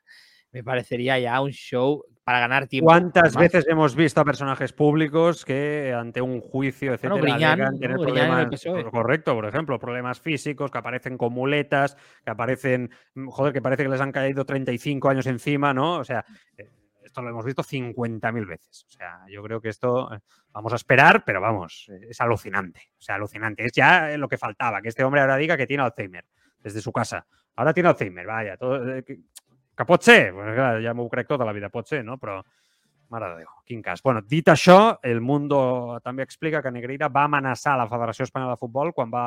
me 0.51 0.63
parecería 0.63 1.19
ya 1.19 1.39
un 1.41 1.51
show 1.51 2.03
para 2.23 2.39
ganar 2.39 2.67
tiempo. 2.67 2.87
¿Cuántas 2.87 3.35
además. 3.35 3.51
veces 3.51 3.67
hemos 3.67 3.95
visto 3.95 4.21
a 4.21 4.25
personajes 4.25 4.73
públicos 4.73 5.43
que 5.43 5.93
ante 5.93 6.21
un 6.21 6.39
juicio, 6.39 6.93
etcétera, 6.93 7.19
Griñán, 7.19 7.61
alegan 7.61 7.73
¿no? 7.73 7.79
tener 7.79 7.97
Griñán 7.97 8.31
en 8.31 8.39
el 8.39 8.49
problemas, 8.49 8.63
por- 8.63 8.91
correcto, 8.91 9.33
por 9.33 9.45
ejemplo, 9.45 9.79
problemas 9.79 10.19
físicos, 10.19 10.69
que 10.69 10.77
aparecen 10.77 11.17
con 11.17 11.33
muletas, 11.33 11.97
que 12.23 12.29
aparecen, 12.31 12.91
mm, 13.15 13.27
joder, 13.29 13.53
que 13.53 13.61
parece 13.61 13.83
que 13.83 13.89
les 13.89 14.01
han 14.01 14.11
caído 14.11 14.45
35 14.45 15.09
años 15.09 15.25
encima, 15.25 15.73
¿no? 15.73 15.95
O 15.95 16.03
sea, 16.03 16.23
eh, 16.57 16.69
esto 17.03 17.21
lo 17.23 17.29
hemos 17.29 17.43
visto 17.43 17.63
50.000 17.63 18.45
veces. 18.45 18.85
O 18.87 18.91
sea, 18.91 19.21
yo 19.27 19.41
creo 19.43 19.59
que 19.59 19.69
esto 19.69 20.13
eh, 20.13 20.19
vamos 20.51 20.71
a 20.73 20.77
esperar, 20.77 21.23
pero 21.25 21.41
vamos, 21.41 21.89
eh, 21.91 22.07
es 22.09 22.21
alucinante. 22.21 22.91
O 22.97 23.01
sea, 23.01 23.15
alucinante. 23.15 23.65
Es 23.65 23.73
ya 23.73 24.15
lo 24.17 24.29
que 24.29 24.37
faltaba, 24.37 24.81
que 24.81 24.89
este 24.89 25.03
hombre 25.03 25.21
ahora 25.21 25.35
diga 25.37 25.57
que 25.57 25.67
tiene 25.67 25.83
Alzheimer 25.83 26.25
desde 26.59 26.79
su 26.81 26.91
casa. 26.93 27.25
Ahora 27.55 27.73
tiene 27.73 27.89
Alzheimer, 27.89 28.25
vaya. 28.27 28.55
Todo, 28.55 28.95
eh, 28.95 29.03
que, 29.81 29.89
pot 29.89 30.05
ser, 30.05 30.19
ja 30.85 30.93
m'ho 30.97 31.09
crec 31.11 31.29
tota 31.29 31.47
la 31.47 31.55
vida, 31.57 31.71
pot 31.73 31.89
ser, 31.89 32.03
no? 32.07 32.17
Però, 32.21 32.39
mare 33.11 33.27
de 33.33 33.41
Déu, 33.43 33.51
quin 33.67 33.81
cas. 33.83 34.01
Bueno, 34.01 34.21
dit 34.23 34.47
això, 34.47 34.97
el 35.03 35.19
Mundo 35.21 35.99
també 36.03 36.23
explica 36.23 36.61
que 36.63 36.71
Negreira 36.71 37.11
va 37.11 37.25
amenaçar 37.27 37.75
la 37.77 37.89
Federació 37.91 38.23
Espanyola 38.23 38.55
de 38.55 38.61
Futbol 38.61 38.93
quan 38.95 39.11
va 39.11 39.25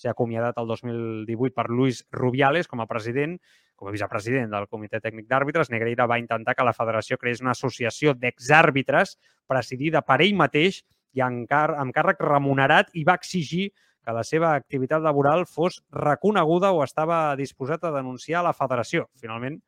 ser 0.00 0.10
acomiadat 0.10 0.56
el 0.58 0.70
2018 0.70 1.52
per 1.54 1.68
Luis 1.68 2.00
Rubiales 2.10 2.70
com 2.70 2.80
a 2.80 2.88
president, 2.88 3.36
com 3.76 3.90
a 3.90 3.92
vicepresident 3.92 4.48
del 4.52 4.66
Comitè 4.72 5.02
Tècnic 5.04 5.28
d'Àrbitres. 5.28 5.68
Negreira 5.68 6.08
va 6.08 6.18
intentar 6.18 6.56
que 6.56 6.64
la 6.64 6.72
federació 6.76 7.20
creés 7.20 7.44
una 7.44 7.52
associació 7.52 8.16
d'exàrbitres 8.16 9.18
presidida 9.48 10.00
per 10.00 10.22
ell 10.24 10.36
mateix 10.40 10.80
i 11.12 11.20
amb, 11.24 11.44
càrrec 11.50 12.24
remunerat 12.24 12.94
i 12.96 13.04
va 13.04 13.18
exigir 13.20 13.70
que 14.00 14.14
la 14.16 14.24
seva 14.24 14.54
activitat 14.56 15.02
laboral 15.04 15.44
fos 15.44 15.82
reconeguda 15.92 16.72
o 16.72 16.80
estava 16.84 17.36
disposat 17.36 17.84
a 17.84 17.92
denunciar 17.92 18.40
la 18.46 18.56
federació. 18.56 19.10
Finalment, 19.20 19.60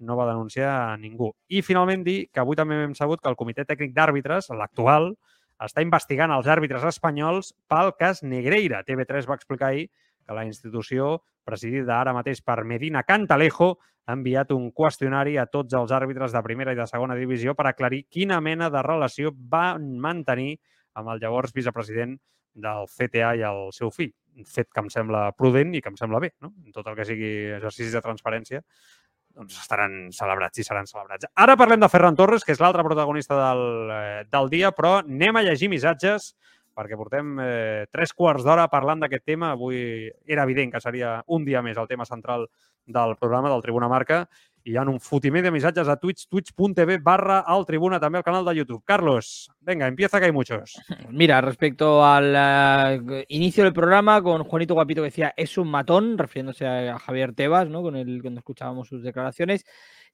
no 0.00 0.16
va 0.16 0.28
denunciar 0.28 0.70
a 0.92 0.96
ningú. 1.00 1.32
I 1.48 1.62
finalment 1.62 2.04
dir 2.04 2.18
que 2.32 2.42
avui 2.42 2.56
també 2.58 2.82
hem 2.84 2.94
sabut 2.94 3.22
que 3.22 3.30
el 3.30 3.38
Comitè 3.38 3.64
Tècnic 3.64 3.94
d'Àrbitres, 3.96 4.50
l'actual, 4.52 5.14
està 5.62 5.82
investigant 5.84 6.32
els 6.34 6.48
àrbitres 6.52 6.84
espanyols 6.84 7.54
pel 7.70 7.94
cas 7.98 8.22
Negreira. 8.22 8.82
TV3 8.84 9.28
va 9.28 9.38
explicar 9.38 9.72
ahir 9.72 9.88
que 10.26 10.34
la 10.34 10.44
institució, 10.44 11.22
presidida 11.46 12.00
ara 12.00 12.12
mateix 12.12 12.42
per 12.42 12.64
Medina 12.64 13.04
Cantalejo, 13.06 13.76
ha 14.06 14.14
enviat 14.14 14.52
un 14.54 14.70
qüestionari 14.70 15.36
a 15.38 15.46
tots 15.50 15.74
els 15.74 15.92
àrbitres 15.94 16.34
de 16.34 16.42
primera 16.42 16.74
i 16.74 16.78
de 16.78 16.86
segona 16.86 17.16
divisió 17.18 17.56
per 17.58 17.66
aclarir 17.70 18.04
quina 18.10 18.38
mena 18.40 18.68
de 18.70 18.82
relació 18.86 19.32
van 19.34 19.96
mantenir 20.02 20.56
amb 20.94 21.10
el 21.12 21.22
llavors 21.22 21.54
vicepresident 21.54 22.14
del 22.56 22.86
CTA 22.88 23.34
i 23.36 23.42
el 23.46 23.66
seu 23.76 23.90
fill. 23.90 24.14
fet 24.44 24.68
que 24.68 24.82
em 24.84 24.88
sembla 24.92 25.30
prudent 25.32 25.70
i 25.74 25.80
que 25.80 25.88
em 25.88 25.94
sembla 25.96 26.18
bé. 26.20 26.28
No? 26.44 26.50
Tot 26.74 26.86
el 26.90 26.96
que 26.98 27.06
sigui 27.08 27.30
exercicis 27.56 27.94
de 27.96 28.02
transparència, 28.04 28.60
doncs 29.36 29.60
estaran 29.60 30.08
celebrats 30.16 30.58
i 30.58 30.64
seran 30.64 30.88
celebrats. 30.88 31.28
Ara 31.36 31.56
parlem 31.60 31.82
de 31.82 31.90
Ferran 31.92 32.16
Torres, 32.16 32.44
que 32.44 32.54
és 32.56 32.62
l'altre 32.62 32.84
protagonista 32.86 33.36
del, 33.36 33.64
eh, 33.92 34.24
del 34.32 34.50
dia, 34.52 34.72
però 34.72 34.98
anem 35.02 35.36
a 35.36 35.44
llegir 35.46 35.68
missatges 35.72 36.32
perquè 36.76 36.96
portem 36.96 37.38
eh, 37.40 37.84
tres 37.92 38.12
quarts 38.12 38.44
d'hora 38.44 38.66
parlant 38.72 39.00
d'aquest 39.00 39.24
tema. 39.24 39.54
Avui 39.54 40.10
era 40.28 40.44
evident 40.44 40.74
que 40.74 40.82
seria 40.84 41.18
un 41.32 41.44
dia 41.44 41.62
més 41.64 41.78
el 41.80 41.88
tema 41.88 42.04
central 42.08 42.48
del 42.86 43.16
programa 43.20 43.50
del 43.52 43.64
Tribuna 43.64 43.88
Marca 43.88 44.26
hi 44.66 44.74
ha 44.76 44.82
un 44.82 44.98
fotiment 44.98 45.44
de 45.46 45.50
missatges 45.54 45.86
a 45.86 45.94
Twitch, 45.96 46.26
twitch.tv 46.26 46.98
barra 46.98 47.38
al 47.46 47.64
Tribuna, 47.64 48.00
també 48.02 48.18
al 48.18 48.24
canal 48.26 48.44
de 48.44 48.54
YouTube. 48.56 48.82
Carlos, 48.84 49.48
venga, 49.60 49.86
empieza 49.86 50.18
que 50.18 50.26
hay 50.26 50.32
muchos. 50.32 50.74
Mira, 51.10 51.40
respecto 51.40 52.04
al 52.04 52.34
uh, 52.34 53.22
inicio 53.28 53.62
del 53.62 53.72
programa 53.72 54.20
con 54.22 54.42
Juanito 54.42 54.74
Guapito 54.74 55.02
que 55.02 55.10
decía 55.12 55.32
es 55.36 55.56
un 55.56 55.68
matón, 55.68 56.18
refiriéndose 56.18 56.66
a, 56.66 56.98
Javier 56.98 57.32
Tebas, 57.32 57.68
¿no? 57.68 57.80
Con 57.80 57.94
el 57.94 58.20
cuando 58.20 58.40
escuchábamos 58.40 58.88
sus 58.88 59.04
declaraciones. 59.04 59.64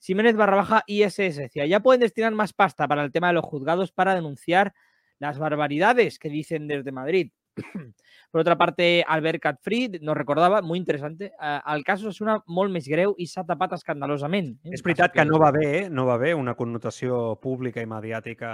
Jiménez 0.00 0.36
barra 0.36 0.56
baja 0.56 0.82
ISS 0.86 1.36
decía, 1.36 1.64
ya 1.64 1.80
pueden 1.80 2.02
destinar 2.02 2.32
más 2.32 2.52
pasta 2.52 2.86
para 2.86 3.04
el 3.04 3.10
tema 3.10 3.28
de 3.28 3.34
los 3.34 3.44
juzgados 3.46 3.90
para 3.90 4.14
denunciar 4.14 4.74
las 5.18 5.38
barbaridades 5.38 6.18
que 6.18 6.28
dicen 6.28 6.66
desde 6.66 6.92
Madrid. 6.92 7.32
Por 8.32 8.40
otra 8.40 8.56
parte, 8.56 9.04
Albert 9.06 9.42
Catfried 9.42 9.98
nos 10.00 10.16
recordava, 10.16 10.62
molt 10.64 10.80
interessant, 10.80 11.18
eh, 11.20 11.58
el 11.74 11.82
cas 11.84 12.00
és 12.08 12.20
una 12.24 12.38
molt 12.48 12.72
més 12.72 12.86
greu 12.88 13.12
i 13.20 13.26
s'ha 13.28 13.44
tapat 13.44 13.74
escandalosament. 13.76 14.54
Eh? 14.64 14.72
És 14.78 14.84
veritat 14.86 15.12
que, 15.12 15.26
no 15.28 15.36
va 15.42 15.50
bé, 15.52 15.90
no 15.92 16.06
va 16.08 16.16
bé 16.16 16.32
una 16.32 16.54
connotació 16.56 17.36
pública 17.42 17.84
i 17.84 17.90
mediàtica 17.90 18.52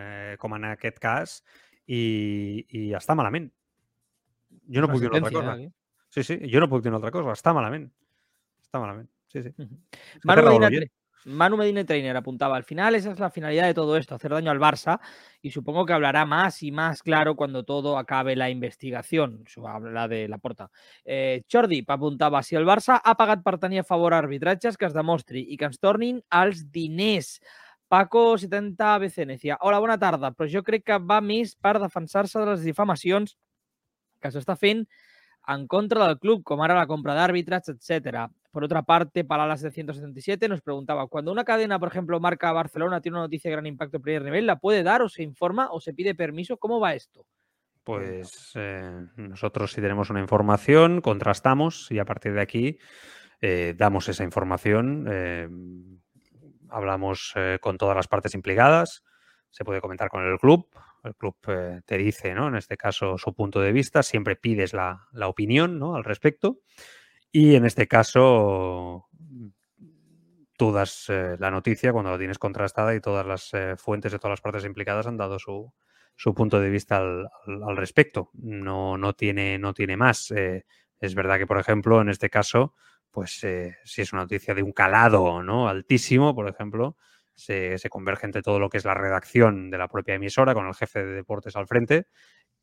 eh, 0.00 0.36
com 0.40 0.56
en 0.56 0.70
aquest 0.70 0.96
cas 1.02 1.42
i, 1.84 2.64
i 2.72 2.86
està 2.96 3.18
malament. 3.18 3.50
Jo 4.72 4.84
no 4.84 4.88
puc 4.88 5.04
dir 5.04 5.12
una 5.12 5.20
altra 5.20 5.36
cosa. 5.36 5.58
Eh? 5.60 5.68
Sí, 6.08 6.24
sí, 6.24 6.40
jo 6.48 6.64
no 6.64 6.70
puc 6.72 6.80
dir 6.84 6.92
una 6.94 7.02
altra 7.02 7.12
cosa. 7.12 7.36
Està 7.36 7.52
malament. 7.56 7.84
Està 8.64 8.80
malament. 8.80 9.08
Sí, 9.28 9.42
sí. 9.44 9.52
Uh 9.58 9.66
-huh. 9.66 9.78
Manu 10.24 10.42
Medina, 10.48 10.86
Manu 11.24 11.56
Medina 11.56 11.84
Trainer 11.84 12.16
apuntaba, 12.16 12.56
al 12.56 12.64
final 12.64 12.94
esa 12.94 13.10
es 13.10 13.18
la 13.18 13.30
finalidad 13.30 13.66
de 13.66 13.74
todo 13.74 13.96
esto, 13.96 14.14
hacer 14.14 14.30
daño 14.30 14.50
al 14.50 14.60
Barça 14.60 15.00
y 15.42 15.50
supongo 15.50 15.84
que 15.84 15.92
hablará 15.92 16.24
más 16.24 16.62
y 16.62 16.70
más 16.70 17.02
claro 17.02 17.36
cuando 17.36 17.64
todo 17.64 17.98
acabe 17.98 18.36
la 18.36 18.50
investigación. 18.50 19.44
Habla 19.64 20.08
de 20.08 20.28
la 20.28 20.38
porta. 20.38 20.70
Eh, 21.04 21.42
Jordi 21.50 21.84
si 22.42 22.56
el 22.56 22.66
Barça 22.66 23.00
ha 23.02 23.14
pagat 23.16 23.42
per 23.42 23.58
a 23.78 23.84
favor 23.84 24.14
arbitratges, 24.14 24.76
que 24.76 24.86
es 24.86 24.94
demostri 24.94 25.44
i 25.48 25.56
que 25.56 25.66
ens 25.66 25.78
tornin 25.78 26.22
els 26.30 26.70
diners. 26.70 27.40
Paco 27.88 28.36
70 28.36 28.94
ABC 28.94 29.26
decía, 29.26 29.58
hola, 29.60 29.78
bona 29.78 29.98
tarda, 29.98 30.30
però 30.30 30.48
jo 30.48 30.62
crec 30.62 30.84
que 30.84 30.98
va 30.98 31.20
més 31.20 31.56
per 31.56 31.78
defensar-se 31.80 32.38
de 32.38 32.46
les 32.46 32.62
difamacions 32.62 33.36
que 34.20 34.30
s'està 34.30 34.56
fent 34.56 34.84
en 35.48 35.66
contra 35.66 36.06
del 36.06 36.18
club, 36.18 36.42
com 36.44 36.60
ara 36.62 36.76
la 36.76 36.86
compra 36.86 37.14
d'àrbitres, 37.16 37.70
etc. 37.72 38.28
Por 38.50 38.64
otra 38.64 38.82
parte, 38.82 39.24
Palalas 39.24 39.62
de 39.62 39.70
177 39.70 40.48
nos 40.48 40.60
preguntaba, 40.60 41.06
cuando 41.06 41.32
una 41.32 41.44
cadena, 41.44 41.78
por 41.78 41.88
ejemplo, 41.88 42.20
marca 42.20 42.52
Barcelona, 42.52 43.00
tiene 43.00 43.16
una 43.16 43.24
noticia 43.24 43.50
de 43.50 43.56
gran 43.56 43.66
impacto 43.66 43.96
en 43.96 44.02
primer 44.02 44.22
nivel, 44.22 44.46
¿la 44.46 44.58
puede 44.58 44.82
dar 44.82 45.02
o 45.02 45.08
se 45.08 45.22
informa 45.22 45.68
o 45.70 45.80
se 45.80 45.94
pide 45.94 46.14
permiso? 46.14 46.58
¿Cómo 46.58 46.80
va 46.80 46.94
esto? 46.94 47.26
Pues 47.88 48.52
eh, 48.54 49.06
nosotros 49.16 49.72
si 49.72 49.80
tenemos 49.80 50.10
una 50.10 50.20
información, 50.20 51.00
contrastamos 51.00 51.90
y 51.90 51.98
a 51.98 52.04
partir 52.04 52.34
de 52.34 52.42
aquí 52.42 52.78
eh, 53.40 53.74
damos 53.78 54.10
esa 54.10 54.24
información, 54.24 55.06
eh, 55.10 55.48
hablamos 56.68 57.32
con 57.62 57.78
todas 57.78 57.96
las 57.96 58.06
partes 58.06 58.34
implicadas, 58.34 59.04
se 59.48 59.64
puede 59.64 59.80
comentar 59.80 60.10
con 60.10 60.22
el 60.22 60.38
club, 60.38 60.68
el 61.08 61.16
club 61.16 61.36
te 61.84 61.98
dice, 61.98 62.34
¿no? 62.34 62.48
En 62.48 62.56
este 62.56 62.76
caso, 62.76 63.18
su 63.18 63.34
punto 63.34 63.60
de 63.60 63.72
vista, 63.72 64.02
siempre 64.02 64.36
pides 64.36 64.72
la, 64.72 65.06
la 65.12 65.28
opinión 65.28 65.78
¿no? 65.78 65.96
al 65.96 66.04
respecto. 66.04 66.60
Y 67.30 67.54
en 67.56 67.66
este 67.66 67.86
caso, 67.86 69.08
tú 70.58 70.72
das 70.72 71.06
eh, 71.08 71.36
la 71.38 71.50
noticia 71.50 71.92
cuando 71.92 72.10
la 72.10 72.18
tienes 72.18 72.38
contrastada 72.38 72.94
y 72.94 73.00
todas 73.00 73.24
las 73.24 73.54
eh, 73.54 73.76
fuentes 73.76 74.12
de 74.12 74.18
todas 74.18 74.32
las 74.32 74.40
partes 74.40 74.64
implicadas 74.64 75.06
han 75.06 75.16
dado 75.16 75.38
su, 75.38 75.72
su 76.16 76.34
punto 76.34 76.60
de 76.60 76.68
vista 76.68 76.98
al, 76.98 77.28
al, 77.46 77.76
respecto. 77.76 78.30
No, 78.34 78.98
no, 78.98 79.14
tiene, 79.14 79.58
no 79.58 79.72
tiene 79.72 79.96
más. 79.96 80.30
Eh, 80.32 80.64
es 81.00 81.14
verdad 81.14 81.38
que, 81.38 81.46
por 81.46 81.58
ejemplo, 81.58 82.00
en 82.00 82.08
este 82.08 82.28
caso, 82.28 82.74
pues 83.10 83.40
si 83.84 84.02
es 84.02 84.12
una 84.12 84.22
noticia 84.22 84.52
de 84.54 84.62
un 84.62 84.72
calado 84.72 85.42
¿no? 85.42 85.68
altísimo, 85.68 86.34
por 86.34 86.48
ejemplo, 86.48 86.96
se, 87.38 87.88
converge 87.88 88.26
entre 88.26 88.42
todo 88.42 88.58
lo 88.58 88.68
que 88.68 88.78
es 88.78 88.84
la 88.84 88.94
redacción 88.94 89.70
de 89.70 89.78
la 89.78 89.88
propia 89.88 90.14
emisora 90.14 90.54
con 90.54 90.66
el 90.66 90.74
jefe 90.74 91.04
de 91.04 91.12
deportes 91.12 91.54
al 91.54 91.68
frente 91.68 92.06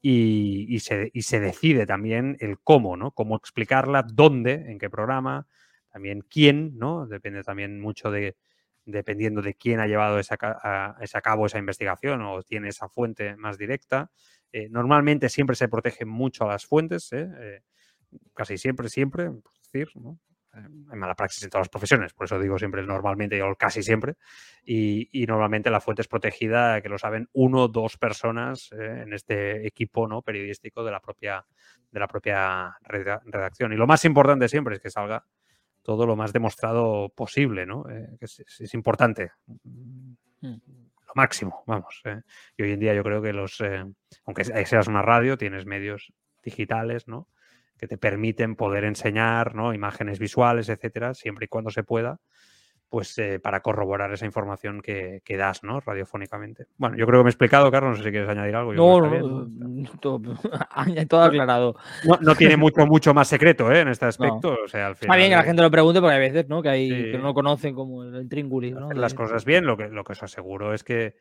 y, 0.01 0.79
se, 0.81 1.39
decide 1.39 1.85
también 1.85 2.37
el 2.39 2.59
cómo, 2.59 2.97
¿no? 2.97 3.11
Cómo 3.11 3.37
explicarla, 3.37 4.03
dónde, 4.03 4.69
en 4.69 4.77
qué 4.77 4.89
programa, 4.89 5.47
también 5.89 6.21
quién, 6.29 6.77
¿no? 6.77 7.07
Depende 7.07 7.41
también 7.41 7.79
mucho 7.79 8.11
de, 8.11 8.35
dependiendo 8.83 9.41
de 9.41 9.55
quién 9.55 9.79
ha 9.79 9.87
llevado 9.87 10.19
esa, 10.19 10.37
a, 10.39 11.21
cabo 11.23 11.45
esa 11.45 11.57
investigación 11.57 12.21
o 12.21 12.43
tiene 12.43 12.67
esa 12.67 12.89
fuente 12.89 13.35
más 13.37 13.57
directa. 13.57 14.11
Eh, 14.51 14.67
normalmente 14.69 15.29
siempre 15.29 15.55
se 15.55 15.69
protege 15.69 16.05
mucho 16.05 16.43
a 16.43 16.47
las 16.47 16.65
fuentes, 16.65 17.11
¿eh? 17.13 17.27
Eh, 17.39 17.61
casi 18.33 18.57
siempre, 18.57 18.89
siempre, 18.89 19.31
por 19.31 19.53
decir, 19.63 19.89
¿no? 19.95 20.19
Hay 20.55 20.97
mala 20.97 21.15
praxis 21.15 21.43
en 21.43 21.49
todas 21.49 21.65
las 21.65 21.69
profesiones, 21.69 22.13
por 22.13 22.25
eso 22.25 22.39
digo 22.39 22.57
siempre 22.57 22.83
normalmente 22.85 23.41
o 23.41 23.55
casi 23.55 23.83
siempre, 23.83 24.15
y, 24.63 25.25
normalmente 25.27 25.69
la 25.69 25.81
fuente 25.81 26.01
es 26.01 26.07
protegida, 26.07 26.81
que 26.81 26.89
lo 26.89 26.97
saben 26.97 27.29
uno 27.33 27.63
o 27.63 27.67
dos 27.67 27.97
personas 27.97 28.71
eh, 28.71 29.03
en 29.03 29.13
este 29.13 29.67
equipo 29.67 30.07
¿no? 30.07 30.21
periodístico 30.21 30.83
de 30.83 30.91
la 30.91 30.99
propia, 30.99 31.45
de 31.91 31.99
la 31.99 32.07
propia 32.07 32.77
redacción. 32.83 33.73
Y 33.73 33.75
lo 33.75 33.87
más 33.87 34.05
importante 34.05 34.47
siempre 34.47 34.75
es 34.75 34.81
que 34.81 34.89
salga 34.89 35.25
todo 35.81 36.05
lo 36.05 36.15
más 36.15 36.33
demostrado 36.33 37.09
posible, 37.09 37.65
¿no? 37.65 37.87
Eh, 37.89 38.17
que 38.19 38.25
es, 38.25 38.73
importante. 38.73 39.31
Mm. 39.45 40.13
Lo 40.41 41.13
máximo, 41.13 41.63
vamos. 41.67 42.01
Eh. 42.05 42.21
Y 42.57 42.63
hoy 42.63 42.71
en 42.71 42.79
día 42.79 42.93
yo 42.95 43.03
creo 43.03 43.21
que 43.21 43.33
los, 43.33 43.63
aunque 44.25 44.43
seas 44.43 44.87
una 44.87 45.03
radio, 45.03 45.37
tienes 45.37 45.65
medios 45.65 46.11
digitales, 46.43 47.07
¿no? 47.07 47.27
Que 47.77 47.87
te 47.87 47.97
permiten 47.97 48.55
poder 48.55 48.83
enseñar 48.83 49.55
¿no? 49.55 49.73
imágenes 49.73 50.19
visuales, 50.19 50.69
etcétera, 50.69 51.13
siempre 51.13 51.45
y 51.45 51.47
cuando 51.47 51.71
se 51.71 51.83
pueda, 51.83 52.19
pues 52.89 53.17
eh, 53.17 53.39
para 53.39 53.59
corroborar 53.61 54.13
esa 54.13 54.25
información 54.25 54.81
que, 54.81 55.21
que, 55.25 55.37
das 55.37 55.63
¿no? 55.63 55.79
radiofónicamente. 55.81 56.67
Bueno, 56.77 56.95
yo 56.95 57.05
creo 57.05 57.19
que 57.19 57.23
me 57.25 57.29
he 57.29 57.31
explicado, 57.31 57.69
Carlos, 57.71 57.91
no 57.91 57.97
sé 57.97 58.03
si 58.03 58.11
quieres 58.11 58.29
añadir 58.29 58.55
algo. 58.55 58.73
No, 58.73 59.01
no, 59.01 59.47
no, 59.49 59.89
todo, 59.99 60.21
todo, 61.09 61.23
aclarado. 61.23 61.75
No, 62.05 62.17
no, 62.21 62.35
tiene 62.35 62.55
mucho, 62.57 62.85
mucho 62.85 63.13
más 63.13 63.27
secreto 63.27 63.71
¿eh? 63.71 63.81
en 63.81 63.89
este 63.89 64.05
aspecto. 64.05 64.57
O 64.63 64.67
sea, 64.67 64.87
al 64.87 64.95
final, 64.95 65.15
Está 65.15 65.17
bien 65.17 65.29
que 65.29 65.35
la 65.35 65.43
gente 65.43 65.61
lo 65.61 65.71
pregunte 65.71 65.99
porque 65.99 66.15
hay 66.15 66.21
veces 66.21 66.47
¿no? 66.47 66.61
que, 66.61 66.69
hay, 66.69 66.89
sí. 66.89 67.11
que 67.11 67.17
no 67.17 67.33
conocen 67.33 67.75
como 67.75 68.03
el 68.03 68.29
tringuli. 68.29 68.71
¿no? 68.71 68.91
Las 68.93 69.13
cosas 69.13 69.43
bien, 69.43 69.65
lo 69.65 69.75
que, 69.75 69.89
lo 69.89 70.03
que 70.03 70.13
os 70.13 70.23
aseguro 70.23 70.73
es 70.73 70.83
que 70.83 71.15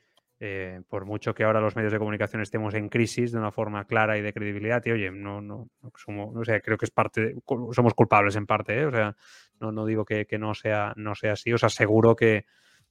eh, 0.46 0.82
por 0.90 1.06
mucho 1.06 1.32
que 1.32 1.42
ahora 1.42 1.58
los 1.58 1.74
medios 1.74 1.90
de 1.90 1.98
comunicación 1.98 2.42
estemos 2.42 2.74
en 2.74 2.90
crisis 2.90 3.32
de 3.32 3.38
una 3.38 3.50
forma 3.50 3.86
clara 3.86 4.18
y 4.18 4.20
de 4.20 4.34
credibilidad, 4.34 4.84
y 4.84 4.90
oye, 4.90 5.10
no, 5.10 5.40
no, 5.40 5.70
somos, 5.96 6.34
no 6.34 6.44
sé, 6.44 6.60
creo 6.60 6.76
que 6.76 6.84
es 6.84 6.90
parte, 6.90 7.36
somos 7.72 7.94
culpables 7.94 8.36
en 8.36 8.44
parte, 8.44 8.78
¿eh? 8.78 8.84
o 8.84 8.90
sea, 8.90 9.16
no, 9.58 9.72
no 9.72 9.86
digo 9.86 10.04
que, 10.04 10.26
no, 10.38 10.52
sea, 10.52 10.92
no 10.96 11.14
sea 11.14 11.32
así, 11.32 11.50
os 11.50 11.64
aseguro 11.64 12.14
que, 12.14 12.44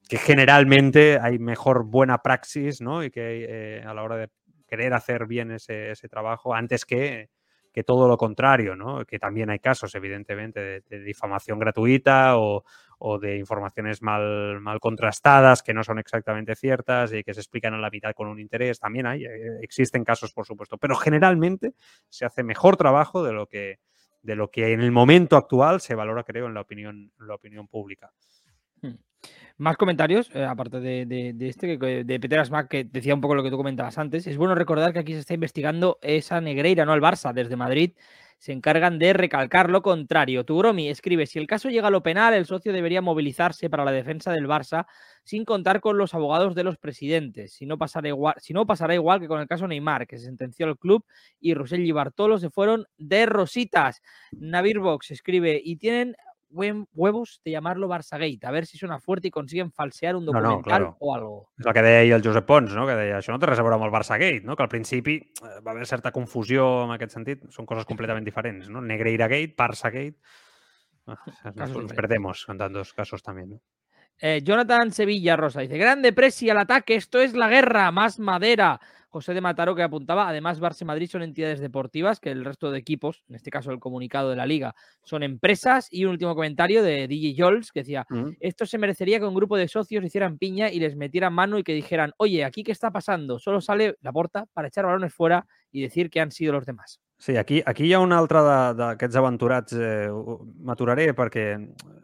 que 0.09 0.17
generalmente 0.17 1.19
hay 1.21 1.37
mejor 1.37 1.85
buena 1.85 2.23
praxis, 2.23 2.81
¿no? 2.81 3.03
Y 3.03 3.11
que 3.11 3.45
eh, 3.47 3.83
a 3.85 3.93
la 3.93 4.01
hora 4.01 4.17
de 4.17 4.29
querer 4.67 4.95
hacer 4.95 5.27
bien 5.27 5.51
ese, 5.51 5.93
trabajo, 6.09 6.55
antes 6.55 6.85
que, 6.85 7.29
que 7.71 7.83
todo 7.83 8.07
lo 8.07 8.17
contrario, 8.17 8.75
¿no? 8.75 9.05
Que 9.05 9.19
también 9.19 9.51
hay 9.51 9.59
casos, 9.59 9.93
evidentemente, 9.93 10.59
de, 10.59 10.81
de 10.89 11.03
difamación 11.03 11.59
gratuita 11.59 12.35
o, 12.35 12.63
o 13.05 13.19
de 13.19 13.37
informaciones 13.37 14.01
mal, 14.01 14.61
mal, 14.61 14.79
contrastadas 14.79 15.61
que 15.61 15.73
no 15.73 15.83
son 15.83 15.99
exactamente 15.99 16.55
ciertas 16.55 17.11
y 17.11 17.21
que 17.21 17.33
se 17.33 17.41
explican 17.41 17.73
a 17.73 17.77
la 17.77 17.89
mitad 17.89 18.13
con 18.13 18.29
un 18.29 18.39
interés. 18.39 18.79
También 18.79 19.05
hay, 19.05 19.25
eh, 19.25 19.59
existen 19.61 20.05
casos, 20.05 20.31
por 20.31 20.45
supuesto, 20.45 20.77
pero 20.77 20.95
generalmente 20.95 21.73
se 22.07 22.23
hace 22.23 22.43
mejor 22.43 22.77
trabajo 22.77 23.21
de 23.21 23.33
lo 23.33 23.47
que, 23.47 23.79
de 24.21 24.37
lo 24.37 24.49
que 24.49 24.71
en 24.71 24.79
el 24.79 24.93
momento 24.93 25.35
actual 25.35 25.81
se 25.81 25.95
valora, 25.95 26.23
creo, 26.23 26.45
en 26.45 26.53
la 26.53 26.61
opinión, 26.61 27.11
en 27.19 27.27
la 27.27 27.35
opinión 27.35 27.67
pública. 27.67 28.09
Hmm. 28.81 28.95
Más 29.57 29.75
comentarios, 29.75 30.33
eh, 30.33 30.45
aparte 30.45 30.79
de, 30.79 31.05
de, 31.05 31.33
de, 31.33 31.49
este, 31.49 31.77
de 31.77 32.19
Peter 32.21 32.39
Asmack, 32.39 32.69
que 32.69 32.83
decía 32.85 33.13
un 33.13 33.21
poco 33.21 33.35
lo 33.35 33.43
que 33.43 33.49
tú 33.49 33.57
comentabas 33.57 33.97
antes. 33.97 34.27
Es 34.27 34.37
bueno 34.37 34.55
recordar 34.55 34.93
que 34.93 34.99
aquí 34.99 35.11
se 35.11 35.19
está 35.19 35.33
investigando 35.33 35.99
esa 36.01 36.39
Negreira, 36.39 36.85
no 36.85 36.93
al 36.93 37.01
Barça, 37.01 37.33
desde 37.33 37.57
Madrid 37.57 37.91
se 38.43 38.51
encargan 38.51 38.99
de 38.99 39.13
recalcar 39.13 39.69
lo 39.69 39.81
contrario. 39.81 40.43
Tugromi 40.43 40.89
escribe, 40.89 41.27
si 41.27 41.39
el 41.39 41.47
caso 41.47 41.69
llega 41.69 41.87
a 41.87 41.91
lo 41.91 42.03
penal, 42.03 42.33
el 42.33 42.45
socio 42.45 42.73
debería 42.73 43.01
movilizarse 43.01 43.69
para 43.69 43.85
la 43.85 43.93
defensa 43.93 44.33
del 44.33 44.49
Barça 44.49 44.85
sin 45.23 45.45
contar 45.45 45.79
con 45.79 45.97
los 45.97 46.13
abogados 46.13 46.53
de 46.53 46.65
los 46.65 46.77
presidentes. 46.77 47.53
Si 47.53 47.65
no 47.65 47.77
pasará 47.77 48.09
igual, 48.09 49.21
que 49.21 49.29
con 49.29 49.39
el 49.39 49.47
caso 49.47 49.65
Neymar, 49.65 50.07
que 50.07 50.17
se 50.17 50.25
sentenció 50.25 50.65
al 50.65 50.77
club 50.77 51.05
y 51.39 51.53
Rosell 51.53 51.85
y 51.85 51.93
Bartolo 51.93 52.37
se 52.37 52.49
fueron 52.49 52.85
de 52.97 53.27
rositas. 53.27 54.01
Navir 54.33 54.79
Box 54.79 55.11
escribe, 55.11 55.61
y 55.63 55.77
tienen 55.77 56.13
huevos 56.53 57.41
de 57.43 57.51
llamarlo 57.51 57.87
Barçagate, 57.87 58.45
a 58.45 58.51
ver 58.51 58.65
si 58.65 58.77
suena 58.77 58.99
fuerte 58.99 59.27
y 59.27 59.31
consiguen 59.31 59.71
falsear 59.71 60.15
un 60.15 60.25
No, 60.25 60.33
no, 60.33 60.41
documental 60.41 60.63
claro. 60.63 60.97
o 60.99 61.15
algo. 61.15 61.49
És 61.59 61.65
el 61.65 61.73
que 61.73 61.81
deia 61.81 61.99
ahir 62.03 62.13
el 62.13 62.23
Josep 62.23 62.45
Pons, 62.45 62.73
no? 62.77 62.85
que 62.87 62.95
deia 62.95 63.19
això 63.19 63.33
no 63.33 63.39
té 63.41 63.49
res 63.49 63.59
a 63.59 63.65
veure 63.65 63.79
amb 63.79 63.87
el 63.87 63.93
Barça-Gate, 63.93 64.45
no? 64.45 64.55
que 64.55 64.63
al 64.63 64.71
principi 64.71 65.17
eh, 65.19 65.59
va 65.65 65.73
haver 65.73 65.87
certa 65.89 66.13
confusió 66.15 66.85
en 66.85 66.95
aquest 66.95 67.17
sentit, 67.17 67.45
són 67.51 67.67
coses 67.69 67.89
completament 67.89 68.25
diferents. 68.25 68.69
No? 68.69 68.81
Negreira-Gate, 68.81 69.55
Barça-Gate... 69.57 70.17
Ah, 71.07 71.17
nos, 71.55 71.75
nos 71.75 71.93
perdemos 71.93 72.45
en 72.47 72.57
tantos 72.57 72.93
casos 72.93 73.21
también. 73.23 73.49
¿no? 73.49 73.61
Eh, 74.19 74.41
Jonathan 74.43 74.91
Sevilla 74.91 75.35
Rosa 75.35 75.61
dice: 75.61 75.77
Grande 75.77 76.13
Presi 76.13 76.49
al 76.49 76.59
ataque, 76.59 76.95
esto 76.95 77.19
es 77.19 77.33
la 77.33 77.49
guerra, 77.49 77.91
más 77.91 78.19
madera. 78.19 78.79
José 79.13 79.35
de 79.35 79.41
Mataró 79.41 79.75
que 79.75 79.83
apuntaba, 79.83 80.27
además 80.27 80.59
Barça 80.59 80.81
y 80.81 80.85
Madrid 80.85 81.07
son 81.07 81.21
entidades 81.21 81.59
deportivas 81.59 82.19
que 82.19 82.31
el 82.31 82.43
resto 82.43 82.71
de 82.71 82.79
equipos, 82.79 83.23
en 83.29 83.35
este 83.35 83.51
caso 83.51 83.71
el 83.71 83.79
comunicado 83.79 84.31
de 84.31 84.35
la 84.35 84.47
liga, 84.47 84.73
son 85.03 85.21
empresas. 85.21 85.87
Y 85.91 86.05
un 86.05 86.13
último 86.13 86.33
comentario 86.33 86.81
de 86.81 87.07
DJ 87.07 87.35
Jols 87.37 87.71
que 87.71 87.81
decía, 87.81 88.07
esto 88.39 88.65
se 88.65 88.79
merecería 88.79 89.19
que 89.19 89.25
un 89.25 89.35
grupo 89.35 89.55
de 89.55 89.67
socios 89.67 90.03
hicieran 90.03 90.39
piña 90.39 90.71
y 90.71 90.79
les 90.79 90.95
metieran 90.95 91.31
mano 91.31 91.59
y 91.59 91.63
que 91.63 91.75
dijeran, 91.75 92.13
oye, 92.17 92.43
aquí 92.43 92.63
qué 92.63 92.71
está 92.71 92.89
pasando, 92.89 93.37
solo 93.37 93.61
sale 93.61 93.97
la 94.01 94.11
porta 94.11 94.47
para 94.51 94.69
echar 94.69 94.85
balones 94.85 95.13
fuera 95.13 95.45
y 95.73 95.81
decir 95.81 96.09
que 96.09 96.21
han 96.21 96.31
sido 96.31 96.53
los 96.53 96.65
demás. 96.65 97.01
Sí, 97.23 97.37
aquí, 97.37 97.61
aquí 97.65 97.85
hi 97.87 97.93
ha 97.95 98.01
un 98.03 98.11
altre 98.11 98.41
d'aquests 98.75 99.15
aventurats. 99.15 99.71
Eh, 99.79 100.09
M'aturaré 100.67 101.05
perquè 101.15 101.43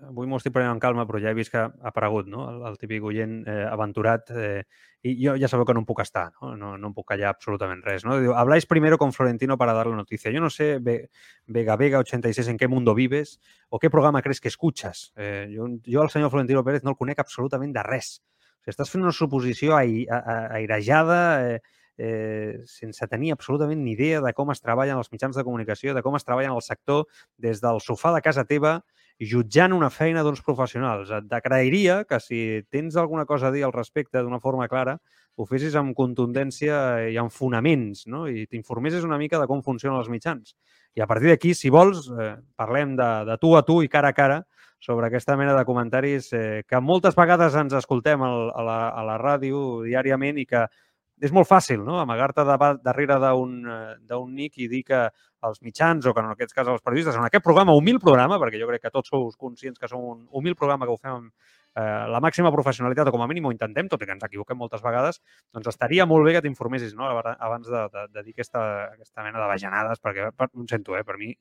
avui 0.07 0.27
m'ho 0.29 0.37
estic 0.39 0.53
prenent 0.55 0.71
amb 0.71 0.81
calma, 0.81 1.03
però 1.05 1.19
ja 1.19 1.31
he 1.33 1.35
vist 1.35 1.51
que 1.51 1.59
ha 1.59 1.65
aparegut 1.89 2.29
no? 2.31 2.45
el, 2.49 2.61
el 2.69 2.77
típic 2.79 3.03
oient 3.03 3.41
eh, 3.47 3.65
aventurat. 3.67 4.31
Eh, 4.31 4.61
I 5.03 5.13
jo 5.19 5.33
ja 5.39 5.47
sabeu 5.51 5.63
que 5.67 5.73
no 5.75 5.79
em 5.83 5.87
puc 5.87 5.99
estar, 6.03 6.25
no? 6.41 6.53
No, 6.59 6.73
no 6.79 6.89
em 6.89 6.95
puc 6.95 7.05
callar 7.11 7.29
absolutament 7.33 7.83
res. 7.85 8.03
¿no? 8.07 8.17
Diu, 8.19 8.33
habláis 8.35 8.65
primero 8.67 8.97
con 8.97 9.11
Florentino 9.13 9.57
para 9.57 9.73
dar 9.75 9.87
la 9.87 9.95
noticia. 9.99 10.31
Yo 10.31 10.39
no 10.41 10.49
sé, 10.49 10.79
Ve- 10.79 11.09
Vega 11.47 11.75
Vega 11.75 11.99
86, 11.99 12.47
en 12.49 12.57
qué 12.57 12.67
mundo 12.67 12.95
vives 12.95 13.39
o 13.69 13.79
qué 13.79 13.89
programa 13.89 14.21
crees 14.21 14.39
que 14.41 14.47
escuchas. 14.49 15.11
Eh, 15.17 15.53
jo, 15.55 15.67
jo 15.85 16.01
al 16.01 16.09
senyor 16.09 16.31
Florentino 16.31 16.63
Pérez 16.63 16.83
no 16.83 16.91
el 16.91 16.97
conec 16.97 17.19
absolutament 17.19 17.75
de 17.75 17.83
res. 17.83 18.21
O 18.59 18.63
sigui, 18.63 18.71
estàs 18.75 18.91
fent 18.91 19.03
una 19.03 19.11
suposició 19.15 19.75
airejada, 19.75 21.19
eh, 21.55 21.61
eh, 21.99 22.61
sense 22.65 23.07
tenir 23.11 23.33
absolutament 23.35 23.83
ni 23.83 23.93
idea 23.97 24.21
de 24.23 24.31
com 24.33 24.49
es 24.53 24.63
treballen 24.63 24.97
els 24.97 25.11
mitjans 25.11 25.35
de 25.35 25.43
comunicació, 25.43 25.93
de 25.93 26.03
com 26.05 26.15
es 26.15 26.25
treballa 26.25 26.49
en 26.49 26.55
el 26.55 26.63
sector 26.65 27.05
des 27.37 27.59
del 27.61 27.83
sofà 27.83 28.13
de 28.15 28.23
casa 28.23 28.47
teva, 28.47 28.79
jutjant 29.19 29.75
una 29.75 29.89
feina 29.91 30.23
d'uns 30.23 30.41
professionals. 30.41 31.11
Et 31.11 31.27
decrairia 31.27 32.05
que 32.07 32.21
si 32.23 32.63
tens 32.71 32.95
alguna 32.95 33.25
cosa 33.27 33.49
a 33.49 33.51
dir 33.51 33.65
al 33.67 33.75
respecte 33.75 34.23
d'una 34.23 34.39
forma 34.39 34.69
clara, 34.71 34.95
ho 35.35 35.45
fessis 35.47 35.75
amb 35.79 35.95
contundència 35.95 37.09
i 37.11 37.17
amb 37.19 37.31
fonaments, 37.31 38.05
no? 38.07 38.25
i 38.27 38.47
t'informessis 38.47 39.03
una 39.07 39.19
mica 39.19 39.39
de 39.39 39.47
com 39.47 39.63
funcionen 39.63 39.99
els 39.99 40.09
mitjans. 40.11 40.55
I 40.95 41.03
a 41.03 41.07
partir 41.07 41.29
d'aquí, 41.29 41.53
si 41.53 41.69
vols, 41.69 42.07
eh, 42.11 42.33
parlem 42.55 42.95
de, 42.95 43.09
de 43.27 43.37
tu 43.39 43.53
a 43.55 43.63
tu 43.67 43.81
i 43.83 43.91
cara 43.91 44.11
a 44.11 44.15
cara 44.15 44.41
sobre 44.79 45.07
aquesta 45.07 45.35
mena 45.35 45.53
de 45.55 45.65
comentaris 45.67 46.31
eh, 46.33 46.63
que 46.67 46.79
moltes 46.79 47.15
vegades 47.15 47.55
ens 47.59 47.75
escoltem 47.75 48.23
al, 48.23 48.49
a, 48.55 48.63
la, 48.63 48.77
a 48.95 49.03
la 49.07 49.17
ràdio 49.19 49.81
diàriament 49.83 50.39
i 50.39 50.47
que 50.47 50.63
és 51.21 51.33
molt 51.35 51.47
fàcil, 51.49 51.81
no?, 51.83 51.97
amagar-te 51.99 52.45
darrere 52.47 53.19
d'un 53.19 53.55
eh, 53.67 53.95
d'un 54.07 54.33
nick 54.35 54.59
i 54.59 54.69
dir 54.71 54.83
que 54.87 55.01
els 55.47 55.61
mitjans, 55.63 56.05
o 56.05 56.13
que 56.13 56.23
en 56.23 56.31
aquest 56.33 56.53
cas 56.55 56.67
els 56.67 56.83
periodistes, 56.83 57.15
en 57.15 57.27
aquest 57.27 57.43
programa, 57.43 57.75
humil 57.75 57.99
programa, 58.03 58.39
perquè 58.41 58.59
jo 58.59 58.67
crec 58.67 58.83
que 58.87 58.91
tots 58.91 59.11
sou 59.11 59.29
conscients 59.39 59.79
que 59.79 59.87
som 59.87 60.03
un 60.03 60.27
humil 60.35 60.55
programa 60.59 60.87
que 60.87 60.95
ho 60.95 60.99
fem 60.99 61.15
amb 61.15 61.29
eh, 61.79 62.05
la 62.11 62.19
màxima 62.23 62.51
professionalitat, 62.51 63.07
o 63.07 63.15
com 63.15 63.23
a 63.23 63.27
mínim 63.31 63.47
ho 63.47 63.53
intentem, 63.55 63.87
tot 63.91 64.03
i 64.03 64.07
que 64.09 64.15
ens 64.15 64.25
equivoquem 64.27 64.59
moltes 64.59 64.83
vegades, 64.83 65.21
doncs 65.55 65.71
estaria 65.71 66.07
molt 66.09 66.27
bé 66.27 66.35
que 66.35 66.43
t'informessis 66.45 66.95
no? 66.97 67.07
abans- 67.09 67.69
de, 67.69 67.85
de, 67.93 68.07
de 68.15 68.25
dir 68.25 68.35
aquesta, 68.35 68.63
aquesta 68.95 69.23
mena 69.23 69.39
de 69.39 69.51
bajanades, 69.53 70.03
perquè 70.03 70.31
per, 70.35 70.49
ho 70.53 70.67
sento, 70.69 70.97
eh? 70.97 71.05
per 71.07 71.17
mi 71.21 71.31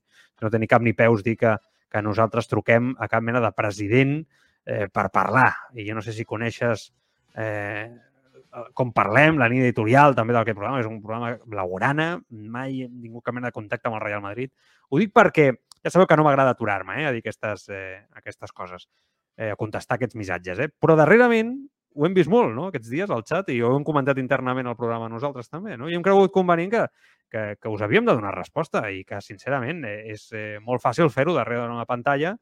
no 0.43 0.51
té 0.51 0.63
cap 0.71 0.85
ni 0.85 0.95
peus 0.95 1.25
dir 1.27 1.37
que, 1.39 1.57
que 1.91 2.03
nosaltres 2.05 2.51
truquem 2.51 2.95
a 2.99 3.09
cap 3.11 3.25
mena 3.25 3.43
de 3.43 3.51
president 3.57 4.21
eh, 4.67 4.87
per 4.93 5.09
parlar. 5.15 5.51
I 5.75 5.89
jo 5.89 5.99
no 5.99 6.05
sé 6.05 6.15
si 6.15 6.29
coneixes 6.29 6.93
eh, 7.35 7.89
com 8.75 8.93
parlem, 8.97 9.39
la 9.39 9.49
línia 9.51 9.69
editorial 9.69 10.15
també 10.17 10.35
d'aquest 10.37 10.57
programa, 10.57 10.81
és 10.81 10.89
un 10.89 11.01
programa 11.03 11.35
blaugrana, 11.47 12.09
mai 12.29 12.83
hem 12.87 13.01
tingut 13.03 13.25
cap 13.27 13.37
mena 13.37 13.51
de 13.51 13.57
contacte 13.57 13.91
amb 13.91 13.99
el 13.99 14.05
Real 14.05 14.23
Madrid. 14.25 14.53
Ho 14.89 15.01
dic 15.01 15.13
perquè 15.15 15.51
ja 15.53 15.93
sabeu 15.93 16.09
que 16.09 16.17
no 16.19 16.25
m'agrada 16.27 16.55
aturar-me 16.57 17.03
eh, 17.03 17.09
a 17.09 17.13
dir 17.15 17.23
aquestes, 17.23 17.69
eh, 17.71 18.05
aquestes 18.19 18.53
coses, 18.53 18.89
eh, 19.37 19.53
a 19.53 19.57
contestar 19.57 19.99
aquests 19.99 20.17
missatges. 20.19 20.59
Eh? 20.65 20.69
Però 20.81 20.97
darrerament 20.99 21.55
ho 21.99 22.07
hem 22.07 22.15
vist 22.15 22.31
molt, 22.31 22.53
no?, 22.55 22.69
aquests 22.69 22.91
dies 22.93 23.11
al 23.11 23.25
xat, 23.27 23.49
i 23.51 23.61
ho 23.63 23.73
hem 23.77 23.85
comentat 23.87 24.19
internament 24.23 24.69
al 24.71 24.77
programa 24.79 25.09
nosaltres 25.11 25.49
també, 25.51 25.77
no? 25.77 25.89
I 25.89 25.97
hem 25.97 26.05
cregut 26.05 26.31
convenient 26.35 26.71
que, 26.71 26.85
que, 27.33 27.43
que 27.59 27.73
us 27.73 27.83
havíem 27.83 28.07
de 28.07 28.15
donar 28.15 28.35
resposta 28.37 28.85
i 28.95 29.03
que, 29.09 29.19
sincerament, 29.25 29.83
eh, 29.89 30.13
és 30.15 30.29
eh, 30.37 30.59
molt 30.65 30.85
fàcil 30.85 31.11
fer-ho 31.11 31.35
darrere 31.35 31.67
d'una 31.67 31.89
pantalla 31.89 32.37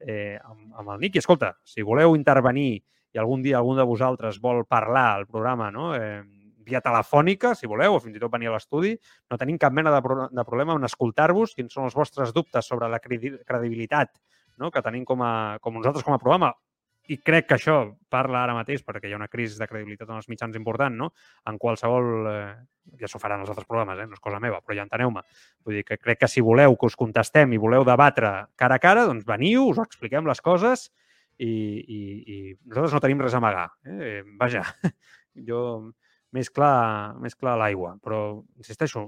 eh, 0.00 0.36
amb, 0.42 0.72
amb 0.80 0.94
el 0.96 1.04
Nick. 1.04 1.16
I 1.16 1.22
escolta, 1.22 1.52
si 1.64 1.86
voleu 1.86 2.16
intervenir 2.18 2.82
i 3.16 3.20
algun 3.20 3.40
dia 3.42 3.56
algun 3.58 3.80
de 3.80 3.86
vosaltres 3.88 4.40
vol 4.44 4.66
parlar 4.68 5.06
al 5.14 5.26
programa 5.26 5.70
no? 5.72 5.94
eh, 5.96 6.20
via 6.66 6.82
telefònica, 6.82 7.54
si 7.54 7.68
voleu, 7.70 7.96
o 7.96 8.02
fins 8.02 8.18
i 8.18 8.20
tot 8.20 8.32
venir 8.32 8.50
a 8.50 8.56
l'estudi, 8.56 8.92
no 9.30 9.38
tenim 9.40 9.58
cap 9.62 9.72
mena 9.72 9.92
de, 9.94 10.02
pro 10.04 10.26
de 10.28 10.44
problema 10.44 10.76
en 10.76 10.84
escoltar-vos 10.84 11.54
quins 11.56 11.72
són 11.72 11.86
els 11.86 11.96
vostres 11.96 12.34
dubtes 12.36 12.66
sobre 12.66 12.90
la 12.90 13.00
credi 13.00 13.32
credibilitat 13.46 14.16
no? 14.58 14.70
que 14.74 14.82
tenim 14.82 15.04
com 15.06 15.22
a, 15.22 15.58
com 15.62 15.78
nosaltres 15.78 16.04
com 16.04 16.16
a 16.16 16.20
programa. 16.20 16.52
I 17.06 17.20
crec 17.22 17.46
que 17.46 17.54
això 17.54 17.76
parla 18.10 18.40
ara 18.42 18.54
mateix 18.56 18.82
perquè 18.82 19.06
hi 19.06 19.14
ha 19.14 19.20
una 19.20 19.30
crisi 19.30 19.60
de 19.60 19.68
credibilitat 19.70 20.08
en 20.10 20.18
els 20.18 20.26
mitjans 20.26 20.56
important, 20.58 20.96
no? 21.04 21.12
En 21.46 21.60
qualsevol... 21.62 22.08
Eh, 22.32 22.56
ja 23.00 23.08
s'ho 23.10 23.18
faran 23.18 23.40
els 23.42 23.50
altres 23.50 23.66
programes, 23.66 23.98
eh? 23.98 24.04
no 24.06 24.14
és 24.14 24.22
cosa 24.22 24.38
meva, 24.42 24.60
però 24.62 24.76
ja 24.78 24.84
enteneu-me. 24.86 25.22
Vull 25.66 25.74
dir 25.78 25.84
que 25.86 25.96
crec 25.98 26.20
que 26.20 26.28
si 26.30 26.42
voleu 26.42 26.76
que 26.78 26.86
us 26.86 26.94
contestem 26.98 27.50
i 27.50 27.58
voleu 27.58 27.82
debatre 27.86 28.30
cara 28.58 28.78
a 28.78 28.82
cara, 28.82 29.06
doncs 29.08 29.26
veniu, 29.26 29.64
us 29.72 29.80
expliquem 29.82 30.26
les 30.26 30.42
coses 30.42 30.84
i, 31.38 31.52
i, 31.52 32.00
i 32.32 32.36
nosaltres 32.66 32.96
no 32.96 33.02
tenim 33.04 33.22
res 33.22 33.36
a 33.36 33.40
amagar. 33.42 33.68
Eh? 33.84 34.22
Vaja, 34.40 34.64
jo 35.48 35.60
més 36.36 36.50
clar, 36.52 37.16
més 37.22 37.36
clar 37.38 37.56
l'aigua, 37.60 37.96
però 38.02 38.20
insisteixo, 38.58 39.06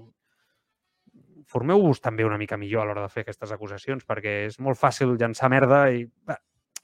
formeu-vos 1.48 2.02
també 2.04 2.26
una 2.28 2.38
mica 2.40 2.58
millor 2.60 2.84
a 2.84 2.88
l'hora 2.88 3.06
de 3.06 3.12
fer 3.12 3.24
aquestes 3.24 3.52
acusacions, 3.54 4.04
perquè 4.08 4.44
és 4.48 4.58
molt 4.60 4.78
fàcil 4.80 5.16
llançar 5.16 5.50
merda 5.52 5.86
i 5.92 6.04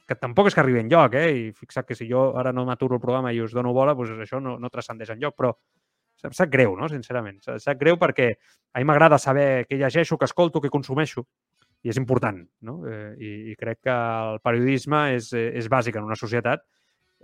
que 0.09 0.17
tampoc 0.21 0.51
és 0.51 0.57
que 0.57 0.61
arribi 0.61 0.83
enlloc, 0.83 1.17
eh? 1.17 1.31
i 1.33 1.53
fixa't 1.57 1.87
que 1.89 1.97
si 1.97 2.09
jo 2.11 2.27
ara 2.41 2.53
no 2.53 2.67
m'aturo 2.69 2.99
el 2.99 3.03
programa 3.05 3.33
i 3.33 3.41
us 3.41 3.55
dono 3.57 3.73
bola, 3.73 3.95
doncs 3.97 4.21
això 4.27 4.41
no, 4.41 4.59
no 4.61 4.73
transcendeix 4.73 5.15
enlloc, 5.15 5.37
però 5.37 5.55
em 6.25 6.33
sap 6.33 6.49
greu, 6.53 6.75
no? 6.77 6.89
sincerament. 6.89 7.41
Em 7.53 7.61
sap 7.61 7.81
greu 7.81 7.99
perquè 8.01 8.31
a 8.73 8.81
mi 8.81 8.89
m'agrada 8.89 9.19
saber 9.21 9.67
què 9.69 9.77
llegeixo, 9.81 10.17
què 10.21 10.29
escolto, 10.29 10.61
què 10.61 10.71
consumeixo, 10.73 11.25
i 11.85 11.93
és 11.93 11.99
important, 12.01 12.41
no? 12.65 12.79
Eh, 12.89 13.11
i, 13.21 13.33
I 13.53 13.57
crec 13.61 13.85
que 13.85 13.95
el 13.95 14.41
periodisme 14.45 15.05
és, 15.19 15.33
eh, 15.37 15.51
és 15.61 15.69
bàsic 15.71 15.99
en 16.01 16.09
una 16.09 16.17
societat 16.19 16.65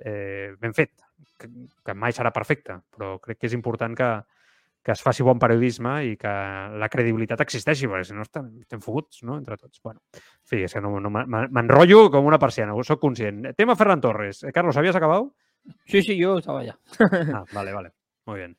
eh, 0.04 0.52
ben 0.61 0.76
fet, 0.76 0.92
que, 1.40 1.48
que 1.84 1.94
mai 1.96 2.12
serà 2.16 2.32
perfecte, 2.32 2.76
però 2.92 3.16
crec 3.24 3.40
que 3.40 3.48
és 3.48 3.56
important 3.56 3.96
que, 3.96 4.11
que 4.84 4.92
es 4.92 5.02
faci 5.04 5.24
bon 5.26 5.40
periodisme 5.40 5.94
i 6.08 6.16
que 6.20 6.32
la 6.80 6.88
credibilitat 6.92 7.42
existeixi, 7.44 7.88
perquè 7.88 8.08
si 8.08 8.16
no 8.16 8.24
estem, 8.24 8.50
estem 8.64 8.82
foguts, 8.84 9.22
no?, 9.28 9.36
entre 9.40 9.58
tots. 9.61 9.80
Bueno, 9.84 10.00
en 10.16 10.48
fi, 10.48 10.62
és 10.64 10.76
que 10.76 10.84
no, 10.84 10.94
no 11.00 11.12
m'enrotllo 11.12 12.06
com 12.12 12.28
una 12.28 12.40
persiana, 12.40 12.76
ho 12.76 12.84
soc 12.86 13.00
conscient. 13.02 13.50
Tema 13.56 13.76
Ferran 13.76 14.00
Torres. 14.00 14.42
Eh, 14.44 14.52
Carlos, 14.52 14.76
¿habías 14.76 14.96
acabado? 14.96 15.34
Sí, 15.84 16.02
sí, 16.02 16.16
yo 16.16 16.38
estaba 16.38 16.64
ya. 16.64 16.78
Ah, 17.34 17.44
vale, 17.52 17.72
vale. 17.72 17.92
Muy 18.26 18.38
bien. 18.38 18.56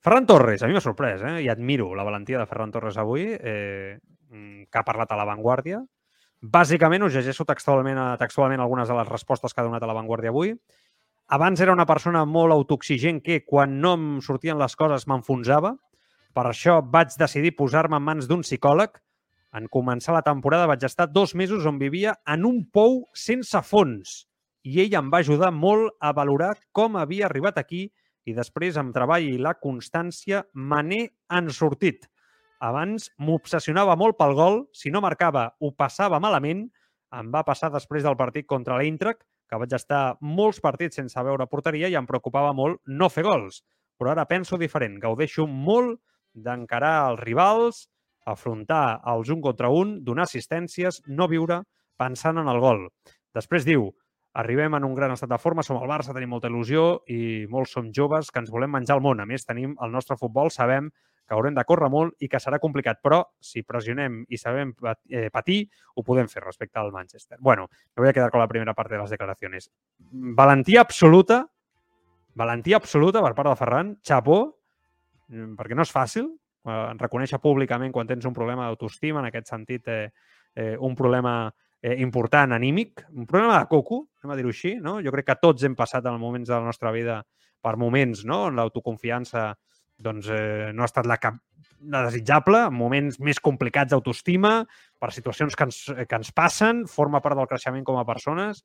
Ferran 0.00 0.26
Torres, 0.26 0.62
a 0.62 0.66
mi 0.66 0.74
m'ha 0.74 0.80
sorprès, 0.80 1.22
eh? 1.22 1.36
i 1.44 1.48
admiro 1.52 1.90
la 1.94 2.06
valentia 2.06 2.38
de 2.40 2.48
Ferran 2.48 2.72
Torres 2.72 2.96
avui, 2.98 3.26
eh, 3.36 3.98
que 4.30 4.78
ha 4.78 4.86
parlat 4.86 5.10
a 5.12 5.18
La 5.18 5.26
Vanguardia. 5.28 5.82
Bàsicament, 6.40 7.04
us 7.04 7.16
llegeixo 7.18 7.44
textualment, 7.44 7.98
textualment 8.20 8.62
algunes 8.62 8.88
de 8.88 8.96
les 8.96 9.10
respostes 9.10 9.52
que 9.52 9.60
ha 9.60 9.66
donat 9.66 9.82
a 9.82 9.90
La 9.90 9.96
Vanguardia 9.98 10.32
avui. 10.32 10.54
Abans 11.30 11.60
era 11.60 11.74
una 11.74 11.86
persona 11.86 12.24
molt 12.26 12.54
autoexigent 12.54 13.20
que, 13.22 13.42
quan 13.44 13.76
no 13.82 13.94
em 13.98 14.08
sortien 14.24 14.58
les 14.58 14.74
coses, 14.74 15.06
m'enfonsava. 15.06 15.76
Per 16.34 16.46
això 16.46 16.80
vaig 16.82 17.12
decidir 17.18 17.56
posar-me 17.58 17.98
en 17.98 18.06
mans 18.06 18.30
d'un 18.30 18.42
psicòleg. 18.46 18.96
En 19.54 19.66
començar 19.66 20.14
la 20.14 20.24
temporada 20.26 20.68
vaig 20.70 20.86
estar 20.86 21.08
dos 21.10 21.34
mesos 21.34 21.66
on 21.66 21.78
vivia 21.78 22.14
en 22.26 22.46
un 22.46 22.64
pou 22.70 23.02
sense 23.14 23.62
fons 23.66 24.20
i 24.62 24.80
ell 24.82 24.94
em 24.98 25.08
va 25.10 25.22
ajudar 25.24 25.50
molt 25.50 25.96
a 26.00 26.12
valorar 26.12 26.52
com 26.76 26.98
havia 27.00 27.26
arribat 27.26 27.58
aquí 27.58 27.88
i 28.28 28.34
després 28.36 28.76
amb 28.78 28.94
treball 28.94 29.26
i 29.26 29.38
la 29.40 29.56
constància 29.58 30.44
me 30.54 30.82
n'he 30.84 31.02
en 31.36 31.50
sortit. 31.50 32.06
Abans 32.60 33.08
m'obsessionava 33.16 33.96
molt 33.96 34.18
pel 34.20 34.34
gol, 34.36 34.58
si 34.76 34.92
no 34.92 35.00
marcava 35.00 35.46
ho 35.60 35.72
passava 35.72 36.20
malament, 36.20 36.66
em 37.16 37.30
va 37.32 37.42
passar 37.42 37.70
després 37.72 38.04
del 38.04 38.18
partit 38.20 38.46
contra 38.46 38.76
l'Eintracht, 38.76 39.24
que 39.50 39.58
vaig 39.58 39.72
estar 39.74 40.18
molts 40.20 40.60
partits 40.62 41.00
sense 41.00 41.24
veure 41.26 41.48
porteria 41.50 41.88
i 41.90 41.96
em 41.98 42.06
preocupava 42.06 42.52
molt 42.54 42.78
no 42.86 43.08
fer 43.10 43.24
gols. 43.26 43.62
Però 43.98 44.12
ara 44.12 44.28
penso 44.28 44.58
diferent, 44.60 45.00
gaudeixo 45.00 45.46
molt 45.48 45.98
d'encarar 46.34 47.10
els 47.10 47.24
rivals, 47.24 47.80
afrontar 48.28 49.00
els 49.10 49.32
un 49.32 49.40
contra 49.42 49.72
un, 49.74 49.98
donar 50.04 50.28
assistències, 50.28 51.00
no 51.08 51.26
viure 51.28 51.62
pensant 51.98 52.38
en 52.38 52.48
el 52.48 52.60
gol. 52.62 52.86
Després 53.34 53.66
diu, 53.66 53.88
arribem 54.36 54.76
en 54.76 54.86
un 54.86 54.94
gran 54.94 55.16
estat 55.16 55.32
de 55.32 55.40
forma, 55.40 55.64
som 55.66 55.80
el 55.80 55.90
Barça, 55.90 56.14
tenim 56.14 56.30
molta 56.36 56.48
il·lusió 56.52 57.00
i 57.10 57.46
molts 57.50 57.74
som 57.74 57.90
joves 57.90 58.30
que 58.30 58.44
ens 58.44 58.52
volem 58.52 58.70
menjar 58.76 59.00
el 59.00 59.04
món. 59.04 59.20
A 59.20 59.26
més, 59.26 59.48
tenim 59.48 59.74
el 59.82 59.90
nostre 59.96 60.16
futbol, 60.20 60.52
sabem 60.54 60.92
que 61.30 61.36
haurem 61.38 61.54
de 61.54 61.62
córrer 61.62 61.86
molt 61.86 62.16
i 62.18 62.26
que 62.26 62.40
serà 62.42 62.58
complicat, 62.58 62.98
però 62.98 63.20
si 63.38 63.62
pressionem 63.62 64.24
i 64.34 64.38
sabem 64.40 64.72
eh, 64.82 65.28
patir, 65.30 65.60
ho 65.94 66.02
podem 66.02 66.26
fer 66.26 66.42
respecte 66.42 66.80
al 66.82 66.90
Manchester. 66.90 67.38
Bueno, 67.38 67.68
me 67.94 68.02
voy 68.02 68.08
a 68.10 68.12
quedar 68.12 68.32
con 68.32 68.42
la 68.42 68.48
primera 68.50 68.74
parte 68.74 68.96
de 68.96 69.00
les 69.00 69.14
declaracions. 69.14 69.70
Valentia 70.10 70.80
absoluta, 70.80 71.44
valentia 72.34 72.82
absoluta 72.82 73.22
per 73.22 73.30
part 73.38 73.52
de 73.52 73.54
Ferran, 73.62 73.94
xapó, 74.02 74.40
mm, 75.28 75.54
perquè 75.54 75.78
no 75.78 75.86
és 75.86 75.94
fàcil 75.94 76.26
eh, 76.66 76.82
reconèixer 76.98 77.38
públicament 77.38 77.94
quan 77.94 78.10
tens 78.10 78.26
un 78.26 78.34
problema 78.34 78.66
d'autoestima, 78.66 79.22
en 79.22 79.30
aquest 79.30 79.54
sentit, 79.54 79.86
eh, 79.86 80.10
eh, 80.56 80.76
un 80.82 80.98
problema 80.98 81.54
eh, 81.80 81.94
important 82.02 82.58
anímic, 82.58 83.06
un 83.14 83.30
problema 83.30 83.60
de 83.60 83.70
coco, 83.70 84.08
anem 84.18 84.34
a 84.34 84.40
dir-ho 84.40 84.50
així, 84.50 84.80
no? 84.82 84.98
Jo 84.98 85.14
crec 85.14 85.30
que 85.30 85.42
tots 85.46 85.62
hem 85.62 85.78
passat 85.78 86.10
en 86.10 86.18
moments 86.18 86.50
de 86.50 86.58
la 86.58 86.66
nostra 86.66 86.90
vida 86.90 87.22
per 87.62 87.76
moments 87.76 88.24
no? 88.24 88.46
on 88.48 88.56
l'autoconfiança 88.56 89.52
doncs, 90.02 90.28
eh, 90.32 90.70
no 90.74 90.84
ha 90.84 90.88
estat 90.88 91.08
la, 91.08 91.18
cap, 91.22 91.38
la 91.92 92.04
desitjable, 92.06 92.66
en 92.68 92.76
moments 92.76 93.20
més 93.20 93.40
complicats 93.40 93.92
d'autoestima, 93.92 94.60
per 95.00 95.12
situacions 95.16 95.56
que 95.56 95.68
ens, 95.68 95.82
que 96.08 96.20
ens 96.20 96.32
passen, 96.36 96.86
forma 96.88 97.22
part 97.24 97.38
del 97.38 97.48
creixement 97.50 97.84
com 97.86 98.00
a 98.00 98.06
persones. 98.08 98.64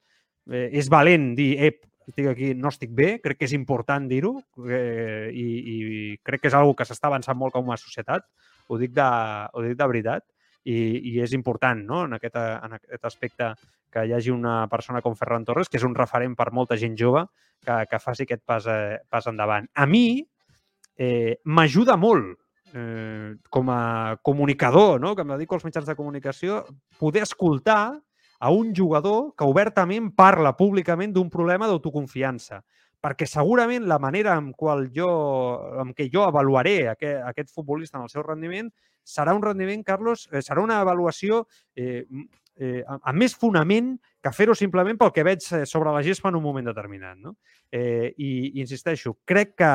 Eh, 0.52 0.70
és 0.80 0.90
valent 0.92 1.34
dir, 1.38 1.52
ep, 1.70 1.84
estic 2.08 2.30
aquí, 2.30 2.54
no 2.54 2.70
estic 2.70 2.92
bé, 2.94 3.16
crec 3.24 3.40
que 3.40 3.48
és 3.50 3.56
important 3.58 4.06
dir-ho 4.08 4.36
eh, 4.70 5.32
i, 5.34 5.46
i 5.74 5.78
crec 6.26 6.44
que 6.44 6.52
és 6.52 6.58
una 6.58 6.76
que 6.78 6.86
s'està 6.86 7.10
avançant 7.10 7.38
molt 7.38 7.56
com 7.56 7.72
a 7.74 7.80
societat, 7.82 8.28
ho 8.70 8.78
dic 8.82 8.94
de, 8.94 9.08
ho 9.54 9.64
dic 9.66 9.78
de 9.80 9.88
veritat, 9.90 10.26
i, 10.66 10.76
i 11.14 11.20
és 11.22 11.34
important 11.38 11.82
no? 11.86 12.04
en, 12.06 12.16
aquest, 12.18 12.38
en 12.38 12.78
aquest 12.78 13.06
aspecte 13.06 13.52
que 13.94 14.04
hi 14.06 14.14
hagi 14.16 14.34
una 14.34 14.66
persona 14.68 15.02
com 15.02 15.16
Ferran 15.16 15.46
Torres, 15.48 15.70
que 15.70 15.78
és 15.80 15.86
un 15.88 15.96
referent 15.96 16.34
per 16.36 16.50
molta 16.52 16.78
gent 16.78 16.98
jove, 17.00 17.24
que, 17.66 17.78
que 17.90 18.02
faci 18.02 18.26
aquest 18.26 18.44
pas, 18.46 18.66
eh, 18.68 18.98
pas 19.10 19.30
endavant. 19.32 19.70
A 19.74 19.86
mi, 19.88 20.20
eh, 20.98 21.40
m'ajuda 21.46 21.98
molt 21.98 22.38
eh, 22.74 23.36
com 23.50 23.70
a 23.70 24.18
comunicador, 24.22 25.00
no? 25.00 25.16
que 25.16 25.24
em 25.24 25.34
dedico 25.36 25.56
als 25.56 25.66
mitjans 25.66 25.88
de 25.88 25.96
comunicació, 25.96 26.64
poder 27.00 27.24
escoltar 27.24 27.96
a 28.40 28.52
un 28.52 28.74
jugador 28.76 29.34
que 29.38 29.48
obertament 29.48 30.12
parla 30.16 30.56
públicament 30.58 31.14
d'un 31.16 31.30
problema 31.32 31.70
d'autoconfiança. 31.72 32.62
Perquè 33.06 33.28
segurament 33.30 33.86
la 33.86 34.00
manera 34.02 34.34
en, 34.36 34.52
qual 34.58 34.88
jo, 34.94 35.10
en 35.82 35.94
què 35.94 36.10
jo 36.12 36.26
avaluaré 36.26 36.90
aquest, 36.92 37.22
aquest 37.30 37.54
futbolista 37.54 38.00
en 38.00 38.08
el 38.08 38.12
seu 38.12 38.26
rendiment 38.26 38.72
serà 39.06 39.36
un 39.38 39.44
rendiment, 39.44 39.84
Carlos, 39.86 40.26
eh, 40.32 40.42
serà 40.42 40.64
una 40.64 40.80
avaluació 40.82 41.44
eh, 41.78 42.04
eh, 42.58 42.82
amb 42.88 43.20
més 43.22 43.36
fonament 43.38 43.94
que 44.24 44.34
fer-ho 44.34 44.56
simplement 44.58 44.98
pel 44.98 45.14
que 45.14 45.26
veig 45.28 45.46
eh, 45.54 45.66
sobre 45.70 45.94
la 45.94 46.02
gespa 46.04 46.32
en 46.32 46.40
un 46.40 46.44
moment 46.44 46.66
determinat. 46.66 47.20
No? 47.22 47.36
Eh, 47.72 48.12
i, 48.18 48.32
I 48.56 48.66
insisteixo, 48.66 49.20
crec 49.24 49.54
que 49.62 49.72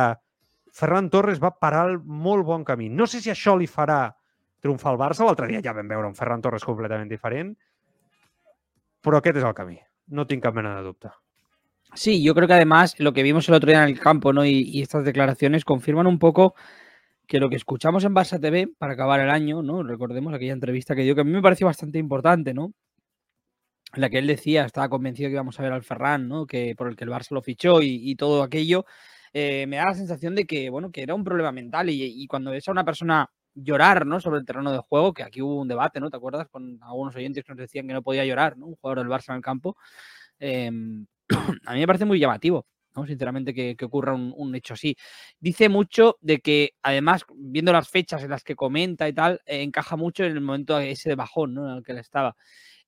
Ferran 0.72 1.10
Torres 1.10 1.40
va 1.42 1.50
parar 1.58 1.88
el 1.90 1.98
molt 1.98 2.44
bon. 2.46 2.64
No 2.90 3.06
sé 3.06 3.20
si 3.20 3.30
això 3.30 3.56
li 3.58 3.66
farà 3.66 4.14
triomfar 4.60 4.92
el 4.92 4.98
Barça. 5.00 5.24
L'altre 5.24 5.48
dia 5.48 5.62
ja 5.64 5.74
vam 5.74 5.88
veure 5.88 6.06
un 6.08 6.14
Ferran 6.14 6.42
Torres 6.42 6.64
completament 6.64 7.08
diferent, 7.08 7.54
però 9.02 9.18
aquest 9.18 9.40
és 9.40 9.44
el 9.44 9.56
camí. 9.56 9.78
No 10.08 10.26
tinc 10.26 10.42
cap 10.42 10.54
mena 10.54 10.76
de 10.76 10.82
dubte. 10.82 11.10
Sí, 11.94 12.22
yo 12.22 12.34
creo 12.34 12.46
que 12.46 12.54
además 12.54 12.94
lo 12.98 13.12
que 13.12 13.22
vimos 13.24 13.48
el 13.48 13.54
otro 13.56 13.68
día 13.68 13.82
en 13.82 13.88
el 13.88 13.98
campo 13.98 14.32
¿no? 14.32 14.44
y, 14.44 14.80
estas 14.80 15.04
declaraciones 15.04 15.64
confirman 15.64 16.06
un 16.06 16.20
poco 16.20 16.54
que 17.26 17.40
lo 17.40 17.48
que 17.48 17.56
escuchamos 17.56 18.04
en 18.04 18.14
Barça 18.14 18.40
TV 18.40 18.68
para 18.78 18.92
acabar 18.92 19.20
el 19.20 19.30
año, 19.30 19.62
¿no? 19.62 19.82
Recordemos 19.82 20.34
aquella 20.34 20.52
entrevista 20.52 20.94
que 20.94 21.02
dio, 21.02 21.14
que 21.14 21.20
a 21.22 21.24
mí 21.24 21.32
me 21.32 21.42
pareció 21.42 21.66
bastante 21.66 21.98
importante, 21.98 22.54
¿no? 22.54 22.72
En 23.92 24.00
la 24.00 24.10
que 24.10 24.18
él 24.18 24.26
decía, 24.26 24.64
estaba 24.64 24.88
convencido 24.88 25.28
que 25.28 25.34
íbamos 25.34 25.58
a 25.58 25.62
ver 25.62 25.72
al 25.72 25.82
Ferran, 25.82 26.28
¿no? 26.28 26.46
Que 26.46 26.74
por 26.76 26.88
el 26.88 26.96
que 26.96 27.04
el 27.04 27.10
Barça 27.10 27.30
lo 27.30 27.42
fichó 27.42 27.82
y 27.82 28.14
todo 28.16 28.42
aquello. 28.42 28.84
Eh, 29.32 29.66
me 29.68 29.76
da 29.76 29.86
la 29.86 29.94
sensación 29.94 30.34
de 30.34 30.44
que, 30.44 30.70
bueno, 30.70 30.90
que 30.90 31.02
era 31.02 31.14
un 31.14 31.24
problema 31.24 31.52
mental 31.52 31.88
y, 31.90 32.26
cuando 32.26 32.50
ves 32.50 32.66
a 32.68 32.72
una 32.72 32.84
persona 32.84 33.30
llorar, 33.54 34.06
¿no? 34.06 34.20
Sobre 34.20 34.40
el 34.40 34.46
terreno 34.46 34.72
de 34.72 34.78
juego, 34.78 35.12
que 35.14 35.22
aquí 35.22 35.42
hubo 35.42 35.60
un 35.60 35.68
debate, 35.68 36.00
¿no? 36.00 36.10
¿Te 36.10 36.16
acuerdas? 36.16 36.48
Con 36.48 36.78
algunos 36.82 37.14
oyentes 37.16 37.44
que 37.44 37.52
nos 37.52 37.58
decían 37.58 37.86
que 37.86 37.94
no 37.94 38.02
podía 38.02 38.24
llorar, 38.24 38.56
¿no? 38.56 38.66
Un 38.66 38.76
jugador 38.76 38.98
del 38.98 39.08
Barça 39.08 39.30
en 39.30 39.36
el 39.36 39.42
campo. 39.42 39.76
Eh, 40.40 40.70
a 41.66 41.74
mí 41.74 41.80
me 41.80 41.86
parece 41.86 42.04
muy 42.04 42.18
llamativo. 42.18 42.66
¿No? 42.94 43.06
Sinceramente, 43.06 43.54
que, 43.54 43.76
que 43.76 43.84
ocurra 43.84 44.14
un, 44.14 44.32
un, 44.36 44.54
hecho 44.54 44.74
así. 44.74 44.96
Dice 45.38 45.68
mucho 45.68 46.16
de 46.20 46.40
que, 46.40 46.74
además, 46.82 47.24
viendo 47.34 47.72
las 47.72 47.88
fechas 47.88 48.22
en 48.22 48.30
las 48.30 48.44
que 48.44 48.56
comenta 48.56 49.08
y 49.08 49.12
tal, 49.12 49.40
eh, 49.46 49.62
encaja 49.62 49.96
mucho 49.96 50.24
en 50.24 50.32
el 50.32 50.40
momento 50.40 50.78
ese 50.78 51.10
de 51.10 51.14
bajón 51.16 51.54
¿no? 51.54 51.70
en 51.70 51.78
el 51.78 51.82
que 51.82 51.92
él 51.92 51.98
estaba. 51.98 52.36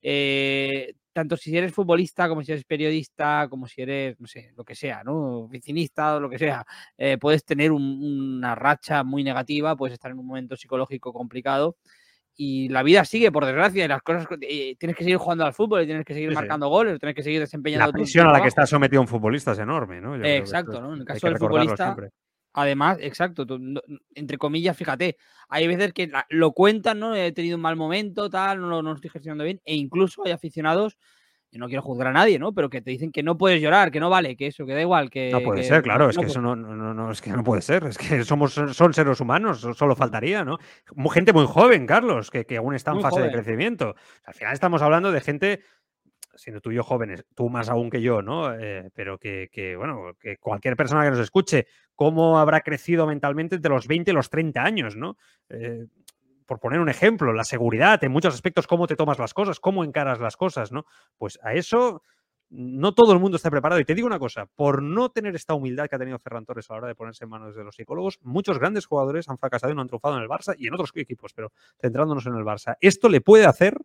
Eh, 0.03 0.95
tanto 1.13 1.37
si 1.37 1.57
eres 1.57 1.73
futbolista, 1.73 2.29
como 2.29 2.43
si 2.43 2.53
eres 2.53 2.65
periodista, 2.65 3.47
como 3.49 3.69
si 3.69 3.83
eres, 3.83 4.19
no 4.19 4.27
sé, 4.27 4.53
lo 4.57 4.65
que 4.65 4.75
sea, 4.75 5.05
¿no? 5.05 5.41
Oficinista 5.43 6.17
o 6.17 6.21
lo 6.21 6.31
que 6.31 6.39
sea, 6.39 6.67
eh, 6.97 7.19
puedes 7.19 7.45
tener 7.45 7.71
un, 7.71 7.83
una 8.39 8.55
racha 8.55 9.05
muy 9.05 9.23
negativa, 9.23 9.77
puedes 9.77 9.95
estar 9.95 10.11
en 10.11 10.19
un 10.19 10.27
momento 10.27 10.57
psicológico 10.57 11.13
complicado 11.13 11.77
y 12.35 12.69
la 12.71 12.83
vida 12.83 13.05
sigue, 13.05 13.31
por 13.31 13.45
desgracia, 13.45 13.85
y 13.85 13.89
las 13.89 14.03
cosas 14.03 14.27
eh, 14.41 14.75
tienes 14.79 14.97
que 14.97 15.05
seguir 15.05 15.19
jugando 15.19 15.45
al 15.45 15.53
fútbol, 15.53 15.83
y 15.83 15.87
tienes 15.87 16.05
que 16.05 16.15
seguir 16.15 16.31
sí, 16.31 16.35
marcando 16.35 16.67
sí. 16.67 16.71
goles, 16.71 16.99
tienes 16.99 17.15
que 17.15 17.23
seguir 17.23 17.41
desempeñando. 17.41 17.87
La 17.87 17.93
presión 17.93 18.27
a 18.27 18.33
la 18.33 18.41
que 18.41 18.49
está 18.49 18.67
sometido 18.67 19.03
un 19.03 19.09
futbolista 19.09 19.53
es 19.53 19.59
enorme, 19.59 20.01
¿no? 20.01 20.17
Exacto, 20.25 20.81
¿no? 20.81 20.95
En 20.95 21.01
el 21.01 21.07
caso 21.07 21.27
del 21.27 21.39
futbolista, 21.39 21.85
siempre. 21.85 22.11
además, 22.55 22.99
exacto, 23.01 23.47
tú, 23.47 23.59
no, 23.59 23.81
entre 24.15 24.39
comillas, 24.39 24.77
fíjate, 24.77 25.17
hay 25.49 25.67
veces 25.67 25.93
que 25.93 26.07
la, 26.07 26.27
lo 26.31 26.53
cuentan, 26.53 26.99
¿no? 26.99 27.15
He 27.15 27.33
tenido 27.33 27.57
un 27.57 27.63
mal 27.63 27.77
momento, 27.77 28.31
tal, 28.31 28.61
no, 28.61 28.69
no 28.69 28.83
lo 28.83 28.95
estoy 28.95 29.11
gestionando 29.11 29.45
bien, 29.45 29.61
e 29.65 29.75
incluso 29.75 30.25
hay 30.25 30.33
aficionados 30.33 30.97
y 31.53 31.59
no 31.59 31.67
quiero 31.67 31.83
juzgar 31.83 32.09
a 32.09 32.13
nadie, 32.13 32.39
¿no? 32.39 32.53
Pero 32.55 32.71
que 32.71 32.81
te 32.81 32.91
dicen 32.91 33.13
que 33.13 33.23
no 33.23 33.37
puedes 33.37 33.61
llorar, 33.61 33.91
que 33.91 34.01
no 34.01 34.09
vale, 34.09 34.37
que 34.37 34.47
eso, 34.47 34.65
que 34.65 34.73
da 34.73 34.81
igual, 34.81 35.11
que... 35.11 35.31
No 35.31 35.43
puede 35.43 35.61
que, 35.61 35.67
ser, 35.67 35.83
claro, 35.83 36.09
es 36.09 36.17
no 36.17 36.23
que 36.23 36.29
eso 36.29 36.41
no, 36.41 36.57
no, 36.57 36.95
no, 36.95 37.11
es 37.13 37.21
que 37.21 37.31
no 37.31 37.45
puede 37.45 37.61
ser, 37.61 37.85
es 37.85 37.99
que 37.99 38.25
somos, 38.25 38.55
son 38.55 38.95
seres 38.95 39.21
humanos, 39.21 39.61
solo 39.61 39.95
faltaría, 39.95 40.47
¿no? 40.47 40.59
Gente 41.13 41.35
muy 41.35 41.47
joven, 41.47 41.87
Carlos, 41.87 42.31
que, 42.31 42.47
que 42.47 42.57
aún 42.57 42.75
está 42.75 42.93
en 42.93 43.03
fase 43.03 43.17
joven. 43.17 43.27
de 43.27 43.33
crecimiento. 43.35 43.95
Al 44.25 44.33
final 44.33 44.55
estamos 44.55 44.81
hablando 44.81 45.13
de 45.13 45.21
gente, 45.21 45.61
siendo 46.35 46.63
tú 46.63 46.71
y 46.71 46.77
yo 46.77 46.85
jóvenes, 46.85 47.27
tú 47.35 47.51
más 47.51 47.69
aún 47.69 47.91
que 47.91 48.01
yo, 48.01 48.23
¿no? 48.23 48.55
Eh, 48.55 48.89
pero 48.95 49.19
que, 49.19 49.51
que, 49.53 49.77
bueno, 49.77 50.13
que 50.19 50.39
cualquier 50.39 50.75
persona 50.75 51.05
que 51.05 51.11
nos 51.11 51.21
escuche, 51.21 51.67
cómo 51.95 52.39
habrá 52.39 52.63
crecido 52.63 53.07
mentalmente 53.07 53.57
entre 53.57 53.71
los 53.71 53.87
20 53.87 54.11
y 54.11 54.15
los 54.15 54.31
30 54.31 54.65
años, 54.65 54.97
¿no? 54.97 55.19
Eh, 55.51 55.85
por 56.53 56.61
poner 56.61 56.81
un 56.81 56.91
ejemplo, 56.91 57.33
la 57.33 57.45
seguridad, 57.45 58.05
en 58.05 58.13
muchos 58.13 58.35
aspectos, 58.35 58.67
cómo 58.67 58.87
te 58.87 58.95
tomas 58.95 59.19
las 59.19 59.33
cosas, 59.33 59.59
cómo 59.59 59.85
encaras 59.85 60.21
las 60.21 60.37
cosas, 60.37 60.71
¿no? 60.71 60.85
Pues 61.17 61.39
a 61.43 61.55
eso 61.55 62.03
no 62.51 62.93
todo 62.93 63.15
el 63.15 63.21
mundo 63.21 63.37
está 63.37 63.51
preparado. 63.51 63.81
Y 63.81 63.87
te 63.87 63.95
digo 63.95 64.07
una 64.07 64.19
cosa, 64.19 64.45
por 64.55 64.83
no 64.83 65.09
tener 65.09 65.35
esta 65.35 65.55
humildad 65.55 65.89
que 65.89 65.97
ha 65.97 65.99
tenido 65.99 66.19
Ferran 66.19 66.45
Torres 66.45 66.69
a 66.69 66.75
la 66.75 66.79
hora 66.81 66.89
de 66.89 66.95
ponerse 66.95 67.25
en 67.25 67.31
manos 67.31 67.57
de 67.57 67.65
los 67.65 67.75
psicólogos, 67.75 68.19
muchos 68.21 68.59
grandes 68.59 68.85
jugadores 68.85 69.31
han 69.31 69.39
fracasado 69.39 69.73
y 69.73 69.77
no 69.77 69.81
han 69.81 69.89
triunfado 69.89 70.19
en 70.19 70.25
el 70.25 70.29
Barça 70.29 70.55
y 70.59 70.67
en 70.67 70.75
otros 70.75 70.91
equipos, 70.95 71.33
pero 71.33 71.53
centrándonos 71.81 72.27
en 72.27 72.35
el 72.35 72.45
Barça. 72.45 72.77
Esto 72.83 73.09
le 73.09 73.23
puede 73.23 73.47
hacer, 73.47 73.79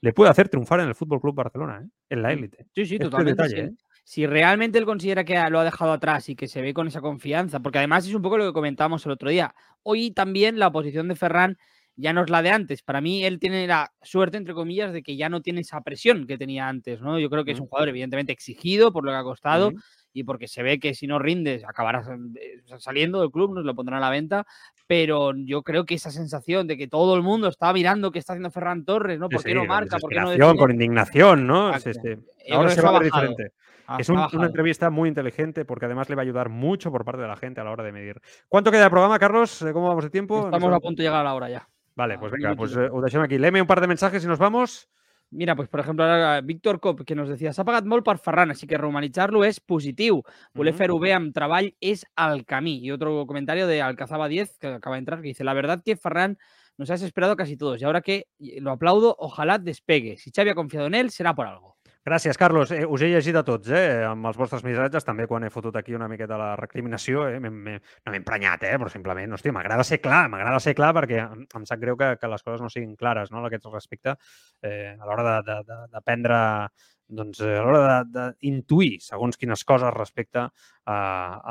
le 0.00 0.14
puede 0.14 0.30
hacer 0.30 0.48
triunfar 0.48 0.80
en 0.80 0.88
el 0.88 0.94
Fútbol 0.94 1.20
Club 1.20 1.34
Barcelona, 1.34 1.82
¿eh? 1.84 1.90
en 2.08 2.22
la 2.22 2.32
élite. 2.32 2.64
Sí, 2.74 2.86
sí, 2.86 2.94
Este 2.94 3.04
totalmente. 3.04 3.42
detalle, 3.42 3.68
sí. 3.68 3.74
¿eh? 3.74 3.84
Si 4.04 4.26
realmente 4.26 4.78
él 4.78 4.86
considera 4.86 5.24
que 5.24 5.38
lo 5.50 5.60
ha 5.60 5.64
dejado 5.64 5.92
atrás 5.92 6.30
y 6.30 6.36
que 6.36 6.48
se 6.48 6.62
ve 6.62 6.72
con 6.72 6.86
esa 6.86 7.02
confianza, 7.02 7.60
porque 7.60 7.78
además 7.78 8.06
es 8.06 8.14
un 8.14 8.22
poco 8.22 8.38
lo 8.38 8.46
que 8.46 8.52
comentábamos 8.54 9.04
el 9.04 9.12
otro 9.12 9.28
día. 9.28 9.54
Hoy 9.82 10.12
también 10.12 10.58
la 10.58 10.70
posición 10.72 11.08
de 11.08 11.14
Ferran 11.14 11.58
ya 11.96 12.12
no 12.12 12.22
es 12.22 12.30
la 12.30 12.42
de 12.42 12.50
antes. 12.50 12.82
Para 12.82 13.00
mí, 13.00 13.24
él 13.24 13.38
tiene 13.38 13.66
la 13.66 13.92
suerte, 14.02 14.36
entre 14.36 14.54
comillas, 14.54 14.92
de 14.92 15.02
que 15.02 15.16
ya 15.16 15.28
no 15.28 15.42
tiene 15.42 15.60
esa 15.60 15.80
presión 15.80 16.26
que 16.26 16.36
tenía 16.38 16.68
antes, 16.68 17.00
¿no? 17.00 17.18
Yo 17.18 17.30
creo 17.30 17.44
que 17.44 17.52
es 17.52 17.60
un 17.60 17.68
jugador, 17.68 17.88
evidentemente, 17.88 18.32
exigido 18.32 18.92
por 18.92 19.04
lo 19.04 19.12
que 19.12 19.16
ha 19.16 19.22
costado 19.22 19.70
y 20.12 20.22
porque 20.24 20.46
se 20.48 20.62
ve 20.62 20.78
que 20.78 20.94
si 20.94 21.06
no 21.06 21.18
rindes, 21.18 21.64
acabarás 21.64 22.06
eh, 22.08 22.62
saliendo 22.78 23.20
del 23.20 23.30
club, 23.30 23.54
nos 23.54 23.64
lo 23.64 23.74
pondrán 23.74 23.98
a 23.98 24.06
la 24.06 24.10
venta. 24.10 24.46
Pero 24.86 25.32
yo 25.36 25.62
creo 25.62 25.86
que 25.86 25.94
esa 25.94 26.10
sensación 26.10 26.66
de 26.66 26.76
que 26.76 26.88
todo 26.88 27.16
el 27.16 27.22
mundo 27.22 27.48
está 27.48 27.72
mirando 27.72 28.10
qué 28.10 28.18
está 28.18 28.32
haciendo 28.34 28.50
Ferran 28.50 28.84
Torres, 28.84 29.18
¿no? 29.18 29.28
Sí, 29.28 29.36
¿Por 29.36 29.44
qué 29.44 29.54
no 29.54 29.64
marca? 29.64 29.98
¿Por 29.98 30.10
qué 30.10 30.20
no 30.20 30.30
define? 30.30 30.56
con 30.56 30.70
indignación, 30.70 31.46
¿no? 31.46 31.78
Sí. 31.78 31.90
Yo 31.94 32.56
Ahora 32.56 32.70
se 32.70 32.82
va 32.82 32.90
a 32.90 32.92
ver 32.92 33.04
diferente. 33.04 33.52
Es 33.98 34.08
un- 34.08 34.16
una 34.16 34.46
entrevista 34.46 34.90
muy 34.90 35.08
inteligente 35.08 35.64
porque 35.64 35.86
además 35.86 36.08
le 36.08 36.14
va 36.14 36.22
a 36.22 36.24
ayudar 36.24 36.48
mucho 36.48 36.90
por 36.90 37.04
parte 37.04 37.22
de 37.22 37.28
la 37.28 37.36
gente 37.36 37.60
a 37.60 37.64
la 37.64 37.70
hora 37.70 37.84
de 37.84 37.92
medir. 37.92 38.20
¿Cuánto 38.48 38.70
queda 38.70 38.84
de 38.84 38.90
programa, 38.90 39.18
Carlos? 39.18 39.60
Eh, 39.62 39.72
¿Cómo 39.72 39.88
vamos 39.88 40.04
de 40.04 40.10
tiempo? 40.10 40.46
Estamos 40.46 40.72
a 40.72 40.80
punto 40.80 41.02
de 41.02 41.08
llegar 41.08 41.20
a 41.20 41.24
la 41.24 41.34
hora 41.34 41.50
ya. 41.50 41.68
Vale, 41.96 42.14
Ah, 42.14 42.20
pues 42.20 42.32
venga, 42.32 42.54
pues 42.56 42.70
minutito. 42.72 42.94
eh, 42.94 42.98
ho 42.98 43.00
deixem 43.02 43.22
aquí. 43.22 43.38
Léeme 43.38 43.60
un 43.62 43.66
par 43.68 43.80
de 43.80 43.86
mensajes 43.86 44.24
y 44.24 44.26
nos 44.26 44.38
vamos. 44.38 44.88
Mira, 45.30 45.56
pues, 45.56 45.68
por 45.68 45.80
ejemplo, 45.80 46.04
ara 46.04 46.40
Víctor 46.42 46.78
Cop, 46.80 47.00
que 47.04 47.14
nos 47.16 47.28
decía, 47.28 47.52
s'ha 47.52 47.64
pagat 47.64 47.86
molt 47.90 48.04
per 48.06 48.18
Ferran, 48.22 48.52
així 48.52 48.68
que 48.70 48.78
romanitzar-lo 48.78 49.42
és 49.44 49.58
positiu. 49.58 50.20
Voler 50.54 50.72
Ujú. 50.74 50.78
fer-ho 50.78 50.98
bé 51.00 51.12
amb 51.14 51.32
treball 51.34 51.72
és 51.80 52.04
el 52.16 52.44
camí. 52.44 52.78
Y 52.84 52.92
otro 52.92 53.26
comentario 53.26 53.66
de 53.66 53.80
Alcazaba 53.82 54.28
10, 54.28 54.58
que 54.58 54.68
acaba 54.68 54.94
de 54.96 55.00
entrar, 55.00 55.20
que 55.22 55.28
dice, 55.28 55.42
la 55.42 55.54
verdad 55.54 55.82
que 55.84 55.96
Ferran 55.96 56.38
nos 56.78 56.90
ha 56.90 56.94
desesperado 56.94 57.34
casi 57.36 57.56
todos 57.56 57.80
y 57.80 57.84
ahora 57.84 58.00
que 58.02 58.26
lo 58.38 58.70
aplaudo, 58.72 59.16
ojalá 59.18 59.58
despegue. 59.58 60.18
Si 60.18 60.30
Xavi 60.30 60.50
ha 60.50 60.54
confiado 60.54 60.86
en 60.86 60.94
él, 60.94 61.10
será 61.10 61.34
por 61.34 61.46
algo. 61.46 61.73
Gràcies, 62.04 62.36
Carlos. 62.36 62.68
Eh, 62.76 62.84
us 62.84 63.00
he 63.00 63.08
llegit 63.08 63.36
a 63.40 63.42
tots, 63.48 63.70
eh, 63.72 64.02
amb 64.04 64.26
els 64.28 64.36
vostres 64.36 64.60
missatges, 64.66 65.06
també 65.06 65.24
quan 65.26 65.44
he 65.46 65.48
fotut 65.50 65.76
aquí 65.80 65.94
una 65.96 66.08
miqueta 66.08 66.36
la 66.36 66.50
recriminació, 66.60 67.22
eh, 67.30 67.38
m'he- 67.40 67.48
m'he- 67.50 67.78
no 68.04 68.12
m'he 68.12 68.18
emprenyat, 68.20 68.62
eh, 68.64 68.76
però 68.78 68.90
simplement, 68.92 69.32
hòstia, 69.32 69.52
m'agrada 69.52 69.82
ser 69.84 70.00
clar, 70.02 70.28
m'agrada 70.28 70.60
ser 70.60 70.74
clar 70.74 70.92
perquè 70.92 71.18
em, 71.32 71.46
em 71.56 71.64
sap 71.64 71.80
greu 71.80 71.96
que, 71.96 72.18
que 72.20 72.28
les 72.28 72.42
coses 72.42 72.60
no 72.60 72.68
siguin 72.68 72.94
clares, 72.94 73.30
no?, 73.32 73.42
a 73.42 73.46
aquest 73.48 73.64
respecte, 73.72 74.16
eh, 74.62 74.94
a 75.00 75.06
l'hora 75.06 75.40
de, 75.40 75.52
de, 75.52 75.62
de, 75.64 75.78
de 75.96 76.00
prendre 76.02 76.68
doncs, 77.08 77.40
a 77.44 77.62
l'hora 77.64 77.98
d'intuir 78.04 78.98
segons 79.04 79.36
quines 79.40 79.64
coses 79.68 79.92
respecte 79.94 80.40
a, 80.40 80.96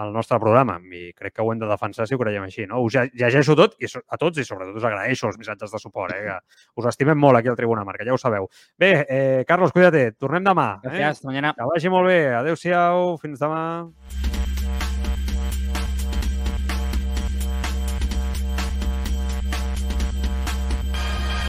al 0.04 0.14
nostre 0.14 0.40
programa. 0.42 0.80
I 0.82 1.12
crec 1.18 1.38
que 1.38 1.46
ho 1.46 1.52
hem 1.54 1.62
de 1.62 1.70
defensar 1.70 2.08
si 2.08 2.18
ho 2.18 2.22
creiem 2.22 2.46
així. 2.48 2.68
No? 2.70 2.82
Us 2.86 2.98
llegeixo 3.14 3.58
tot 3.60 3.78
i 3.82 3.90
a 3.90 4.20
tots 4.22 4.42
i 4.42 4.48
sobretot 4.48 4.78
us 4.80 4.88
agraeixo 4.90 5.30
els 5.30 5.40
missatges 5.42 5.74
de 5.74 5.82
suport. 5.82 6.16
Eh? 6.16 6.24
Que 6.28 6.82
us 6.82 6.90
estimem 6.94 7.20
molt 7.20 7.40
aquí 7.40 7.52
al 7.52 7.60
Tribuna 7.60 7.86
Marca, 7.88 8.06
ja 8.06 8.16
ho 8.16 8.22
sabeu. 8.22 8.50
Bé, 8.80 8.94
eh, 9.08 9.44
Carlos, 9.48 9.74
cuida't, 9.76 10.18
tornem 10.20 10.46
demà. 10.46 10.70
Gràcies, 10.86 11.24
eh? 11.24 11.30
mañana. 11.30 11.54
Que 11.58 11.70
vagi 11.74 11.94
molt 11.94 12.10
bé. 12.10 12.22
Adéu-siau, 12.42 13.18
fins 13.22 13.42
demà. 13.42 13.64